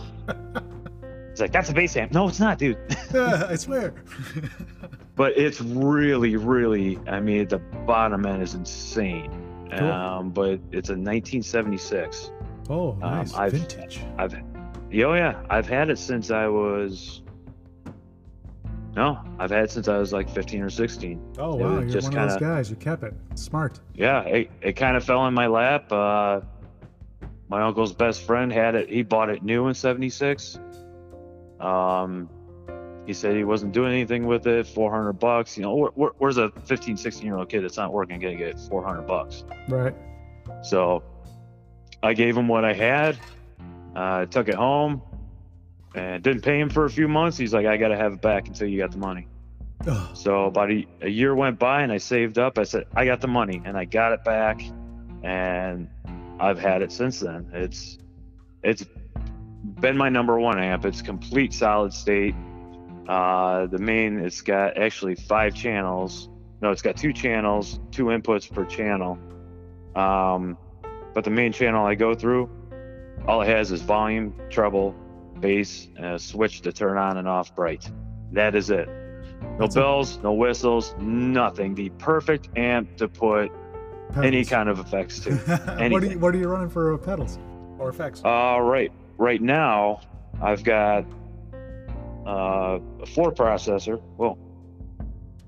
He's 1.31 1.41
like, 1.41 1.53
that's 1.53 1.71
a 1.71 1.75
bass 1.75 1.97
amp. 1.97 2.11
No, 2.13 2.27
it's 2.27 2.41
not, 2.41 2.59
dude. 2.59 2.79
I 3.15 3.55
swear. 3.55 3.95
but 5.17 5.37
it's 5.37 5.61
really, 5.61 6.37
really. 6.37 6.99
I 7.09 7.19
mean, 7.21 7.49
the 7.49 7.59
bottom 7.59 8.25
end 8.27 8.43
is 8.43 8.55
insane. 8.55 9.31
Cool. 9.77 9.91
Um, 9.91 10.31
but 10.31 10.61
it's 10.71 10.91
a 10.91 10.95
1976. 10.95 12.31
oh, 12.71 12.93
nice. 13.01 13.35
I've- 13.35 13.59
Vintage. 13.59 14.01
I've, 14.17 14.35
oh 14.35 15.15
yeah, 15.15 15.43
I've 15.51 15.69
had 15.69 15.91
it 15.91 15.99
since 15.99 16.31
I 16.31 16.47
was. 16.47 17.23
No, 18.95 19.19
I've 19.39 19.51
had 19.51 19.65
it 19.65 19.71
since 19.71 19.89
I 19.89 19.99
was 19.99 20.13
like 20.15 20.31
15 20.31 20.63
or 20.63 20.71
16. 20.71 21.21
Oh, 21.39 21.55
wow. 21.57 21.81
You're 21.81 21.85
just 21.89 22.11
one 22.15 22.23
of 22.23 22.31
those 22.31 22.41
guys. 22.41 22.71
You 22.71 22.77
kept 22.77 23.03
it. 23.03 23.13
Smart. 23.35 23.79
Yeah, 23.95 24.21
it, 24.23 24.51
it 24.63 24.73
kind 24.73 24.97
of 24.97 25.05
fell 25.05 25.27
in 25.27 25.35
my 25.35 25.49
lap. 25.49 25.93
Uh, 25.93 26.41
my 27.49 27.61
uncle's 27.63 27.93
best 27.93 28.23
friend 28.23 28.51
had 28.51 28.75
it. 28.75 28.89
He 28.89 29.03
bought 29.03 29.29
it 29.29 29.43
new 29.43 29.67
in 29.69 29.75
'76. 29.75 30.59
Um, 31.61 32.31
he 33.07 33.13
said 33.13 33.37
he 33.37 33.45
wasn't 33.45 33.73
doing 33.73 33.93
anything 33.93 34.27
with 34.27 34.47
it. 34.47 34.67
400 34.67 35.13
bucks. 35.15 35.57
You 35.57 35.63
know, 35.63 35.75
where, 35.75 35.91
where, 35.95 36.11
where's 36.19 36.39
a 36.39 36.51
15, 36.65 36.97
16 36.97 37.25
year 37.25 37.37
old 37.37 37.49
kid 37.49 37.63
that's 37.63 37.77
not 37.77 37.93
working 37.93 38.19
gonna 38.19 38.37
get 38.37 38.59
400 38.59 39.03
bucks? 39.03 39.45
Right. 39.69 39.95
So 40.63 41.03
I 42.03 42.15
gave 42.15 42.37
him 42.37 42.49
what 42.49 42.65
I 42.65 42.73
had. 42.73 43.19
Uh, 43.95 44.27
took 44.27 44.49
it 44.49 44.55
home 44.55 45.01
and 45.95 46.23
didn't 46.23 46.43
pay 46.43 46.61
him 46.61 46.69
for 46.69 46.85
a 46.85 46.91
few 46.91 47.09
months. 47.09 47.39
He's 47.39 47.55
like, 47.55 47.67
I 47.67 47.77
got 47.77 47.89
to 47.89 47.97
have 47.97 48.13
it 48.13 48.21
back 48.21 48.47
until 48.47 48.69
you 48.69 48.79
got 48.79 48.93
the 48.93 48.99
money. 48.99 49.27
Oh, 49.87 50.11
So 50.15 50.45
about 50.45 50.71
a, 50.71 50.87
a 51.01 51.09
year 51.09 51.35
went 51.35 51.59
by 51.59 51.83
and 51.83 51.91
I 51.91 51.97
saved 51.97 52.39
up. 52.39 52.59
I 52.59 52.65
said, 52.65 52.85
I 52.95 53.07
got 53.07 53.21
the 53.21 53.29
money 53.29 53.63
and 53.65 53.77
I 53.77 53.87
got 53.87 54.13
it 54.13 54.23
back. 54.23 54.61
And 55.23 55.89
I've 56.39 56.59
had 56.59 56.83
it 56.83 56.93
since 56.93 57.21
then. 57.21 57.49
It's, 57.55 57.99
it's 58.63 58.85
been 59.81 59.97
my 59.97 60.11
number 60.11 60.39
one 60.39 60.59
amp. 60.59 60.85
It's 60.85 61.01
complete 61.01 61.55
solid 61.55 61.93
state. 61.93 62.35
Uh, 63.09 63.67
the 63.67 63.79
main, 63.79 64.19
it's 64.19 64.41
got 64.41 64.77
actually 64.77 65.15
five 65.15 65.55
channels. 65.55 66.29
No, 66.61 66.71
it's 66.71 66.83
got 66.83 66.97
two 66.97 67.13
channels, 67.13 67.79
two 67.91 68.07
inputs 68.07 68.53
per 68.53 68.65
channel. 68.65 69.19
Um, 69.95 70.59
but 71.15 71.25
the 71.25 71.31
main 71.31 71.53
channel 71.53 71.87
I 71.87 71.95
go 71.95 72.15
through, 72.15 72.51
all 73.27 73.43
it 73.43 73.49
has 73.49 73.73
is 73.73 73.83
volume, 73.83 74.35
treble, 74.51 74.95
bass, 75.41 75.89
and 75.97 76.07
a 76.07 76.19
switch 76.19 76.63
to 76.63 76.73
turn 76.73 76.99
on 76.99 77.17
and 77.17 77.29
off 77.29 77.55
bright. 77.55 77.91
That 78.33 78.55
is 78.55 78.71
it. 78.71 78.89
No 78.89 79.59
That's 79.61 79.75
bells, 79.75 80.19
no 80.23 80.33
whistles, 80.33 80.95
nothing. 80.99 81.75
The 81.75 81.91
perfect 81.91 82.51
amp 82.57 82.97
to 82.97 83.09
put 83.09 83.51
any 84.17 84.45
kind 84.45 84.69
of 84.69 84.79
effects 84.79 85.21
to. 85.21 85.35
what, 85.91 86.03
are 86.03 86.07
you, 86.07 86.19
what 86.19 86.35
are 86.35 86.39
you 86.39 86.49
running 86.49 86.71
for 86.71 86.95
uh, 86.95 86.99
pedals 86.99 87.39
or 87.79 87.89
effects? 87.89 88.23
All 88.25 88.63
right. 88.63 88.93
Right 89.19 89.41
now, 89.41 90.01
I've 90.43 90.65
got 90.65 91.07
uh, 92.27 92.79
a 93.03 93.07
four 93.07 93.33
processor. 93.33 94.01
Well, 94.17 94.39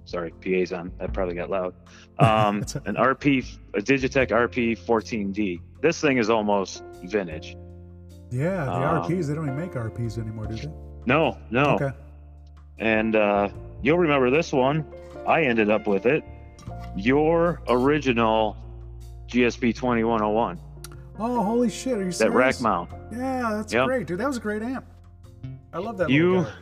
sorry, 0.04 0.30
PA's 0.40 0.72
on. 0.72 0.92
That 0.98 1.12
probably 1.12 1.34
got 1.34 1.50
loud. 1.50 1.74
Um, 2.18 2.58
an 2.86 2.94
RP, 2.96 3.58
a 3.74 3.78
Digitech 3.80 4.30
RP 4.30 4.78
14D. 4.78 5.60
this 5.82 6.00
thing 6.00 6.18
is 6.18 6.30
almost 6.30 6.82
vintage. 7.04 7.56
Yeah, 8.30 8.64
the 8.66 8.72
Um, 8.72 9.02
RPs, 9.04 9.26
they 9.28 9.34
don't 9.34 9.44
even 9.46 9.56
make 9.58 9.72
RPs 9.72 10.18
anymore, 10.18 10.46
do 10.46 10.56
they? 10.56 10.70
No, 11.06 11.38
no. 11.50 11.74
Okay. 11.76 11.90
And 12.78 13.16
uh, 13.16 13.48
you'll 13.82 13.98
remember 13.98 14.30
this 14.30 14.52
one. 14.52 14.84
I 15.26 15.42
ended 15.44 15.70
up 15.70 15.86
with 15.86 16.06
it. 16.06 16.22
Your 16.96 17.60
original 17.68 18.56
GSP 19.28 19.74
2101, 19.74 20.60
Oh, 21.20 21.42
holy 21.42 21.68
shit. 21.70 21.94
Are 21.94 22.04
you 22.04 22.12
serious? 22.12 22.18
that 22.18 22.30
rack 22.32 22.60
mount. 22.60 22.90
Yeah, 23.10 23.54
that's 23.56 23.72
Yep. 23.72 23.86
great, 23.86 24.06
dude. 24.06 24.18
That 24.20 24.28
was 24.28 24.36
a 24.36 24.40
great 24.40 24.62
amp. 24.62 24.84
I 25.72 25.78
love 25.78 25.96
that. 25.98 26.08
You- 26.10 26.42
guy. 26.44 26.52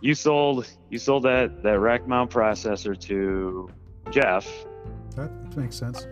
You 0.00 0.14
sold 0.14 0.66
you 0.90 0.98
sold 0.98 1.24
that 1.24 1.62
that 1.62 1.78
rack 1.80 2.06
mount 2.06 2.30
processor 2.30 2.98
to 3.00 3.68
Jeff. 4.10 4.46
That 5.16 5.30
makes 5.56 5.76
sense. 5.76 6.06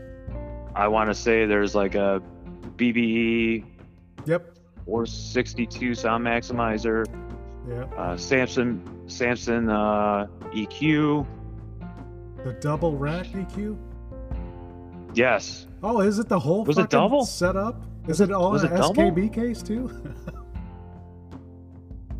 I 0.74 0.88
want 0.88 1.08
to 1.10 1.14
say 1.14 1.46
there's 1.46 1.74
like 1.74 1.94
a 1.94 2.20
BBE 2.76 3.64
Yep. 4.26 4.58
462 4.84 5.94
sound 5.94 6.24
maximizer, 6.24 7.04
Yeah. 7.68 7.84
uh, 7.96 8.16
Samson 8.16 8.82
Samson 9.08 9.70
uh, 9.70 10.26
EQ. 10.52 11.26
The 12.44 12.52
double 12.54 12.96
rack 12.96 13.26
EQ. 13.26 13.76
Yes, 15.14 15.66
Oh, 15.82 16.00
is 16.00 16.18
it 16.18 16.28
the 16.28 16.38
whole 16.38 16.64
Was 16.64 16.78
it 16.78 16.90
double? 16.90 17.24
setup? 17.24 17.80
Is 18.08 18.20
it 18.20 18.30
all 18.32 18.50
was 18.50 18.64
in 18.64 18.70
it 18.70 18.74
an 18.74 18.80
double? 18.80 18.94
SKB 19.12 19.32
case 19.32 19.62
too? 19.62 19.90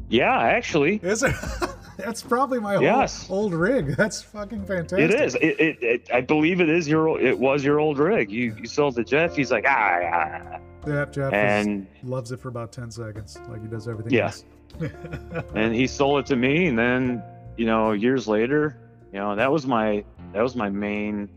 yeah, 0.09 0.39
actually, 0.39 0.97
is 1.03 1.23
it? 1.23 1.35
That's 1.99 2.23
probably 2.23 2.61
my 2.61 2.79
Yes. 2.79 3.27
old 3.31 3.55
rig. 3.55 3.97
That's 3.97 4.21
fucking 4.23 4.67
fantastic. 4.67 4.99
it 5.11 5.15
is. 5.21 5.35
It, 5.37 5.61
it, 5.61 5.79
it 5.83 6.09
I 6.13 6.21
believe 6.21 6.61
it 6.61 6.69
is 6.69 6.87
your. 6.87 7.19
It 7.21 7.39
was 7.39 7.65
your 7.65 7.81
old 7.81 7.99
rig. 7.99 8.31
You 8.31 8.55
you 8.61 8.67
sold 8.67 8.97
to 8.97 9.05
Jeff. 9.05 9.35
He's 9.35 9.51
like 9.51 9.65
ah, 9.67 10.01
ah. 10.13 10.59
Yep, 10.87 11.13
Jeff 11.13 11.27
is- 11.29 11.33
and 11.33 11.87
loves 12.03 12.33
it 12.33 12.39
for 12.41 12.49
about 12.49 12.71
ten 12.73 12.91
seconds, 12.91 13.39
like 13.49 13.63
he 13.63 13.69
does 13.69 13.89
everything 13.89 14.13
Yeah. 14.13 14.27
else. 14.27 14.45
and 15.55 15.75
he 15.75 15.87
sold 15.87 16.21
it 16.21 16.27
to 16.27 16.37
me 16.37 16.67
and 16.67 16.79
then 16.79 17.23
you 17.57 17.65
know 17.65 17.93
years 17.93 18.29
later 18.29 18.77
you 19.11 19.19
know 19.19 19.35
that 19.35 19.51
was 19.51 19.67
my 19.67 20.05
that 20.35 20.43
was 20.43 20.55
my 20.55 20.69
main 20.69 21.31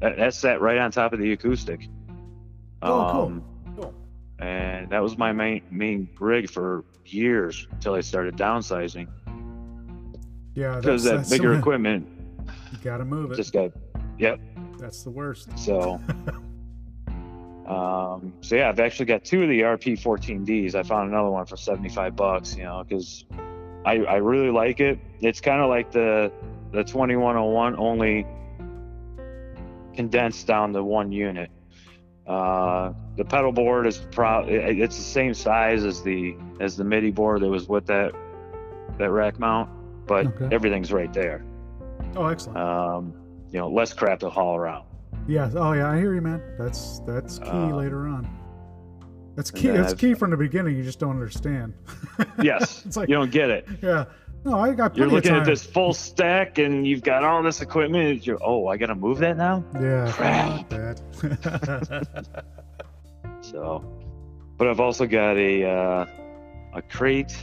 that, 0.00 0.16
that 0.16 0.32
sat 0.32 0.62
right 0.62 0.78
on 0.78 0.90
top 0.90 1.12
of 1.12 1.18
the 1.18 1.32
acoustic 1.32 1.88
Oh, 2.80 3.08
cool. 3.12 3.42
Cool. 3.76 3.94
and 4.38 4.88
that 4.90 5.02
was 5.02 5.18
my 5.18 5.32
main 5.32 5.62
main 5.70 6.08
rig 6.18 6.48
for 6.48 6.84
years 7.12 7.66
until 7.72 7.94
i 7.94 8.00
started 8.00 8.36
downsizing. 8.36 9.08
Yeah, 10.54 10.76
because 10.80 11.04
that 11.04 11.16
that's 11.18 11.30
bigger 11.30 11.54
equipment 11.54 12.08
You 12.72 12.78
gotta 12.82 13.04
move 13.04 13.32
it. 13.32 13.36
just 13.36 13.52
got 13.52 13.72
yep. 14.18 14.40
That's 14.78 15.02
the 15.02 15.10
worst. 15.10 15.56
so 15.58 16.00
um 17.66 18.32
so 18.42 18.54
yeah 18.54 18.68
i've 18.68 18.78
actually 18.78 19.06
got 19.06 19.24
two 19.24 19.42
of 19.42 19.48
the 19.48 19.60
rp 19.60 20.00
14ds 20.00 20.74
i 20.76 20.82
found 20.84 21.10
another 21.10 21.30
one 21.30 21.44
for 21.46 21.56
75 21.56 22.14
bucks 22.14 22.56
you 22.56 22.62
know 22.62 22.84
because 22.86 23.24
i 23.84 23.94
i 24.04 24.16
really 24.16 24.50
like 24.50 24.78
it. 24.80 24.98
It's 25.20 25.40
kind 25.40 25.60
of 25.60 25.68
like 25.68 25.90
the 25.90 26.30
the 26.72 26.84
2101 26.84 27.76
only 27.76 28.26
condensed 29.94 30.46
down 30.46 30.72
to 30.74 30.84
one 30.84 31.10
unit. 31.10 31.50
Uh 32.26 32.92
the 33.16 33.24
pedal 33.24 33.52
board 33.52 33.86
is 33.86 33.98
pro 34.10 34.44
it's 34.46 34.96
the 34.96 35.02
same 35.02 35.32
size 35.34 35.84
as 35.84 36.02
the 36.02 36.36
as 36.60 36.76
the 36.76 36.84
midi 36.84 37.10
board 37.10 37.40
that 37.42 37.48
was 37.48 37.68
with 37.68 37.86
that 37.86 38.12
that 38.98 39.10
rack 39.10 39.38
mount 39.38 39.68
but 40.06 40.26
Okay. 40.26 40.54
everything's 40.54 40.92
right 40.92 41.12
there 41.12 41.44
Oh, 42.14 42.26
excellent. 42.26 42.58
um 42.58 43.14
you 43.50 43.58
know 43.58 43.68
less 43.68 43.92
crap 43.92 44.20
to 44.20 44.28
haul 44.30 44.56
around 44.56 44.84
yeah. 45.28 45.50
Oh, 45.56 45.72
yeah. 45.72 45.90
I 45.90 45.96
hear 45.96 46.14
you, 46.14 46.20
man. 46.20 46.40
That's 46.56 47.00
that's 47.00 47.40
key 47.40 47.48
Uh, 47.48 47.74
later 47.74 48.06
on. 48.06 48.28
That's 49.34 49.50
key. 49.50 49.68
then 49.68 49.80
It's 49.80 49.92
I've- 49.92 49.98
key 50.00 50.14
from 50.14 50.30
the 50.30 50.36
beginning. 50.36 50.76
You 50.76 50.84
just 50.84 51.00
don't 51.00 51.10
understand. 51.10 51.74
yes 52.42 52.84
It's 52.86 52.96
like 52.96 53.08
you 53.08 53.16
don't 53.16 53.32
get 53.32 53.50
it 53.50 53.66
yeah. 53.82 54.04
No, 54.44 54.60
I 54.60 54.72
got 54.72 54.96
You're 54.96 55.08
looking 55.08 55.34
at 55.34 55.44
this 55.44 55.64
full 55.66 55.92
stack 55.94 56.58
and 56.58 56.86
you've 56.86 57.02
got 57.02 57.24
all 57.24 57.42
this 57.42 57.60
equipment. 57.60 58.24
You're, 58.24 58.38
oh, 58.40 58.68
I 58.68 58.76
got 58.76 58.86
to 58.86 58.94
move 58.94 59.18
that 59.18 59.36
now? 59.36 59.64
Yeah. 59.74 60.12
Crap. 60.12 60.70
So, 63.56 63.82
but 64.58 64.68
I've 64.68 64.80
also 64.80 65.06
got 65.06 65.38
a, 65.38 65.64
uh, 65.64 66.06
a 66.74 66.82
crate. 66.82 67.34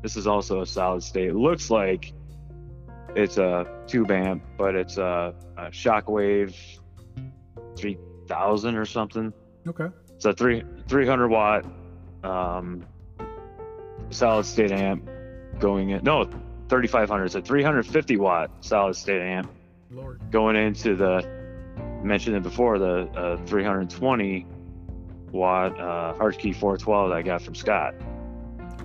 This 0.00 0.16
is 0.16 0.28
also 0.28 0.60
a 0.60 0.66
solid 0.66 1.02
state. 1.02 1.30
It 1.30 1.34
looks 1.34 1.70
like 1.70 2.12
it's 3.16 3.36
a 3.36 3.66
tube 3.88 4.12
amp, 4.12 4.44
but 4.56 4.76
it's 4.76 4.98
a, 4.98 5.34
a 5.56 5.62
Shockwave 5.70 6.54
3000 7.76 8.76
or 8.76 8.84
something. 8.84 9.32
okay. 9.66 9.88
It's 10.14 10.24
a 10.24 10.32
three 10.32 10.62
300 10.86 11.28
watt 11.28 11.66
um, 12.22 12.86
solid 14.10 14.46
state 14.46 14.70
amp 14.70 15.08
going 15.58 15.90
in. 15.90 16.04
No, 16.04 16.30
3500. 16.68 17.24
It's 17.24 17.34
a 17.34 17.42
350 17.42 18.18
watt 18.18 18.52
solid 18.60 18.94
state 18.94 19.20
amp 19.20 19.50
Lord. 19.90 20.20
going 20.30 20.54
into 20.54 20.94
the 20.94 21.28
mentioned 22.04 22.36
it 22.36 22.44
before 22.44 22.78
the 22.78 23.08
uh, 23.16 23.36
320 23.46 24.46
watt 25.32 25.78
uh, 25.80 26.14
Hartke 26.18 26.54
412 26.54 27.08
that 27.10 27.16
I 27.16 27.22
got 27.22 27.42
from 27.42 27.54
Scott. 27.54 27.94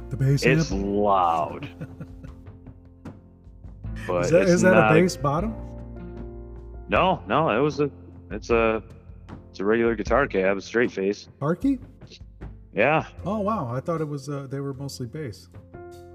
The 0.10 0.18
bass 0.18 0.43
It's 0.43 0.72
amp. 0.72 0.86
loud, 0.86 1.70
but 4.08 4.26
Is 4.26 4.32
that, 4.32 4.48
that 4.70 4.74
not, 4.74 4.91
a 4.91 5.02
bass 5.02 5.18
bottom? 5.18 5.54
No, 6.89 7.22
no, 7.28 7.50
it 7.50 7.60
was 7.62 7.80
a 7.82 7.91
it's 8.32 8.50
a 8.50 8.82
it's 9.50 9.60
a 9.60 9.66
regular 9.66 9.95
guitar 9.95 10.26
cab, 10.28 10.58
a 10.58 10.62
straight 10.62 10.91
face. 10.91 11.28
Hartke? 11.41 11.80
Yeah, 12.74 13.06
Oh 13.26 13.39
wow, 13.39 13.70
I 13.74 13.80
thought 13.80 14.02
it 14.02 14.08
was. 14.08 14.30
Uh, 14.30 14.48
they 14.50 14.60
were 14.60 14.74
mostly 14.74 15.08
bass. 15.08 15.50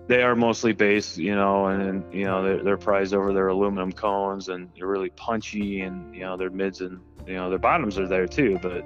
They 0.09 0.23
are 0.23 0.35
mostly 0.35 0.73
bass, 0.73 1.17
you 1.17 1.35
know, 1.35 1.67
and, 1.67 1.83
and 1.83 2.15
you 2.15 2.25
know 2.25 2.43
they're, 2.43 2.63
they're 2.63 2.77
prized 2.77 3.15
over 3.15 3.33
their 3.33 3.49
aluminum 3.49 3.93
cones 3.93 4.49
and 4.49 4.69
they're 4.77 4.87
really 4.87 5.11
punchy, 5.11 5.81
and 5.81 6.15
you 6.15 6.23
know 6.23 6.37
their 6.37 6.51
mids 6.51 6.81
and 6.81 7.01
you 7.27 7.35
know 7.35 7.49
their 7.51 7.59
bottoms 7.59 7.99
are 7.99 8.09
there 8.09 8.27
too. 8.27 8.59
But 8.61 8.85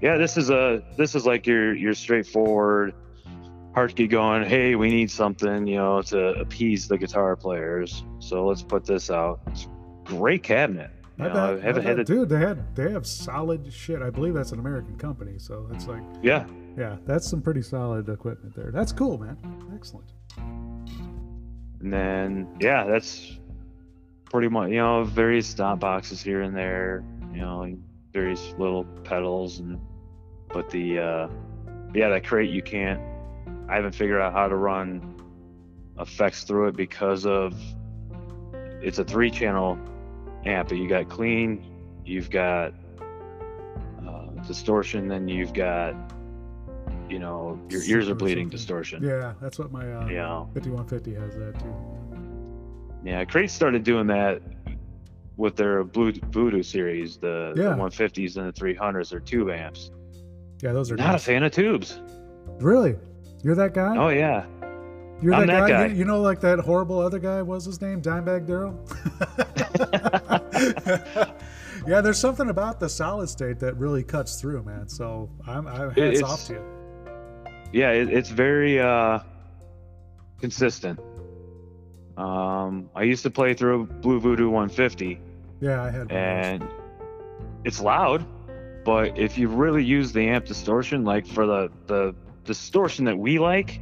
yeah, 0.00 0.16
this 0.16 0.36
is 0.36 0.50
a 0.50 0.82
this 0.96 1.14
is 1.14 1.26
like 1.26 1.46
your 1.46 1.74
your 1.74 1.94
straightforward 1.94 2.94
Hartke 3.74 4.08
going, 4.08 4.44
hey, 4.44 4.76
we 4.76 4.88
need 4.88 5.10
something, 5.10 5.66
you 5.66 5.76
know, 5.76 6.00
to 6.02 6.28
appease 6.40 6.86
the 6.86 6.96
guitar 6.96 7.34
players, 7.36 8.04
so 8.20 8.46
let's 8.46 8.62
put 8.62 8.84
this 8.84 9.10
out. 9.10 9.40
It's 9.48 9.64
a 9.64 9.68
great 10.04 10.42
cabinet. 10.44 10.90
You 11.18 11.24
I 11.24 11.28
know, 11.28 11.34
bet, 11.34 11.42
I 11.42 11.52
I 11.52 11.60
haven't 11.60 11.82
had 11.84 11.96
bet. 11.96 11.98
it. 12.00 12.06
dude. 12.06 12.28
They 12.28 12.38
had 12.38 12.74
they 12.76 12.90
have 12.92 13.06
solid 13.06 13.72
shit. 13.72 14.00
I 14.02 14.10
believe 14.10 14.34
that's 14.34 14.52
an 14.52 14.58
American 14.60 14.96
company, 14.96 15.38
so 15.38 15.68
it's 15.72 15.86
like 15.86 16.02
Yeah, 16.22 16.46
yeah, 16.76 16.96
that's 17.04 17.28
some 17.28 17.42
pretty 17.42 17.62
solid 17.62 18.08
equipment 18.08 18.54
there. 18.56 18.70
That's 18.72 18.92
cool, 18.92 19.18
man. 19.18 19.36
Excellent. 19.74 20.12
And 21.84 21.92
then 21.92 22.48
yeah, 22.60 22.84
that's 22.84 23.38
pretty 24.24 24.48
much 24.48 24.70
you 24.70 24.76
know 24.76 25.04
various 25.04 25.46
stop 25.46 25.80
boxes 25.80 26.22
here 26.22 26.40
and 26.40 26.56
there, 26.56 27.04
you 27.30 27.42
know, 27.42 27.76
various 28.10 28.54
little 28.56 28.84
pedals 29.04 29.58
and 29.58 29.78
but 30.48 30.70
the 30.70 30.98
uh 30.98 31.28
yeah 31.94 32.08
that 32.08 32.24
crate 32.24 32.48
you 32.48 32.62
can't 32.62 33.00
I 33.68 33.76
haven't 33.76 33.94
figured 33.94 34.22
out 34.22 34.32
how 34.32 34.48
to 34.48 34.56
run 34.56 35.14
effects 36.00 36.44
through 36.44 36.68
it 36.68 36.76
because 36.76 37.26
of 37.26 37.54
it's 38.80 38.98
a 38.98 39.04
three 39.04 39.30
channel 39.30 39.78
amp. 40.46 40.70
But 40.70 40.78
you 40.78 40.88
got 40.88 41.10
clean, 41.10 41.62
you've 42.02 42.30
got 42.30 42.72
uh, 44.08 44.26
distortion, 44.46 45.06
then 45.06 45.28
you've 45.28 45.52
got 45.52 45.94
you 47.14 47.20
know 47.20 47.60
your 47.70 47.82
ears 47.84 48.08
are 48.08 48.14
bleeding 48.16 48.46
something. 48.46 48.56
distortion. 48.58 49.02
Yeah, 49.04 49.34
that's 49.40 49.60
what 49.60 49.70
my 49.70 49.82
uh, 49.82 50.04
know. 50.06 50.50
5150 50.54 51.14
has 51.14 51.36
that 51.36 51.56
too. 51.60 51.74
Yeah, 53.04 53.24
Crate 53.24 53.50
started 53.50 53.84
doing 53.84 54.08
that 54.08 54.42
with 55.36 55.54
their 55.54 55.84
Blue 55.84 56.12
Voodoo 56.30 56.62
series, 56.62 57.16
the, 57.18 57.52
Yeah. 57.56 57.70
the 57.70 57.76
150s 57.76 58.36
and 58.36 58.48
the 58.48 58.52
300s. 58.52 59.10
They're 59.10 59.20
tube 59.20 59.50
amps. 59.50 59.92
Yeah, 60.62 60.72
those 60.72 60.90
are 60.90 60.96
Not 60.96 61.14
a 61.14 61.18
fan 61.18 61.44
of 61.44 61.52
tubes. 61.52 62.00
Really? 62.58 62.96
You're 63.44 63.54
that 63.56 63.74
guy? 63.74 63.96
Oh 63.96 64.08
yeah, 64.08 64.44
You're 65.22 65.34
I'm 65.34 65.46
that, 65.46 65.60
that 65.60 65.68
guy. 65.68 65.70
guy. 65.86 65.86
You, 65.92 65.98
you 66.00 66.04
know, 66.04 66.20
like 66.20 66.40
that 66.40 66.58
horrible 66.58 66.98
other 66.98 67.20
guy. 67.20 67.42
What 67.42 67.56
was 67.56 67.64
his 67.66 67.80
name? 67.80 68.02
Dimebag 68.02 68.46
Darrell. 68.46 68.74
yeah, 71.86 72.00
there's 72.00 72.18
something 72.18 72.48
about 72.48 72.80
the 72.80 72.88
solid 72.88 73.28
state 73.28 73.60
that 73.60 73.76
really 73.76 74.02
cuts 74.02 74.40
through, 74.40 74.64
man. 74.64 74.88
So 74.88 75.30
I'm, 75.46 75.66
I'm 75.68 75.90
hats 75.90 75.98
it's- 76.18 76.22
off 76.22 76.46
to 76.46 76.54
you. 76.54 76.73
Yeah. 77.72 77.90
It, 77.90 78.08
it's 78.12 78.30
very 78.30 78.80
uh, 78.80 79.20
consistent. 80.40 81.00
Um, 82.16 82.90
I 82.94 83.02
used 83.02 83.22
to 83.24 83.30
play 83.30 83.54
through 83.54 83.86
Blue 83.86 84.20
Voodoo 84.20 84.48
150, 84.48 85.20
Yeah, 85.60 85.82
I 85.82 85.90
had. 85.90 86.12
and 86.12 86.64
it's 87.64 87.80
loud, 87.80 88.24
but 88.84 89.18
if 89.18 89.36
you 89.36 89.48
really 89.48 89.82
use 89.82 90.12
the 90.12 90.28
amp 90.28 90.44
distortion, 90.44 91.04
like 91.04 91.26
for 91.26 91.44
the 91.46 91.72
the 91.86 92.14
distortion 92.44 93.04
that 93.06 93.18
we 93.18 93.38
like, 93.40 93.80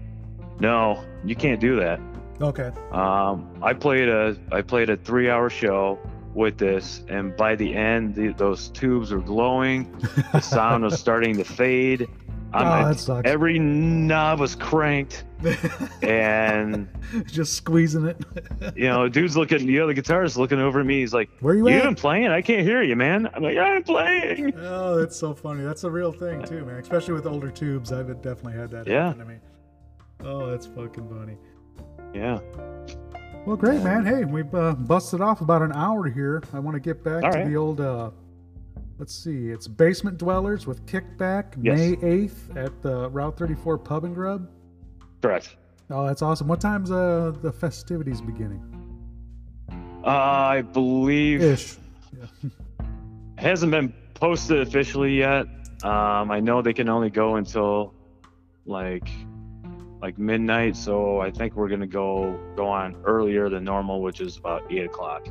no, 0.61 1.05
you 1.25 1.35
can't 1.37 1.61
do 1.61 1.77
that. 1.81 2.01
Okay. 2.41 2.71
Um, 2.91 3.51
I 3.63 3.75
played 3.75 4.09
a 4.09 4.35
I 4.51 4.63
played 4.63 4.89
a 4.89 4.97
three 4.97 5.29
hour 5.29 5.51
show 5.51 5.99
with 6.33 6.57
this, 6.57 7.05
and 7.09 7.37
by 7.37 7.55
the 7.57 7.75
end, 7.75 8.15
the, 8.15 8.33
those 8.33 8.71
tubes 8.71 9.13
were 9.13 9.21
glowing. 9.21 9.95
The 10.33 10.41
sound 10.41 10.85
was 10.85 10.99
starting 11.07 11.37
to 11.37 11.45
fade. 11.45 12.09
Oh, 12.55 12.59
I'm- 12.59 12.89
that 12.89 12.99
sucks. 12.99 13.29
every 13.29 13.59
knob 13.59 14.41
was 14.41 14.55
cranked, 14.55 15.25
and 16.03 16.89
Just 17.27 17.55
squeezing 17.55 18.07
it. 18.07 18.17
you 18.77 18.85
know, 18.89 19.09
dude's 19.09 19.37
looking. 19.37 19.61
You 19.61 19.81
know, 19.81 19.87
The 19.89 19.93
other 19.93 20.03
guitarist 20.03 20.37
looking 20.37 20.59
over 20.61 20.81
at 20.81 20.87
me. 20.87 21.01
He's 21.01 21.15
like, 21.15 21.31
Where 21.41 21.55
you 21.55 21.69
"You 21.69 21.77
at? 21.77 21.85
been 21.85 21.95
playing? 21.95 22.29
I 22.29 22.43
can't 22.43 22.63
hear 22.63 22.83
you, 22.83 22.97
man." 22.97 23.29
I'm 23.35 23.43
like, 23.43 23.57
"I'm 23.57 23.83
playing." 23.83 24.53
Oh, 24.59 24.99
that's 24.99 25.17
so 25.17 25.35
funny. 25.35 25.63
That's 25.65 25.85
a 25.85 25.91
real 25.91 26.13
thing 26.13 26.43
too, 26.45 26.65
man. 26.65 26.77
Especially 26.77 27.15
with 27.15 27.27
older 27.27 27.51
tubes, 27.51 27.93
I've 27.93 28.07
definitely 28.23 28.55
had 28.55 28.71
that 28.71 28.87
Yeah. 28.87 29.07
happen 29.09 29.19
to 29.21 29.25
me. 29.27 29.37
Oh, 30.25 30.51
that's 30.51 30.67
fucking 30.67 31.09
funny. 31.09 31.37
Yeah. 32.15 32.39
Well, 33.47 33.57
great, 33.57 33.83
man. 33.83 34.05
Hey, 34.07 34.25
we've 34.25 34.55
uh, 34.55 34.75
busted 34.75 35.21
off 35.21 35.41
about 35.41 35.63
an 35.63 35.73
hour 35.73 36.07
here. 36.09 36.43
I 36.53 36.61
want 36.61 36.75
to 36.77 36.81
get 36.81 37.03
back 37.03 37.25
All 37.25 37.33
to 37.33 37.39
right. 37.39 37.47
the 37.49 37.57
old. 37.57 37.81
Uh, 37.81 38.11
let's 39.03 39.13
see, 39.17 39.49
it's 39.49 39.67
Basement 39.67 40.17
Dwellers 40.17 40.65
with 40.65 40.87
Kickback, 40.87 41.55
Yes. 41.61 41.77
May 41.77 41.97
eighth 42.09 42.57
at 42.57 42.83
the 42.83 43.11
Route 43.11 43.37
34 43.37 43.79
Pub 43.79 44.05
and 44.05 44.15
Grub. 44.15 44.49
Correct. 45.21 45.57
Oh, 45.91 46.07
that's 46.07 46.23
awesome. 46.23 46.47
What 46.47 46.61
time's 46.61 46.93
uh, 46.93 47.33
the 47.43 47.51
festivities 47.51 48.21
beginning? 48.21 48.63
Uh, 50.05 50.07
I 50.07 50.63
believe 50.63 51.43
Ish. 51.43 51.79
hasn't 53.39 53.73
been 53.73 53.93
posted 54.15 54.61
officially 54.61 55.19
yet. 55.19 55.47
Um, 55.83 56.31
I 56.31 56.39
know 56.39 56.63
they 56.63 56.73
can 56.73 56.89
only 56.89 57.11
go 57.11 57.35
until 57.35 57.95
like 58.67 59.09
like 60.01 60.17
midnight, 60.17 60.77
so 60.77 61.21
I 61.21 61.33
think 61.33 61.57
we're 61.57 61.69
gonna 61.69 61.89
go 61.89 62.39
go 62.55 62.69
on 62.69 62.95
earlier 63.05 63.49
than 63.49 63.65
normal, 63.65 64.01
which 64.01 64.21
is 64.21 64.37
about 64.37 64.63
eight 64.73 64.85
o'clock. 64.85 65.27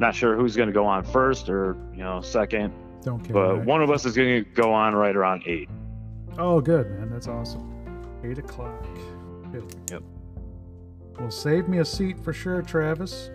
Not 0.00 0.12
sure 0.16 0.36
who's 0.36 0.56
gonna 0.56 0.72
go 0.72 0.86
on 0.86 1.04
first 1.04 1.48
or 1.48 1.76
you 1.92 2.02
know 2.02 2.20
second, 2.20 2.72
Don't 3.02 3.20
care. 3.20 3.34
but 3.34 3.56
right? 3.58 3.66
one 3.66 3.82
of 3.82 3.90
us 3.90 4.04
is 4.04 4.16
gonna 4.16 4.42
go 4.42 4.72
on 4.72 4.94
right 4.94 5.14
around 5.14 5.42
eight. 5.46 5.68
Oh, 6.38 6.60
good, 6.60 6.90
man. 6.90 7.10
That's 7.10 7.28
awesome. 7.28 7.68
Eight 8.24 8.38
o'clock. 8.38 8.86
Good. 9.50 9.74
Yep. 9.90 10.02
Well, 11.18 11.30
save 11.30 11.68
me 11.68 11.78
a 11.78 11.84
seat 11.84 12.18
for 12.18 12.32
sure, 12.32 12.62
Travis. 12.62 13.30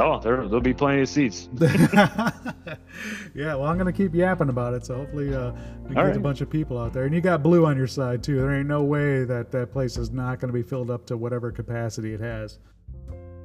Oh, 0.00 0.20
there 0.20 0.36
there'll 0.36 0.60
be 0.60 0.74
plenty 0.74 1.02
of 1.02 1.08
seats. 1.08 1.48
yeah, 1.60 3.54
well, 3.54 3.64
I'm 3.64 3.78
gonna 3.78 3.92
keep 3.92 4.14
yapping 4.14 4.48
about 4.48 4.74
it, 4.74 4.86
so 4.86 4.96
hopefully 4.96 5.34
uh, 5.34 5.52
we 5.88 5.94
get 5.94 6.04
All 6.04 6.16
a 6.16 6.20
bunch 6.20 6.40
of 6.40 6.50
people 6.50 6.78
out 6.78 6.92
there. 6.92 7.04
And 7.04 7.14
you 7.14 7.20
got 7.20 7.42
Blue 7.42 7.66
on 7.66 7.76
your 7.76 7.86
side 7.86 8.22
too. 8.22 8.36
There 8.36 8.54
ain't 8.54 8.68
no 8.68 8.82
way 8.82 9.24
that 9.24 9.50
that 9.52 9.72
place 9.72 9.96
is 9.96 10.10
not 10.10 10.38
gonna 10.40 10.52
be 10.52 10.62
filled 10.62 10.90
up 10.90 11.06
to 11.06 11.16
whatever 11.16 11.50
capacity 11.50 12.14
it 12.14 12.20
has. 12.20 12.58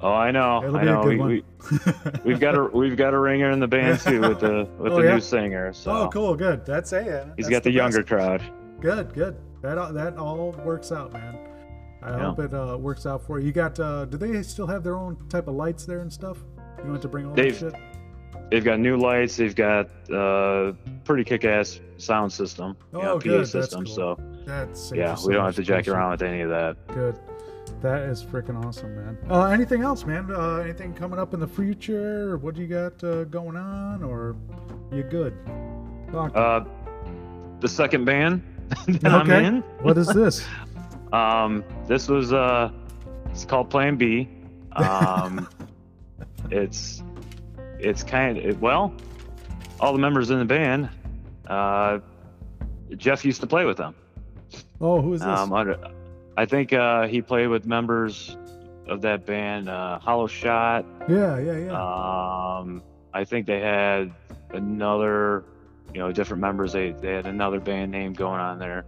Oh, 0.03 0.11
I 0.13 0.31
know, 0.31 0.61
It'll 0.63 0.75
I 0.77 0.83
know. 0.83 1.01
We, 1.03 1.17
we, 1.17 1.43
we've 2.25 2.39
got 2.39 2.55
a 2.55 2.63
we've 2.65 2.97
got 2.97 3.13
a 3.13 3.19
ringer 3.19 3.51
in 3.51 3.59
the 3.61 3.67
band 3.67 3.99
too 4.01 4.19
with 4.21 4.41
the 4.41 4.67
with 4.77 4.91
Oh, 4.93 4.97
the 5.01 5.07
yeah? 5.07 5.13
new 5.15 5.21
singer. 5.21 5.71
So 5.73 5.91
oh, 5.91 6.09
cool, 6.09 6.35
good. 6.35 6.65
That's 6.65 6.91
it. 6.93 7.05
Yeah, 7.05 7.23
he's 7.37 7.45
that's 7.45 7.49
got 7.49 7.63
the, 7.63 7.71
younger 7.71 7.99
best. 7.99 8.07
crowd. 8.09 8.43
Good, 8.81 9.13
good. 9.13 9.37
That 9.61 9.77
all- 9.77 9.93
that 9.93 10.17
all 10.17 10.51
works 10.65 10.91
out, 10.91 11.13
man. 11.13 11.37
I 12.01 12.09
Yeah. 12.17 12.25
hope 12.25 12.39
it 12.39 12.53
uh, 12.53 12.77
works 12.77 13.05
out 13.05 13.25
for 13.25 13.39
you. 13.39 13.45
You 13.47 13.53
got? 13.53 13.79
Uh, 13.79 14.03
do 14.05 14.17
they 14.17 14.43
still 14.43 14.67
have 14.67 14.83
their 14.83 14.97
own 14.97 15.15
type 15.29 15.47
of 15.47 15.55
lights 15.55 15.85
there 15.85 15.99
and 16.01 16.11
stuff? 16.11 16.37
You 16.79 16.83
don't 16.83 16.91
have 16.93 17.01
to 17.01 17.07
bring 17.07 17.25
all 17.27 17.33
They've- 17.33 17.57
that 17.59 17.71
shit. 17.73 17.81
They've 18.51 18.63
got 18.63 18.79
new 18.79 18.97
lights. 18.97 19.37
They've 19.37 19.55
got 19.55 19.89
uh, 20.11 20.73
pretty 21.05 21.23
kick-ass 21.23 21.79
sound 21.97 22.31
system, 22.31 22.75
you 22.91 23.01
know, 23.01 23.11
Oh, 23.13 23.15
PA 23.17 23.23
good. 23.23 23.39
That's 23.39 23.51
system. 23.51 23.85
cool. 23.85 23.95
So 23.95 24.19
That 24.45 24.69
yeah, 24.93 25.15
we 25.25 25.33
don't 25.33 25.45
have 25.45 25.55
to 25.55 25.63
jack 25.63 25.87
around 25.87 26.11
with 26.11 26.21
any 26.23 26.41
of 26.41 26.49
that. 26.49 26.75
Good. 26.89 27.17
That 27.81 28.03
is 28.03 28.23
freaking 28.23 28.63
awesome, 28.63 28.95
man. 28.95 29.17
Uh, 29.29 29.45
anything 29.45 29.81
else, 29.81 30.05
man? 30.05 30.31
Uh, 30.31 30.57
anything 30.57 30.93
coming 30.93 31.19
up 31.19 31.33
in 31.33 31.39
the 31.39 31.47
future? 31.47 32.37
What 32.37 32.55
do 32.55 32.61
you 32.61 32.67
got 32.67 33.03
uh, 33.03 33.25
going 33.25 33.57
on? 33.57 34.03
Or 34.03 34.35
you 34.91 35.03
good? 35.03 35.37
Talk. 36.11 36.35
Uh, 36.35 36.63
the 37.59 37.67
second 37.67 38.05
band 38.05 38.43
that 38.87 39.11
I'm 39.11 39.29
in, 39.31 39.61
what 39.81 39.97
is 39.97 40.07
this? 40.07 40.45
um, 41.13 41.63
this 41.87 42.07
was 42.07 42.31
uh, 42.31 42.71
it's 43.29 43.45
called 43.45 43.69
Plan 43.69 43.95
B. 43.97 44.29
Um, 44.73 45.47
it's 46.51 47.03
it's 47.79 48.03
kind 48.03 48.37
of 48.37 48.61
well, 48.61 48.93
all 49.79 49.93
the 49.93 49.99
members 49.99 50.29
in 50.29 50.39
the 50.39 50.45
band. 50.45 50.89
Uh, 51.47 51.99
Jeff 52.95 53.25
used 53.25 53.41
to 53.41 53.47
play 53.47 53.65
with 53.65 53.77
them. 53.77 53.95
Oh, 54.79 55.01
who 55.01 55.13
is 55.13 55.21
this? 55.21 55.29
Um, 55.29 55.51
under, 55.53 55.77
I 56.35 56.45
think 56.45 56.73
uh, 56.73 57.07
he 57.07 57.21
played 57.21 57.47
with 57.47 57.65
members 57.65 58.35
of 58.87 59.01
that 59.01 59.25
band, 59.25 59.69
uh, 59.69 59.99
Hollow 59.99 60.27
Shot. 60.27 60.85
yeah, 61.07 61.37
yeah, 61.39 61.57
yeah. 61.57 61.71
Um, 62.59 62.83
I 63.13 63.23
think 63.23 63.45
they 63.47 63.59
had 63.59 64.11
another, 64.51 65.43
you 65.93 65.99
know, 65.99 66.11
different 66.11 66.41
members. 66.41 66.73
They 66.73 66.91
they 66.91 67.13
had 67.13 67.27
another 67.27 67.59
band 67.59 67.91
name 67.91 68.13
going 68.13 68.39
on 68.39 68.57
there, 68.59 68.85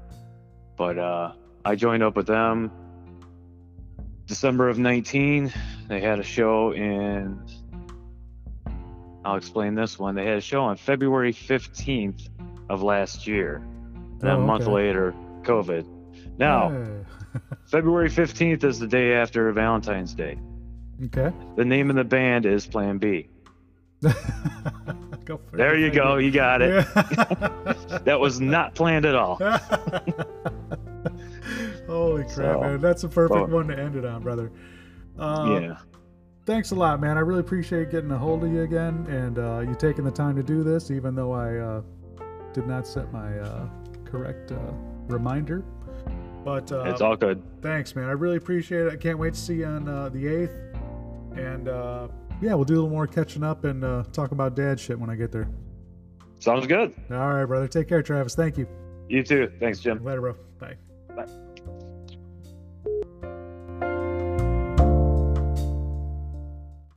but 0.76 0.98
uh, 0.98 1.34
I 1.64 1.76
joined 1.76 2.02
up 2.04 2.16
with 2.16 2.28
them 2.28 2.72
December 4.26 4.70
of 4.70 4.80
19. 4.80 5.54
They 5.88 6.02
had 6.02 6.20
a 6.20 6.24
show 6.24 6.72
in. 6.72 7.40
I'll 9.24 9.36
explain 9.38 9.76
this 9.76 9.98
one. 9.98 10.16
They 10.16 10.26
had 10.26 10.38
a 10.38 10.42
show 10.42 10.64
on 10.64 10.78
February 10.78 11.34
15th 11.34 12.28
of 12.70 12.84
last 12.84 13.26
year. 13.28 13.56
And 14.22 14.26
Oh, 14.30 14.36
a 14.36 14.40
month 14.40 14.64
okay. 14.64 14.72
later, 14.72 15.16
COVID. 15.44 15.86
Now, 16.38 16.70
Yeah. 16.72 16.88
February 17.68 18.10
15th 18.10 18.64
is 18.64 18.80
the 18.80 18.88
day 18.88 19.14
after 19.14 19.52
Valentine's 19.52 20.14
Day. 20.14 20.38
okay. 21.06 21.32
The 21.56 21.66
name 21.66 21.90
of 21.90 21.96
the 21.96 22.04
band 22.04 22.46
is 22.46 22.66
Plan 22.68 22.98
B. 22.98 23.28
go 24.02 24.12
for 25.38 25.58
There 25.58 25.78
you 25.78 25.90
go. 25.92 26.18
You 26.18 26.32
got 26.32 26.62
it. 26.62 26.86
Yeah. 26.96 27.74
That 28.06 28.20
was 28.20 28.40
not 28.40 28.76
planned 28.76 29.06
at 29.06 29.16
all. 29.16 29.38
Holy 31.88 32.24
crap, 32.24 32.34
So, 32.36 32.62
man. 32.62 32.82
That's 32.82 33.04
a 33.04 33.10
perfect 33.10 33.36
well- 33.40 33.48
one 33.48 33.68
to 33.68 33.78
end 33.80 33.96
it 33.96 34.06
on, 34.06 34.22
brother. 34.24 34.52
Uh, 35.18 35.60
yeah. 35.62 35.78
Thanks 36.46 36.72
a 36.72 36.76
lot, 36.76 37.00
man. 37.02 37.18
I 37.18 37.22
really 37.22 37.40
appreciate 37.40 37.90
getting 37.90 38.12
a 38.12 38.18
hold 38.18 38.44
of 38.44 38.52
you 38.52 38.62
again 38.62 39.08
and 39.10 39.40
uh, 39.40 39.60
you 39.68 39.74
taking 39.76 40.04
the 40.04 40.12
time 40.12 40.36
to 40.36 40.44
do 40.44 40.64
this, 40.64 40.92
even 40.92 41.16
though 41.16 41.32
I 41.32 41.56
uh, 41.58 41.82
did 42.54 42.68
not 42.68 42.86
set 42.86 43.12
my 43.12 43.40
uh, 43.40 43.68
correct 44.04 44.52
uh, 44.52 44.58
reminder. 45.08 45.64
But 46.46 46.72
uh, 46.72 46.84
It's 46.84 47.02
all 47.02 47.16
good. 47.18 47.42
thanks, 47.62 47.96
man. 47.96 48.06
I 48.08 48.12
really 48.12 48.38
appreciate 48.38 48.86
it. 48.86 48.94
I 48.94 48.96
can't 48.96 49.18
wait 49.18 49.34
to 49.34 49.40
see 49.40 49.56
you 49.56 49.66
on 49.66 49.90
uh, 49.90 50.10
the 50.10 50.24
8th. 50.26 51.38
And 51.38 51.68
uh, 51.68 52.08
yeah, 52.42 52.54
we'll 52.54 52.64
do 52.66 52.76
a 52.76 52.76
little 52.76 52.90
more 52.90 53.08
catching 53.08 53.44
up 53.44 53.66
and 53.66 53.84
uh, 53.84 54.04
talk 54.14 54.32
about 54.32 54.56
dad 54.56 54.80
shit 54.80 54.98
when 54.98 55.10
I 55.10 55.16
get 55.16 55.32
there. 55.32 55.50
Sounds 56.40 56.68
good. 56.68 56.94
All 57.12 57.34
right, 57.34 57.46
brother. 57.46 57.68
Take 57.68 57.90
care, 57.90 58.04
Travis. 58.04 58.36
Thank 58.36 58.58
you. 58.58 58.68
You 59.10 59.24
too. 59.24 59.52
Thanks, 59.60 59.80
Jim. 59.80 60.04
Later, 60.06 60.22
bro. 60.22 60.36
Bye. 60.60 60.76
Bye. 61.16 61.26